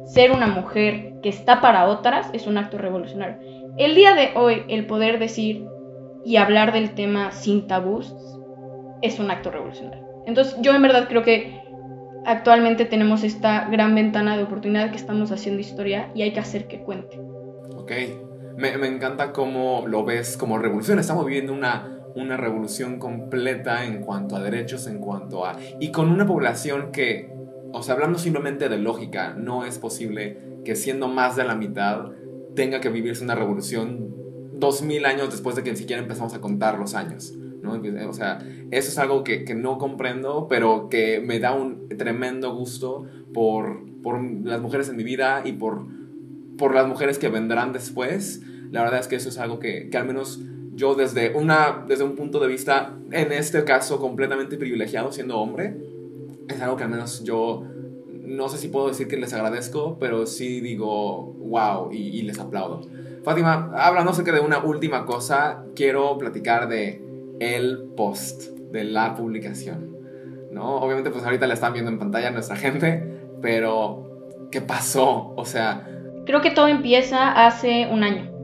Ser 0.05 0.32
una 0.32 0.47
mujer 0.47 1.13
que 1.21 1.30
está 1.30 1.61
para 1.61 1.88
otras 1.88 2.30
es 2.34 2.47
un 2.47 2.57
acto 2.57 2.80
revolucionario. 2.80 3.38
El 3.77 3.93
día 3.93 4.15
de 4.15 4.32
hoy, 4.36 4.63
el 4.69 4.88
poder 4.88 5.19
decir 5.19 5.67
y 6.25 6.38
hablar 6.38 6.73
del 6.73 6.95
tema 6.95 7.32
sin 7.32 7.67
tabús 7.67 8.15
es 9.03 9.19
un 9.19 9.30
acto 9.30 9.51
revolucionario. 9.51 10.03
Entonces, 10.25 10.55
yo 10.61 10.73
en 10.73 10.82
verdad 10.82 11.07
creo 11.07 11.21
que 11.21 11.61
actualmente 12.25 12.86
tenemos 12.86 13.23
esta 13.23 13.69
gran 13.69 13.93
ventana 13.93 14.36
de 14.36 14.43
oportunidad 14.43 14.89
que 14.89 14.97
estamos 14.97 15.32
haciendo 15.32 15.61
historia 15.61 16.09
y 16.15 16.23
hay 16.23 16.34
que 16.34 16.39
hacer 16.39 16.67
que 16.67 16.80
cuente. 16.80 17.19
Ok, 17.77 17.91
me, 18.57 18.88
encanta 18.88 19.32
cómo 19.32 19.84
lo 19.86 20.03
ves 20.03 20.38
como 20.38 20.57
revolución. 20.57 20.97
Estamos 20.97 21.25
viviendo 21.25 21.53
una, 21.53 21.99
una 22.16 22.38
revolución 22.38 22.99
completa 22.99 23.86
en 23.86 24.01
cuanto 24.01 24.36
a 24.36 24.41
derechos, 24.41 24.88
en 24.88 24.99
cuanto 24.99 25.45
a... 25.45 25.57
Y 25.80 25.91
con 25.91 26.10
una 26.10 26.26
población 26.26 26.91
que, 26.91 27.32
o 27.72 27.82
sea, 27.82 27.95
hablando 27.95 28.20
simplemente 28.20 28.70
de 28.70 28.78
lógica, 28.78 29.34
no 29.34 29.66
es 29.66 29.78
posible 29.78 30.38
que 30.66 30.76
siendo 30.76 31.07
más 31.07 31.36
de 31.36 31.45
la 31.45 31.55
mitad 31.55 32.12
tenga 32.55 32.82
que 32.82 32.89
vivirse 32.89 33.24
una 33.24 33.36
revolución 33.36 34.14
dos 34.53 34.82
mil 34.82 35.05
años 35.05 35.32
después 35.32 35.55
de 35.55 35.64
que 35.64 35.72
ni 35.72 35.78
siquiera 35.78 36.01
empezamos 36.01 36.34
a 36.34 36.41
contar 36.41 36.78
los 36.78 36.93
años. 36.95 37.34
¿no? 37.62 37.82
O 38.10 38.14
sea, 38.14 38.39
eso 38.72 38.89
es 38.89 38.97
algo 38.97 39.24
que, 39.24 39.43
que, 39.43 39.55
no 39.55 39.78
comprendo, 39.78 40.47
pero 40.49 40.89
que 40.89 41.22
me 41.26 41.39
da 41.39 41.53
un 41.53 41.89
tremendo 41.89 42.53
gusto 42.55 43.05
por, 43.34 43.84
por 44.01 44.22
las 44.43 44.62
mujeres 44.62 44.89
en 44.89 44.97
mi 44.97 45.03
vida 45.03 45.41
y 45.45 45.53
por, 45.53 45.86
por 46.57 46.74
las 46.74 46.88
mujeres 46.88 47.20
que 47.20 47.30
vendrán 47.30 47.74
después. 47.74 48.41
La 48.72 48.84
verdad 48.84 48.99
es 48.99 49.07
que 49.07 49.16
eso 49.16 49.30
es 49.30 49.38
algo 49.38 49.60
que, 49.60 49.89
que 49.89 49.97
al 49.97 50.05
menos 50.05 50.41
yo 50.80 50.95
desde, 50.95 51.36
una, 51.36 51.84
desde 51.86 52.05
un 52.05 52.15
punto 52.15 52.39
de 52.39 52.47
vista, 52.47 52.93
en 53.11 53.34
este 53.34 53.65
caso, 53.65 53.99
completamente 53.99 54.55
privilegiado 54.55 55.11
siendo 55.11 55.38
hombre, 55.38 55.75
es 56.47 56.61
algo 56.61 56.77
que 56.77 56.86
al 56.86 56.89
menos 56.89 57.21
yo 57.25 57.65
no 58.23 58.47
sé 58.47 58.57
si 58.57 58.69
puedo 58.69 58.88
decir 58.88 59.09
que 59.09 59.17
les 59.17 59.34
agradezco, 59.34 59.97
pero 59.99 60.25
sí 60.25 60.61
digo 60.61 61.34
wow 61.39 61.91
y, 61.91 62.21
les 62.21 62.39
aplaudo. 62.39 62.82
Fátima, 63.25 63.73
hablando 63.75 64.11
acerca 64.11 64.32
de 64.32 64.39
una 64.39 64.59
última 64.59 65.05
cosa, 65.05 65.65
quiero 65.75 66.17
platicar 66.17 66.69
de 66.69 67.03
el 67.41 67.89
post, 67.97 68.43
de 68.71 68.86
la 68.86 69.15
publicación. 69.15 69.97
¿no? 70.53 70.77
Obviamente 70.77 71.09
pues 71.09 71.25
ahorita 71.25 71.45
la 71.45 71.55
están 71.55 71.73
viendo 71.73 71.91
en 71.91 71.99
pantalla 71.99 72.32
nuestra 72.32 72.55
gente, 72.55 73.03
pero 73.41 74.47
¿qué 74.49 74.61
pasó? 74.61 75.34
O 75.36 75.43
sea... 75.43 75.86
Creo 76.25 76.41
que 76.41 76.51
todo 76.51 76.69
empieza 76.69 77.45
hace 77.45 77.89
un 77.91 78.03
año. 78.03 78.39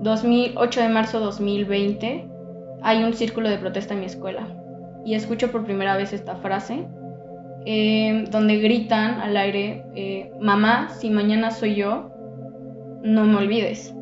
2008 0.00 0.80
de 0.80 0.88
marzo 0.88 1.20
2020 1.20 2.28
hay 2.82 3.04
un 3.04 3.12
círculo 3.14 3.48
de 3.48 3.58
protesta 3.58 3.94
en 3.94 4.00
mi 4.00 4.06
escuela 4.06 4.46
y 5.04 5.14
escucho 5.14 5.50
por 5.50 5.64
primera 5.64 5.96
vez 5.96 6.12
esta 6.12 6.36
frase 6.36 6.86
eh, 7.66 8.24
donde 8.30 8.58
gritan 8.58 9.20
al 9.20 9.36
aire, 9.36 9.84
eh, 9.94 10.32
mamá, 10.40 10.88
si 10.88 11.10
mañana 11.10 11.50
soy 11.50 11.74
yo, 11.74 12.10
no 13.02 13.24
me 13.24 13.36
olvides. 13.36 13.94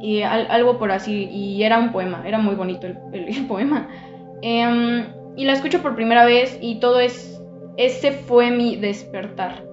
Y 0.00 0.22
algo 0.22 0.76
por 0.76 0.90
así, 0.90 1.28
y 1.30 1.62
era 1.62 1.78
un 1.78 1.92
poema, 1.92 2.24
era 2.26 2.38
muy 2.38 2.56
bonito 2.56 2.86
el, 2.86 3.46
poema. 3.48 3.88
Em, 4.42 5.06
y 5.36 5.44
la 5.44 5.52
escucho 5.52 5.82
por 5.82 5.94
primera 5.94 6.24
vez 6.24 6.58
y 6.60 6.80
todo 6.80 7.00
es, 7.00 7.40
ese 7.76 8.10
fue 8.10 8.50
mi 8.50 8.76
despertar. 8.76 9.64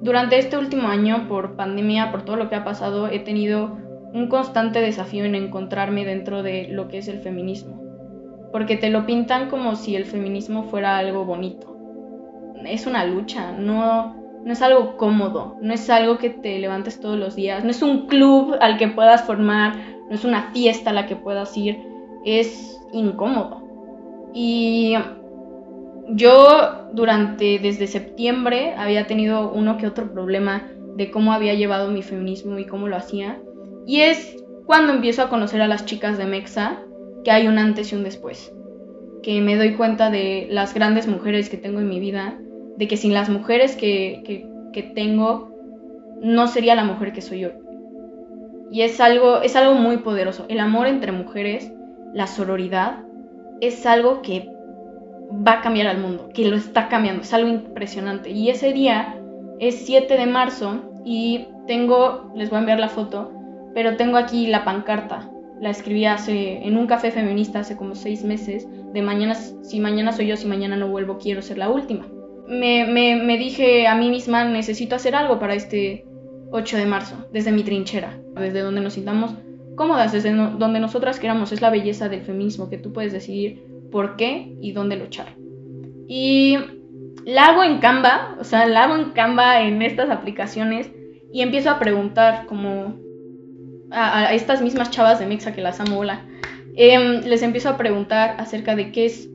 Durante 0.00 0.38
este 0.38 0.58
último 0.58 0.88
año, 0.88 1.26
por 1.28 1.56
pandemia, 1.56 2.12
por 2.12 2.24
todo 2.24 2.36
lo 2.36 2.48
que 2.48 2.56
ha 2.56 2.64
pasado, 2.64 3.08
he 3.08 3.18
tenido 3.18 3.78
un 4.12 4.28
constante 4.28 4.80
desafío 4.80 5.24
en 5.24 5.34
encontrarme 5.34 6.04
dentro 6.04 6.42
de 6.42 6.68
lo 6.68 6.88
que 6.88 6.98
es 6.98 7.08
el 7.08 7.20
feminismo. 7.20 7.82
Porque 8.52 8.76
te 8.76 8.90
lo 8.90 9.06
pintan 9.06 9.50
como 9.50 9.76
si 9.76 9.94
el 9.96 10.06
feminismo 10.06 10.64
fuera 10.64 10.98
algo 10.98 11.24
bonito. 11.24 11.76
Es 12.64 12.86
una 12.86 13.04
lucha, 13.04 13.52
no, 13.52 14.16
no 14.44 14.52
es 14.52 14.62
algo 14.62 14.96
cómodo, 14.96 15.56
no 15.60 15.74
es 15.74 15.88
algo 15.90 16.18
que 16.18 16.30
te 16.30 16.58
levantes 16.58 17.00
todos 17.00 17.18
los 17.18 17.36
días, 17.36 17.64
no 17.64 17.70
es 17.70 17.82
un 17.82 18.06
club 18.06 18.56
al 18.60 18.78
que 18.78 18.88
puedas 18.88 19.22
formar, 19.22 19.76
no 20.08 20.14
es 20.14 20.24
una 20.24 20.50
fiesta 20.52 20.90
a 20.90 20.94
la 20.94 21.06
que 21.06 21.16
puedas 21.16 21.56
ir, 21.56 21.78
es 22.24 22.80
incómodo. 22.92 23.62
Y 24.34 24.96
yo 26.08 26.88
durante, 26.92 27.58
desde 27.58 27.86
septiembre, 27.86 28.74
había 28.76 29.06
tenido 29.06 29.52
uno 29.52 29.76
que 29.76 29.86
otro 29.86 30.10
problema 30.12 30.62
de 30.96 31.10
cómo 31.10 31.32
había 31.32 31.54
llevado 31.54 31.90
mi 31.90 32.02
feminismo 32.02 32.58
y 32.58 32.66
cómo 32.66 32.88
lo 32.88 32.96
hacía. 32.96 33.38
Y 33.88 34.02
es 34.02 34.36
cuando 34.66 34.92
empiezo 34.92 35.22
a 35.22 35.30
conocer 35.30 35.62
a 35.62 35.66
las 35.66 35.86
chicas 35.86 36.18
de 36.18 36.26
Mexa 36.26 36.78
que 37.24 37.30
hay 37.30 37.48
un 37.48 37.56
antes 37.56 37.90
y 37.90 37.96
un 37.96 38.04
después. 38.04 38.52
Que 39.22 39.40
me 39.40 39.56
doy 39.56 39.76
cuenta 39.76 40.10
de 40.10 40.46
las 40.50 40.74
grandes 40.74 41.08
mujeres 41.08 41.48
que 41.48 41.56
tengo 41.56 41.80
en 41.80 41.88
mi 41.88 41.98
vida, 41.98 42.38
de 42.76 42.86
que 42.86 42.98
sin 42.98 43.14
las 43.14 43.30
mujeres 43.30 43.76
que, 43.76 44.44
que, 44.74 44.82
tengo, 44.94 45.50
no 46.20 46.48
sería 46.48 46.74
la 46.74 46.84
mujer 46.84 47.14
que 47.14 47.22
soy 47.22 47.40
yo. 47.40 47.48
Y 48.70 48.82
es 48.82 49.00
algo, 49.00 49.40
es 49.40 49.56
algo 49.56 49.72
muy 49.72 49.96
poderoso. 49.96 50.44
El 50.50 50.60
amor 50.60 50.86
entre 50.86 51.10
mujeres, 51.10 51.72
la 52.12 52.26
sororidad, 52.26 53.06
es 53.62 53.86
algo 53.86 54.20
que 54.20 54.50
va 55.30 55.54
a 55.54 55.60
cambiar 55.62 55.86
al 55.86 55.98
mundo, 55.98 56.28
que 56.34 56.44
lo 56.44 56.56
está 56.56 56.88
cambiando, 56.88 57.22
es 57.22 57.32
algo 57.32 57.48
impresionante. 57.48 58.28
Y 58.28 58.50
ese 58.50 58.74
día 58.74 59.18
es 59.60 59.76
7 59.86 60.14
de 60.14 60.26
marzo 60.26 60.82
y 61.06 61.48
tengo, 61.66 62.30
les 62.36 62.50
voy 62.50 62.58
a 62.58 62.60
enviar 62.60 62.80
la 62.80 62.90
foto, 62.90 63.32
pero 63.78 63.94
tengo 63.94 64.16
aquí 64.16 64.48
la 64.48 64.64
pancarta. 64.64 65.30
La 65.60 65.70
escribí 65.70 66.04
hace, 66.04 66.66
en 66.66 66.76
un 66.76 66.88
café 66.88 67.12
feminista 67.12 67.60
hace 67.60 67.76
como 67.76 67.94
seis 67.94 68.24
meses, 68.24 68.66
de 68.92 69.02
mañana, 69.02 69.36
si 69.36 69.78
mañana 69.78 70.10
soy 70.10 70.26
yo, 70.26 70.36
si 70.36 70.48
mañana 70.48 70.74
no 70.74 70.88
vuelvo, 70.88 71.18
quiero 71.18 71.42
ser 71.42 71.58
la 71.58 71.68
última. 71.68 72.08
Me, 72.48 72.84
me, 72.86 73.38
dije 73.38 73.86
a 73.86 73.94
mí 73.94 74.10
misma, 74.10 74.42
necesito 74.46 74.96
hacer 74.96 75.14
algo 75.14 75.38
para 75.38 75.54
este 75.54 76.04
8 76.50 76.76
de 76.76 76.86
marzo, 76.86 77.28
desde 77.32 77.52
mi 77.52 77.62
trinchera, 77.62 78.18
desde 78.34 78.62
donde 78.62 78.80
nos 78.80 78.94
sintamos 78.94 79.30
cómodas, 79.76 80.10
desde 80.10 80.34
donde 80.34 80.80
nosotras 80.80 81.20
queramos. 81.20 81.52
Es 81.52 81.60
la 81.60 81.70
belleza 81.70 82.08
del 82.08 82.22
feminismo, 82.22 82.68
que 82.68 82.78
tú 82.78 82.92
puedes 82.92 83.12
decidir 83.12 83.62
por 83.92 84.16
qué 84.16 84.56
y 84.60 84.72
dónde 84.72 84.96
luchar. 84.96 85.36
Y 86.08 86.58
la 87.24 87.46
hago 87.46 87.62
en 87.62 87.78
Canva, 87.78 88.38
o 88.40 88.42
sea, 88.42 88.66
la 88.66 88.82
hago 88.82 88.96
en 88.96 89.10
Canva 89.10 89.62
en 89.62 89.82
estas 89.82 90.10
aplicaciones 90.10 90.90
y 91.32 91.42
empiezo 91.42 91.70
a 91.70 91.78
preguntar 91.78 92.46
como 92.46 93.06
a, 93.90 94.34
estas 94.34 94.62
mismas 94.62 94.90
chavas 94.90 95.18
de 95.18 95.26
Mexa 95.26 95.52
que 95.52 95.62
las 95.62 95.80
amo, 95.80 96.02
em, 96.74 97.22
les 97.24 97.42
empiezo 97.42 97.68
a 97.68 97.76
preguntar 97.76 98.36
acerca 98.38 98.76
de 98.76 98.92
qué 98.92 99.06
es, 99.06 99.28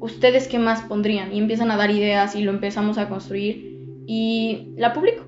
ustedes 0.00 0.48
qué 0.48 0.58
más 0.58 0.82
pondrían, 0.82 1.32
y 1.32 1.38
empiezan 1.38 1.70
a 1.70 1.76
dar 1.76 1.90
ideas 1.90 2.34
y 2.34 2.42
lo 2.42 2.50
empezamos 2.50 2.98
a 2.98 3.08
construir, 3.08 4.04
y 4.06 4.72
la 4.76 4.92
publico, 4.92 5.24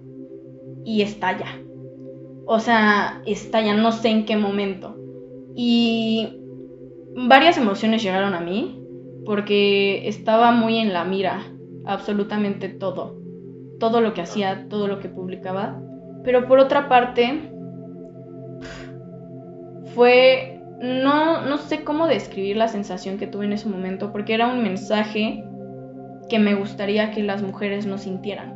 y 0.84 1.02
estalla. 1.02 1.46
O 2.46 2.60
sea, 2.60 3.22
estalla, 3.26 3.74
no 3.74 3.92
sé 3.92 4.08
en 4.08 4.26
qué 4.26 4.36
momento. 4.36 4.96
Y 5.56 6.28
varias 7.16 7.56
emociones 7.56 8.02
llegaron 8.02 8.34
a 8.34 8.40
mí, 8.40 8.80
porque 9.24 10.06
estaba 10.08 10.52
muy 10.52 10.78
en 10.78 10.92
la 10.92 11.04
mira, 11.04 11.46
absolutamente 11.86 12.68
todo. 12.68 13.18
Todo 13.80 14.00
lo 14.00 14.14
que 14.14 14.20
hacía, 14.22 14.68
todo 14.68 14.88
lo 14.88 15.00
que 15.00 15.08
publicaba. 15.08 15.80
Pero 16.22 16.46
por 16.46 16.58
otra 16.58 16.88
parte, 16.88 17.53
fue, 19.94 20.60
no, 20.80 21.42
no 21.42 21.58
sé 21.58 21.84
cómo 21.84 22.06
describir 22.06 22.56
la 22.56 22.68
sensación 22.68 23.18
que 23.18 23.26
tuve 23.26 23.44
en 23.46 23.52
ese 23.52 23.68
momento, 23.68 24.12
porque 24.12 24.34
era 24.34 24.46
un 24.46 24.62
mensaje 24.62 25.44
que 26.28 26.38
me 26.38 26.54
gustaría 26.54 27.10
que 27.10 27.22
las 27.22 27.42
mujeres 27.42 27.86
no 27.86 27.98
sintieran. 27.98 28.54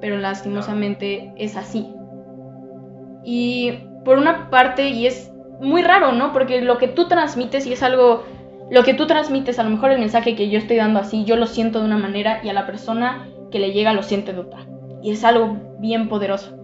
Pero 0.00 0.18
lastimosamente 0.18 1.32
es 1.36 1.56
así. 1.56 1.92
Y 3.24 3.72
por 4.04 4.18
una 4.18 4.50
parte, 4.50 4.88
y 4.88 5.06
es 5.06 5.30
muy 5.60 5.82
raro, 5.82 6.12
¿no? 6.12 6.32
Porque 6.32 6.62
lo 6.62 6.78
que 6.78 6.88
tú 6.88 7.06
transmites 7.06 7.66
y 7.66 7.72
es 7.72 7.82
algo, 7.82 8.24
lo 8.70 8.82
que 8.82 8.94
tú 8.94 9.06
transmites, 9.06 9.58
a 9.58 9.62
lo 9.62 9.70
mejor 9.70 9.92
el 9.92 10.00
mensaje 10.00 10.34
que 10.34 10.48
yo 10.48 10.58
estoy 10.58 10.76
dando 10.76 11.00
así, 11.00 11.24
yo 11.24 11.36
lo 11.36 11.46
siento 11.46 11.80
de 11.80 11.86
una 11.86 11.98
manera 11.98 12.40
y 12.42 12.48
a 12.48 12.54
la 12.54 12.66
persona 12.66 13.28
que 13.50 13.58
le 13.58 13.72
llega 13.72 13.92
lo 13.92 14.02
siente 14.02 14.32
de 14.32 14.40
otra. 14.40 14.66
Y 15.02 15.12
es 15.12 15.24
algo 15.24 15.56
bien 15.78 16.08
poderoso 16.08 16.59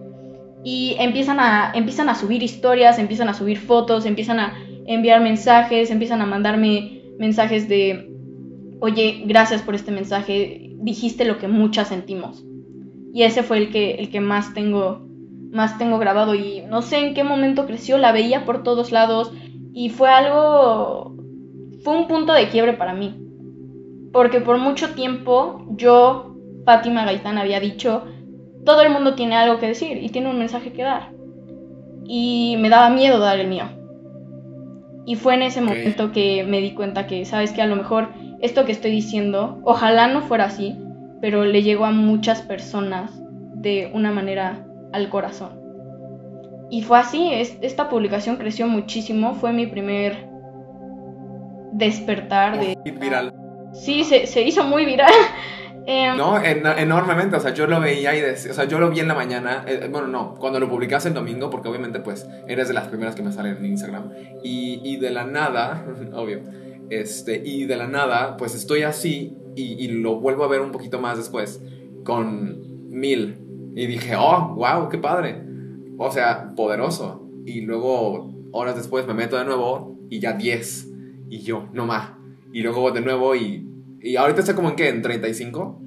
y 0.69 0.97
empiezan 0.99 1.39
a, 1.39 1.71
empiezan 1.73 2.09
a 2.09 2.15
subir 2.15 2.43
historias, 2.43 2.99
empiezan 2.99 3.29
a 3.29 3.33
subir 3.33 3.57
fotos, 3.57 4.05
empiezan 4.05 4.41
a 4.41 4.53
enviar 4.85 5.21
mensajes, 5.21 5.91
empiezan 5.91 6.19
a 6.19 6.25
mandarme 6.25 7.03
mensajes 7.17 7.69
de, 7.69 8.11
oye, 8.81 9.23
gracias 9.27 9.61
por 9.61 9.75
este 9.75 9.91
mensaje, 9.91 10.71
dijiste 10.81 11.23
lo 11.23 11.37
que 11.37 11.47
muchas 11.47 11.87
sentimos. 11.87 12.43
Y 13.13 13.23
ese 13.23 13.43
fue 13.43 13.59
el 13.59 13.71
que, 13.71 13.91
el 13.91 14.09
que 14.09 14.19
más 14.19 14.53
tengo, 14.53 15.07
más 15.53 15.77
tengo 15.77 15.99
grabado 15.99 16.35
y 16.35 16.63
no 16.69 16.81
sé 16.81 16.97
en 16.97 17.13
qué 17.13 17.23
momento 17.23 17.65
creció, 17.65 17.97
la 17.97 18.11
veía 18.11 18.43
por 18.43 18.63
todos 18.63 18.91
lados 18.91 19.31
y 19.73 19.87
fue 19.87 20.09
algo, 20.09 21.15
fue 21.81 21.95
un 21.95 22.09
punto 22.09 22.33
de 22.33 22.49
quiebre 22.49 22.73
para 22.73 22.93
mí. 22.93 23.15
Porque 24.11 24.41
por 24.41 24.57
mucho 24.57 24.89
tiempo 24.95 25.65
yo, 25.77 26.35
Fátima 26.65 27.05
Gaitán, 27.05 27.37
había 27.37 27.61
dicho, 27.61 28.03
todo 28.67 28.81
el 28.81 28.89
mundo 28.89 29.15
tiene 29.15 29.37
algo 29.37 29.59
que 29.59 29.67
decir 29.67 30.03
y 30.03 30.09
tiene 30.09 30.29
un 30.29 30.37
mensaje 30.37 30.73
que 30.73 30.83
dar. 30.83 31.11
Y 32.03 32.57
me 32.59 32.67
daba 32.67 32.89
miedo 32.89 33.17
dar 33.17 33.39
el 33.39 33.47
mío. 33.47 33.63
Y 35.05 35.15
fue 35.15 35.35
en 35.35 35.43
ese 35.43 35.61
momento 35.61 36.11
que 36.11 36.43
me 36.43 36.59
di 36.59 36.71
cuenta 36.71 37.07
que, 37.07 37.23
sabes 37.23 37.53
que 37.53 37.61
a 37.61 37.65
lo 37.65 37.77
mejor 37.77 38.09
esto 38.41 38.65
que 38.65 38.73
estoy 38.73 38.91
diciendo, 38.91 39.61
ojalá 39.63 40.09
no 40.09 40.21
fuera 40.21 40.43
así, 40.43 40.75
pero 41.21 41.45
le 41.45 41.63
llegó 41.63 41.85
a 41.85 41.91
muchas 41.91 42.41
personas 42.41 43.09
de 43.53 43.89
una 43.93 44.11
manera 44.11 44.67
al 44.91 45.07
corazón. 45.07 45.61
Y 46.69 46.81
fue 46.81 46.99
así, 46.99 47.29
esta 47.31 47.87
publicación 47.87 48.35
creció 48.35 48.67
muchísimo, 48.67 49.33
fue 49.33 49.53
mi 49.53 49.65
primer 49.65 50.27
despertar 51.71 52.59
de... 52.59 52.77
Viral. 52.99 53.33
Sí, 53.71 54.03
se, 54.03 54.41
hizo 54.41 54.65
muy 54.65 54.85
viral. 54.85 55.13
Em, 55.89 56.17
no, 56.17 56.37
enormemente, 56.43 57.37
o 57.37 57.39
sea, 57.39 57.53
yo 57.53 57.65
lo 57.65 57.79
veía 57.79 58.13
y 58.13 58.19
decía, 58.19 58.51
o 58.51 58.53
sea, 58.53 58.65
yo 58.65 58.77
lo 58.77 58.89
vi 58.89 58.99
en 58.99 59.07
la 59.07 59.13
mañana, 59.13 59.63
eh, 59.65 59.87
bueno, 59.89 60.07
no, 60.07 60.35
cuando 60.35 60.59
lo 60.59 60.69
publicaste 60.69 61.07
el 61.07 61.15
domingo, 61.15 61.49
porque 61.49 61.69
obviamente 61.69 62.01
pues 62.01 62.27
eres 62.45 62.67
de 62.67 62.73
las 62.73 62.89
primeras 62.89 63.15
que 63.15 63.23
me 63.23 63.31
salen 63.31 63.55
en 63.55 63.65
Instagram, 63.67 64.11
y, 64.43 64.81
y 64.83 64.97
de 64.97 65.11
la 65.11 65.23
nada, 65.23 65.85
obvio, 66.13 66.41
este, 66.89 67.41
y 67.41 67.67
de 67.67 67.77
la 67.77 67.87
nada, 67.87 68.35
pues 68.35 68.53
estoy 68.53 68.83
así 68.83 69.37
y, 69.55 69.81
y, 69.81 69.87
lo 69.87 70.19
vuelvo 70.19 70.43
a 70.43 70.49
ver 70.49 70.59
un 70.59 70.73
poquito 70.73 70.99
más 70.99 71.17
después 71.17 71.61
con 72.03 72.89
mil, 72.89 73.37
y 73.73 73.85
dije, 73.85 74.17
oh, 74.17 74.55
wow, 74.55 74.89
qué 74.89 74.97
padre, 74.97 75.41
o 75.97 76.11
sea, 76.11 76.53
poderoso, 76.53 77.29
y 77.45 77.61
luego 77.61 78.29
horas 78.51 78.75
después 78.75 79.07
me 79.07 79.13
meto 79.13 79.37
de 79.37 79.45
nuevo 79.45 79.97
y 80.09 80.19
ya 80.19 80.33
10, 80.33 80.89
y 81.29 81.39
yo, 81.43 81.69
no 81.71 81.85
más. 81.85 82.11
Y 82.51 82.61
luego 82.61 82.91
de 82.91 83.01
nuevo 83.01 83.35
y, 83.35 83.67
y 84.01 84.15
ahorita 84.15 84.41
está 84.41 84.55
como 84.55 84.69
en 84.69 84.75
qué, 84.75 84.89
en 84.89 85.01
35. 85.01 85.81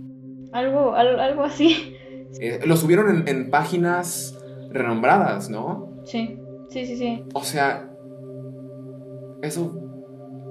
Algo, 0.53 0.95
algo, 0.95 1.45
así. 1.45 1.97
Eh, 2.41 2.61
lo 2.65 2.77
subieron 2.77 3.11
en, 3.11 3.29
en, 3.29 3.51
páginas 3.51 4.39
renombradas, 4.71 5.51
¿no? 5.51 6.03
Sí, 6.05 6.39
sí, 6.69 6.87
sí, 6.87 6.97
sí. 6.97 7.25
O 7.35 7.43
sea, 7.43 7.91
eso, 9.43 9.73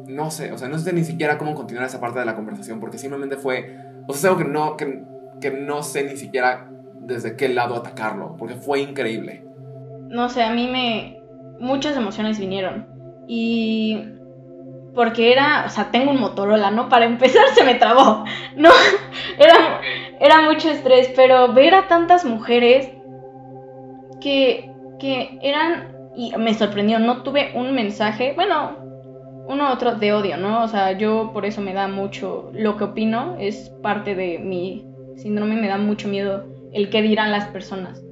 no 0.08 0.32
sé, 0.32 0.52
o 0.52 0.58
sea, 0.58 0.68
no 0.68 0.78
sé 0.78 0.94
ni 0.94 1.04
siquiera 1.04 1.38
cómo 1.38 1.56
continuar 1.56 1.86
esa 1.86 2.00
parte 2.00 2.20
de 2.20 2.26
la 2.26 2.36
conversación 2.36 2.80
porque 2.80 2.98
simplemente 2.98 3.38
fue, 3.38 3.76
o 4.08 4.14
sea, 4.14 4.18
es 4.18 4.26
algo 4.26 4.38
que 4.38 4.46
no, 4.46 4.78
que, 4.78 5.04
que 5.40 5.52
no 5.52 5.84
sé 5.84 6.04
ni 6.04 6.18
siquiera 6.18 6.70
desde 7.02 7.36
qué 7.36 7.50
lado 7.50 7.76
atacarlo, 7.76 8.36
porque 8.38 8.56
fue 8.56 8.82
increíble. 8.82 9.46
No 10.08 10.30
sé, 10.30 10.44
a 10.44 10.54
mí 10.54 10.68
me, 10.68 11.22
muchas 11.60 11.96
emociones 11.96 12.40
vinieron 12.40 12.88
y 13.28 14.04
porque 14.94 15.32
era, 15.32 15.66
o 15.66 15.70
sea, 15.70 15.92
tengo 15.92 16.12
un 16.12 16.20
Motorola, 16.20 16.72
¿no? 16.72 16.90
Para 16.90 17.06
empezar 17.06 17.48
se 17.54 17.64
me 17.64 17.76
trabó, 17.76 18.26
¿no? 18.56 18.70
Era, 19.38 19.82
era 20.20 20.42
mucho 20.42 20.70
estrés, 20.70 21.14
pero 21.16 21.54
ver 21.54 21.74
a 21.74 21.88
tantas 21.88 22.26
mujeres 22.26 22.90
que, 24.20 24.70
que 25.00 25.40
eran, 25.42 25.96
y 26.14 26.36
me 26.36 26.54
sorprendió, 26.54 27.00
no 27.00 27.24
tuve 27.24 27.52
un 27.56 27.74
mensaje, 27.74 28.34
bueno, 28.36 28.76
uno 29.48 29.72
otro 29.72 29.96
de 29.96 30.12
odio, 30.12 30.36
¿no? 30.36 30.64
O 30.64 30.68
sea, 30.68 30.92
yo 30.92 31.32
por 31.32 31.46
eso 31.46 31.62
me 31.62 31.74
da 31.74 31.88
mucho, 31.88 32.52
lo 32.54 32.76
que 32.76 32.84
opino 32.84 33.38
es 33.40 33.72
parte 33.82 34.14
de 34.14 34.40
mi 34.40 34.86
síndrome, 35.16 35.56
me 35.56 35.70
da 35.70 35.78
mucho 35.78 36.08
miedo 36.08 36.46
el 36.74 36.90
que 36.90 37.02
dirán 37.02 37.32
las 37.32 37.46
personas. 37.48 38.04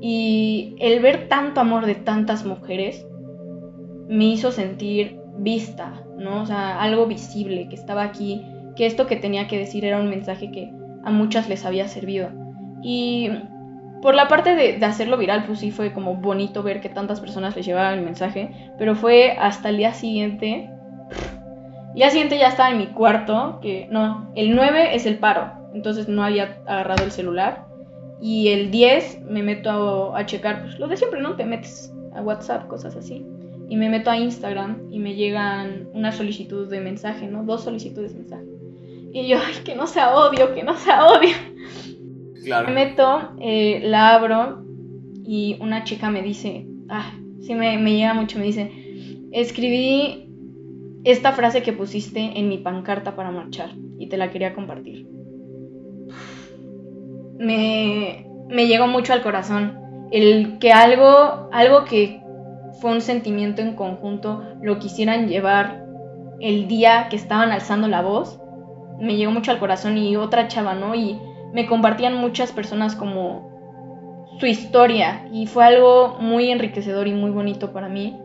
Y 0.00 0.76
el 0.80 1.00
ver 1.00 1.28
tanto 1.28 1.60
amor 1.60 1.86
de 1.86 1.94
tantas 1.94 2.44
mujeres 2.44 3.06
me 4.08 4.24
hizo 4.24 4.50
sentir 4.50 5.19
vista, 5.40 5.92
¿no? 6.16 6.42
O 6.42 6.46
sea, 6.46 6.80
algo 6.80 7.06
visible 7.06 7.68
que 7.68 7.74
estaba 7.74 8.02
aquí, 8.02 8.46
que 8.76 8.86
esto 8.86 9.06
que 9.06 9.16
tenía 9.16 9.48
que 9.48 9.58
decir 9.58 9.84
era 9.84 9.98
un 9.98 10.10
mensaje 10.10 10.50
que 10.50 10.72
a 11.04 11.10
muchas 11.10 11.48
les 11.48 11.64
había 11.64 11.88
servido. 11.88 12.30
Y 12.82 13.30
por 14.02 14.14
la 14.14 14.28
parte 14.28 14.54
de, 14.54 14.84
hacerlo 14.84 15.16
viral, 15.16 15.44
pues 15.46 15.60
sí 15.60 15.70
fue 15.70 15.92
como 15.92 16.16
bonito 16.16 16.62
ver 16.62 16.80
que 16.80 16.88
tantas 16.88 17.20
personas 17.20 17.56
les 17.56 17.66
llevaban 17.66 17.98
el 17.98 18.04
mensaje, 18.04 18.50
pero 18.78 18.94
fue 18.94 19.32
hasta 19.32 19.70
el 19.70 19.78
día 19.78 19.94
siguiente. 19.94 20.70
El 21.88 21.94
día 21.94 22.10
siguiente 22.10 22.38
ya 22.38 22.48
estaba 22.48 22.70
en 22.70 22.78
mi 22.78 22.86
cuarto, 22.86 23.58
que 23.60 23.88
no, 23.90 24.30
el 24.34 24.54
9 24.54 24.94
es 24.94 25.06
el 25.06 25.18
paro, 25.18 25.52
entonces 25.74 26.08
no 26.08 26.22
había 26.22 26.58
agarrado 26.66 27.04
el 27.04 27.10
celular. 27.10 27.66
Y 28.22 28.48
el 28.48 28.70
10 28.70 29.22
me 29.22 29.42
meto 29.42 30.14
a, 30.14 30.18
a 30.18 30.26
checar, 30.26 30.62
pues 30.62 30.78
lo 30.78 30.88
de 30.88 30.98
siempre, 30.98 31.22
¿no? 31.22 31.36
Te 31.36 31.46
metes 31.46 31.90
a 32.14 32.20
WhatsApp, 32.20 32.66
cosas 32.68 32.94
así 32.94 33.24
y 33.70 33.76
me 33.76 33.88
meto 33.88 34.10
a 34.10 34.18
Instagram 34.18 34.88
y 34.90 34.98
me 34.98 35.14
llegan 35.14 35.88
una 35.94 36.10
solicitud 36.10 36.68
de 36.68 36.80
mensaje, 36.80 37.28
¿no? 37.28 37.44
Dos 37.44 37.62
solicitudes 37.62 38.12
de 38.12 38.18
mensaje. 38.18 38.44
Y 39.12 39.28
yo, 39.28 39.38
ay, 39.38 39.62
que 39.64 39.76
no 39.76 39.86
sea 39.86 40.12
odio, 40.16 40.52
que 40.54 40.64
no 40.64 40.76
sea 40.76 41.06
odio. 41.06 41.36
Claro. 42.42 42.66
Me 42.66 42.74
meto, 42.74 43.30
eh, 43.38 43.80
la 43.84 44.14
abro 44.14 44.64
y 45.24 45.56
una 45.60 45.84
chica 45.84 46.10
me 46.10 46.20
dice, 46.20 46.66
ah, 46.88 47.12
sí 47.42 47.54
me, 47.54 47.78
me 47.78 47.92
llega 47.92 48.12
mucho, 48.12 48.40
me 48.40 48.46
dice, 48.46 48.72
escribí 49.30 50.28
esta 51.04 51.30
frase 51.30 51.62
que 51.62 51.72
pusiste 51.72 52.18
en 52.18 52.48
mi 52.48 52.58
pancarta 52.58 53.14
para 53.14 53.30
marchar 53.30 53.70
y 54.00 54.08
te 54.08 54.16
la 54.16 54.32
quería 54.32 54.52
compartir. 54.52 55.06
Me, 57.38 58.26
me 58.48 58.66
llegó 58.66 58.88
mucho 58.88 59.12
al 59.12 59.22
corazón 59.22 59.78
el 60.10 60.58
que 60.58 60.72
algo, 60.72 61.48
algo 61.52 61.84
que 61.84 62.19
fue 62.80 62.92
un 62.92 63.00
sentimiento 63.00 63.62
en 63.62 63.74
conjunto, 63.74 64.42
lo 64.60 64.78
quisieran 64.78 65.28
llevar 65.28 65.84
el 66.40 66.68
día 66.68 67.08
que 67.10 67.16
estaban 67.16 67.50
alzando 67.50 67.88
la 67.88 68.02
voz, 68.02 68.40
me 68.98 69.16
llegó 69.16 69.32
mucho 69.32 69.50
al 69.50 69.58
corazón 69.58 69.96
y 69.98 70.16
otra 70.16 70.48
chava, 70.48 70.74
¿no? 70.74 70.94
Y 70.94 71.18
me 71.52 71.66
compartían 71.66 72.14
muchas 72.16 72.52
personas 72.52 72.94
como 72.94 73.50
su 74.38 74.46
historia 74.46 75.28
y 75.32 75.46
fue 75.46 75.64
algo 75.64 76.16
muy 76.20 76.50
enriquecedor 76.50 77.08
y 77.08 77.12
muy 77.12 77.30
bonito 77.30 77.72
para 77.72 77.88
mí, 77.88 78.18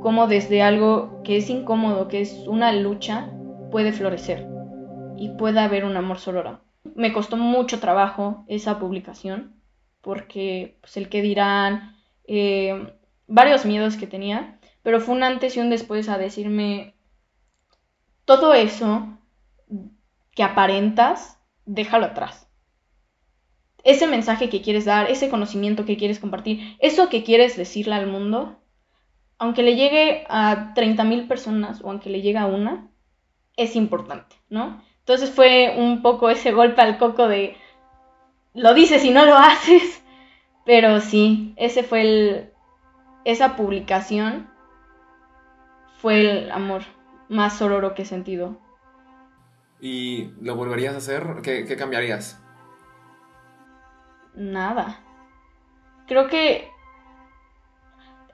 como 0.00 0.26
desde 0.26 0.62
algo 0.62 1.20
que 1.22 1.36
es 1.36 1.50
incómodo, 1.50 2.08
que 2.08 2.20
es 2.20 2.46
una 2.46 2.72
lucha, 2.72 3.30
puede 3.70 3.92
florecer 3.92 4.46
y 5.16 5.28
puede 5.30 5.60
haber 5.60 5.84
un 5.84 5.96
amor 5.96 6.18
sorora. 6.18 6.60
Me 6.94 7.12
costó 7.12 7.36
mucho 7.36 7.78
trabajo 7.78 8.44
esa 8.48 8.78
publicación 8.78 9.60
porque 10.00 10.78
pues 10.80 10.96
el 10.96 11.08
que 11.08 11.22
dirán, 11.22 11.96
eh, 12.26 12.94
varios 13.30 13.64
miedos 13.64 13.96
que 13.96 14.06
tenía, 14.06 14.58
pero 14.82 15.00
fue 15.00 15.14
un 15.14 15.22
antes 15.22 15.56
y 15.56 15.60
un 15.60 15.70
después 15.70 16.08
a 16.08 16.18
decirme, 16.18 16.94
todo 18.24 18.52
eso 18.54 19.18
que 20.34 20.42
aparentas, 20.42 21.38
déjalo 21.64 22.06
atrás. 22.06 22.48
Ese 23.82 24.06
mensaje 24.06 24.50
que 24.50 24.60
quieres 24.60 24.84
dar, 24.84 25.10
ese 25.10 25.30
conocimiento 25.30 25.84
que 25.86 25.96
quieres 25.96 26.18
compartir, 26.18 26.76
eso 26.80 27.08
que 27.08 27.22
quieres 27.22 27.56
decirle 27.56 27.94
al 27.94 28.06
mundo, 28.06 28.60
aunque 29.38 29.62
le 29.62 29.76
llegue 29.76 30.24
a 30.28 30.74
30.000 30.74 31.26
personas 31.28 31.80
o 31.82 31.88
aunque 31.88 32.10
le 32.10 32.20
llegue 32.20 32.38
a 32.38 32.46
una, 32.46 32.90
es 33.56 33.76
importante, 33.76 34.36
¿no? 34.48 34.82
Entonces 34.98 35.30
fue 35.30 35.74
un 35.78 36.02
poco 36.02 36.30
ese 36.30 36.52
golpe 36.60 36.82
al 36.82 36.98
coco 36.98 37.28
de, 37.28 37.56
lo 38.54 38.74
dices 38.74 39.04
y 39.04 39.10
no 39.10 39.24
lo 39.24 39.36
haces, 39.36 40.02
pero 40.66 41.00
sí, 41.00 41.54
ese 41.56 41.82
fue 41.82 42.02
el, 42.02 42.49
esa 43.24 43.56
publicación 43.56 44.50
fue 46.00 46.20
el 46.20 46.50
amor 46.50 46.82
más 47.28 47.58
sororo 47.58 47.94
que 47.94 48.02
he 48.02 48.06
sentido. 48.06 48.56
¿Y 49.80 50.30
lo 50.40 50.56
volverías 50.56 50.94
a 50.94 50.98
hacer? 50.98 51.24
¿Qué, 51.42 51.76
cambiarías? 51.76 52.40
Nada. 54.34 55.00
Creo 56.06 56.28
que 56.28 56.68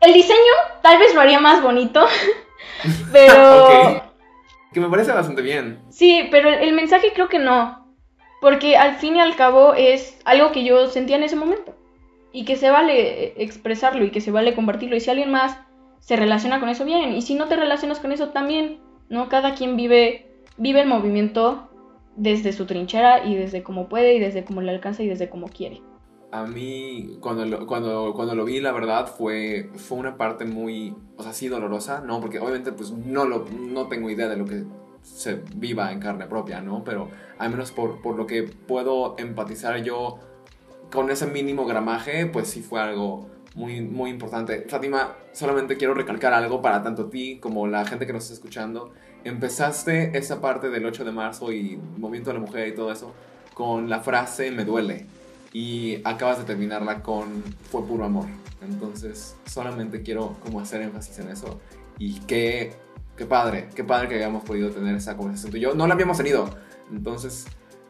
el 0.01 0.13
diseño 0.13 0.39
tal 0.83 0.99
vez 0.99 1.15
lo 1.15 1.21
haría 1.21 1.41
más 1.41 1.63
bonito, 1.63 2.07
pero... 3.13 4.05
Que 4.73 4.81
me 4.81 4.91
parece 4.91 5.13
bastante 5.13 5.41
bien. 5.41 5.81
Sí, 5.89 6.29
pero 6.31 6.51
el 6.51 6.75
mensaje 6.75 7.13
creo 7.15 7.31
que 7.31 7.39
no, 7.39 7.97
porque 8.43 8.77
al 8.77 8.97
fin 8.97 9.17
y 9.17 9.21
al 9.21 9.35
cabo 9.35 9.73
es 9.73 10.21
algo 10.27 10.53
que 10.53 10.65
yo 10.65 10.89
sentía 10.89 11.17
en 11.17 11.23
ese 11.23 11.37
momento 11.37 11.75
y 12.37 12.45
que 12.45 12.57
se 12.57 12.69
vale 12.69 13.33
expresarlo 13.43 14.05
y 14.05 14.11
que 14.11 14.21
se 14.21 14.31
vale 14.31 14.55
compartirlo. 14.55 14.95
Y 14.95 15.01
si 15.01 15.09
alguien 15.09 15.31
más 15.31 15.57
se 16.01 16.17
relaciona 16.17 16.61
con 16.61 16.69
eso, 16.69 16.85
bien. 16.85 17.15
Y 17.15 17.23
si 17.23 17.35
no 17.35 17.49
te 17.49 17.57
relacionas 17.57 17.99
con 17.99 18.13
eso, 18.13 18.29
también, 18.29 18.79
¿no? 19.09 19.31
Cada 19.31 19.55
quien 19.55 19.75
vive, 19.75 20.27
vive 20.59 20.83
el 20.83 20.87
movimiento 20.87 21.71
desde 22.15 22.53
su 22.53 22.67
trinchera 22.67 23.25
y 23.25 23.37
desde 23.37 23.63
como 23.63 23.89
puede 23.89 24.15
y 24.17 24.19
desde 24.19 24.45
como 24.45 24.61
le 24.61 24.71
alcanza 24.71 25.03
y 25.03 25.09
desde 25.09 25.31
como 25.31 25.49
quiere. 25.49 25.81
A 26.31 26.45
mí, 26.45 27.17
cuando 27.23 27.47
lo, 27.47 27.67
cuando, 27.67 28.13
cuando 28.15 28.35
lo 28.35 28.45
vi, 28.45 28.61
la 28.61 28.73
verdad, 28.73 29.07
fue, 29.07 29.71
fue 29.77 29.97
una 29.97 30.19
parte 30.19 30.45
muy, 30.45 30.95
o 31.17 31.23
sea, 31.23 31.33
sí 31.33 31.49
dolorosa, 31.49 32.03
¿no? 32.03 32.21
Porque 32.21 32.39
obviamente, 32.39 32.71
pues, 32.71 32.91
no, 32.91 33.25
lo, 33.25 33.47
no 33.47 33.87
tengo 33.87 34.11
idea 34.11 34.29
de 34.29 34.37
lo 34.37 34.45
que 34.45 34.65
se 35.01 35.41
viva 35.55 35.91
en 35.91 36.01
carne 36.01 36.27
propia, 36.27 36.61
¿no? 36.61 36.85
Pero 36.85 37.09
al 37.39 37.49
menos 37.49 37.73
por, 37.73 38.03
por 38.03 38.15
lo 38.15 38.27
que 38.27 38.43
puedo 38.43 39.15
empatizar 39.17 39.83
yo 39.83 40.19
con 40.91 41.11
ese 41.11 41.27
mínimo 41.27 41.67
gramaje, 41.67 42.27
pues 42.27 42.49
sí 42.49 42.63
fue 42.63 42.81
algo 42.81 43.29
muy, 43.55 43.81
muy 43.81 44.11
importante. 44.11 44.67
Fátima, 44.69 45.17
solamente 45.33 45.77
quiero 45.77 45.95
recalcar 45.95 46.33
algo 46.33 46.61
para 46.63 46.83
tanto 46.83 47.07
ti 47.07 47.39
como 47.41 47.67
la 47.67 47.85
gente 47.87 48.07
que 48.07 48.13
nos 48.13 48.25
está 48.25 48.35
escuchando. 48.35 48.93
Empezaste 49.25 50.17
esa 50.17 50.41
parte 50.41 50.69
del 50.71 50.87
8 50.87 51.05
de 51.05 51.13
marzo 51.13 51.53
y 51.53 51.77
movimiento 51.97 52.31
de 52.31 52.35
la 52.35 52.41
mujer 52.41 52.69
y 52.69 52.75
todo 52.75 52.93
eso 52.93 53.13
con 53.57 53.89
la 53.89 54.01
frase 54.01 54.51
me 54.51 54.67
duele 54.67 55.07
y 55.51 56.03
acabas 56.05 56.37
de 56.37 56.45
terminarla 56.45 57.03
con 57.03 57.43
fue 57.71 57.83
puro 57.87 58.05
amor. 58.05 58.27
Entonces, 58.61 59.35
solamente 59.47 60.03
quiero 60.03 60.37
como 60.43 60.61
hacer 60.61 60.83
énfasis 60.83 61.19
en 61.21 61.31
eso 61.31 61.59
y 61.99 62.21
qué, 62.21 62.75
qué 63.17 63.25
padre, 63.25 63.71
qué 63.75 63.83
padre 63.83 64.09
que 64.09 64.17
hayamos 64.17 64.45
podido 64.45 64.71
tener 64.71 64.95
esa 64.95 65.17
conversación 65.17 65.53
tú 65.53 65.57
y 65.57 65.61
yo. 65.61 65.75
No 65.75 65.87
la 65.87 65.95
habíamos 65.95 66.19
tenido. 66.19 66.51
Entonces, 66.93 67.47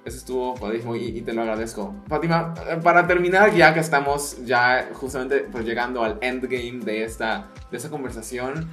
eso 0.07 0.19
estuvo 0.19 0.55
padrísimo 0.55 0.95
y, 0.95 1.21
te 1.23 1.33
lo 1.33 1.43
agradezco. 1.43 1.95
Fátima, 2.07 2.55
para 2.83 3.07
terminar, 3.09 3.53
ya 3.55 3.75
que 3.75 3.81
estamos 3.81 4.45
ya 4.45 4.89
justamente 4.93 5.41
pues 5.51 5.65
llegando 5.65 6.05
al 6.05 6.19
endgame 6.21 6.85
de 6.85 7.03
esta, 7.03 7.49
de 7.73 7.77
esta 7.77 7.91
conversación, 7.91 8.69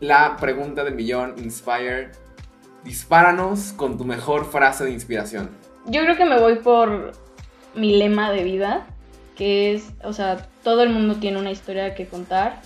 la 0.00 0.38
pregunta 0.38 0.84
del 0.84 0.94
millón, 0.94 1.34
Inspire, 1.36 2.12
dispáranos 2.84 3.74
con 3.74 3.98
tu 3.98 4.06
mejor 4.06 4.46
frase 4.46 4.84
de 4.84 4.92
inspiración. 4.92 5.50
Yo 5.84 6.00
creo 6.02 6.16
que 6.16 6.24
me 6.24 6.40
voy 6.40 6.56
por 6.56 7.12
mi 7.74 7.98
lema 7.98 8.30
de 8.30 8.44
vida, 8.44 8.86
que 9.36 9.74
es, 9.74 9.92
o 10.02 10.14
sea, 10.14 10.48
todo 10.64 10.82
el 10.82 10.88
mundo 10.88 11.16
tiene 11.16 11.38
una 11.38 11.50
historia 11.50 11.94
que 11.94 12.06
contar, 12.06 12.62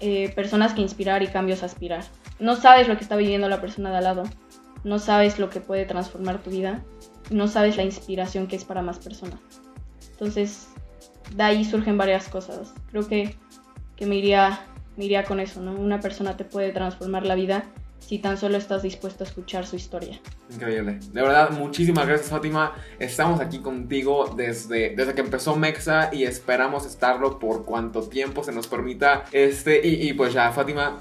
eh, 0.00 0.32
personas 0.34 0.72
que 0.72 0.80
inspirar 0.80 1.22
y 1.22 1.26
cambios 1.26 1.62
aspirar. 1.62 2.04
No 2.38 2.56
sabes 2.56 2.88
lo 2.88 2.96
que 2.96 3.02
está 3.02 3.16
viviendo 3.16 3.50
la 3.50 3.60
persona 3.60 3.90
de 3.90 3.98
al 3.98 4.04
lado, 4.04 4.22
no 4.86 4.98
sabes 4.98 5.38
lo 5.38 5.50
que 5.50 5.60
puede 5.60 5.84
transformar 5.84 6.42
tu 6.42 6.50
vida 6.50 6.82
no 7.30 7.48
sabes 7.48 7.76
la 7.76 7.82
inspiración 7.82 8.46
que 8.46 8.56
es 8.56 8.64
para 8.64 8.82
más 8.82 8.98
personas. 8.98 9.40
Entonces, 10.12 10.68
de 11.34 11.42
ahí 11.42 11.64
surgen 11.64 11.98
varias 11.98 12.28
cosas. 12.28 12.72
Creo 12.90 13.06
que, 13.06 13.36
que 13.96 14.06
me, 14.06 14.16
iría, 14.16 14.60
me 14.96 15.04
iría 15.04 15.24
con 15.24 15.40
eso, 15.40 15.60
¿no? 15.60 15.72
Una 15.72 16.00
persona 16.00 16.36
te 16.36 16.44
puede 16.44 16.72
transformar 16.72 17.26
la 17.26 17.34
vida 17.34 17.64
si 17.98 18.18
tan 18.18 18.38
solo 18.38 18.56
estás 18.56 18.82
dispuesto 18.82 19.24
a 19.24 19.26
escuchar 19.26 19.66
su 19.66 19.74
historia. 19.74 20.20
Increíble. 20.50 21.00
De 21.12 21.22
verdad, 21.22 21.50
muchísimas 21.50 22.06
gracias 22.06 22.30
Fátima. 22.30 22.74
Estamos 23.00 23.40
aquí 23.40 23.58
contigo 23.58 24.32
desde, 24.36 24.94
desde 24.94 25.14
que 25.14 25.22
empezó 25.22 25.56
Mexa 25.56 26.10
y 26.12 26.22
esperamos 26.22 26.86
estarlo 26.86 27.40
por 27.40 27.64
cuanto 27.64 28.02
tiempo 28.02 28.44
se 28.44 28.52
nos 28.52 28.68
permita. 28.68 29.24
Este, 29.32 29.84
y, 29.84 30.08
y 30.08 30.12
pues 30.12 30.32
ya, 30.32 30.52
Fátima, 30.52 30.98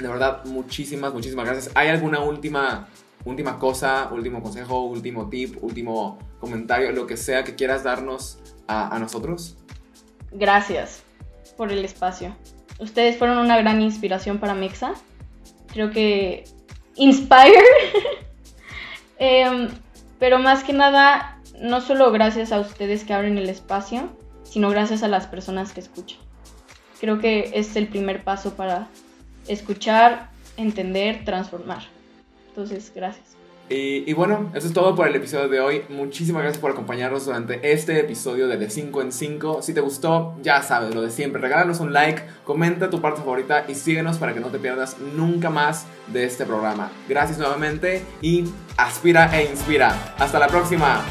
de 0.00 0.08
verdad, 0.08 0.44
muchísimas, 0.44 1.12
muchísimas 1.12 1.46
gracias. 1.46 1.70
¿Hay 1.76 1.86
alguna 1.86 2.20
última 2.20 2.88
última 3.24 3.58
cosa, 3.58 4.08
último 4.12 4.42
consejo, 4.42 4.84
último 4.84 5.28
tip, 5.28 5.62
último 5.62 6.18
comentario, 6.38 6.92
lo 6.92 7.06
que 7.06 7.16
sea 7.16 7.44
que 7.44 7.54
quieras 7.54 7.84
darnos 7.84 8.38
a, 8.66 8.98
nosotros? 8.98 9.56
Gracias 10.32 11.02
por 11.56 11.72
el 11.72 11.84
espacio. 11.84 12.36
Ustedes 12.78 13.16
fueron 13.18 13.38
una 13.38 13.58
gran 13.58 13.82
inspiración 13.82 14.38
para 14.38 14.54
Mexa. 14.54 14.94
Creo 15.72 15.90
que 15.90 16.44
inspire. 16.96 17.58
Em, 19.22 19.68
pero 20.18 20.38
más 20.38 20.64
que 20.64 20.72
nada, 20.72 21.38
no 21.60 21.82
solo 21.82 22.10
gracias 22.10 22.52
a 22.52 22.60
ustedes 22.60 23.04
que 23.04 23.12
abren 23.12 23.36
el 23.36 23.50
espacio, 23.50 24.08
sino 24.44 24.70
gracias 24.70 25.02
a 25.02 25.08
las 25.08 25.26
personas 25.26 25.74
que 25.74 25.80
escuchan. 25.80 26.18
Creo 27.00 27.18
que 27.18 27.50
es 27.52 27.76
el 27.76 27.88
primer 27.88 28.24
paso 28.24 28.54
para 28.54 28.88
escuchar, 29.46 30.30
entender, 30.56 31.22
transformar. 31.26 31.82
Entonces, 32.62 32.92
gracias. 32.94 33.40
Y, 33.72 34.12
bueno, 34.14 34.50
eso 34.52 34.66
es 34.66 34.72
todo 34.72 34.96
por 34.96 35.06
el 35.06 35.14
episodio 35.14 35.48
de 35.48 35.60
hoy. 35.60 35.82
Muchísimas 35.88 36.42
gracias 36.42 36.60
por 36.60 36.72
acompañarnos 36.72 37.24
durante 37.26 37.72
este 37.72 38.00
episodio 38.00 38.48
de 38.48 38.56
De 38.56 38.68
5 38.68 39.00
en 39.00 39.12
5. 39.12 39.62
Si 39.62 39.72
te 39.72 39.80
gustó, 39.80 40.34
ya 40.42 40.60
sabes 40.62 40.92
lo 40.92 41.02
de 41.02 41.10
siempre. 41.12 41.40
Regálanos 41.40 41.78
un 41.78 41.92
like, 41.92 42.20
comenta 42.44 42.90
tu 42.90 43.00
parte 43.00 43.20
favorita 43.20 43.66
y 43.68 43.76
síguenos 43.76 44.18
para 44.18 44.34
que 44.34 44.40
no 44.40 44.48
te 44.48 44.58
pierdas 44.58 44.98
nunca 44.98 45.50
más 45.50 45.86
de 46.08 46.24
este 46.24 46.46
programa. 46.46 46.90
Gracias 47.08 47.38
nuevamente 47.38 48.02
y 48.20 48.44
aspira 48.76 49.30
e 49.38 49.44
inspira. 49.44 50.16
Hasta 50.18 50.40
la 50.40 50.48
próxima. 50.48 51.04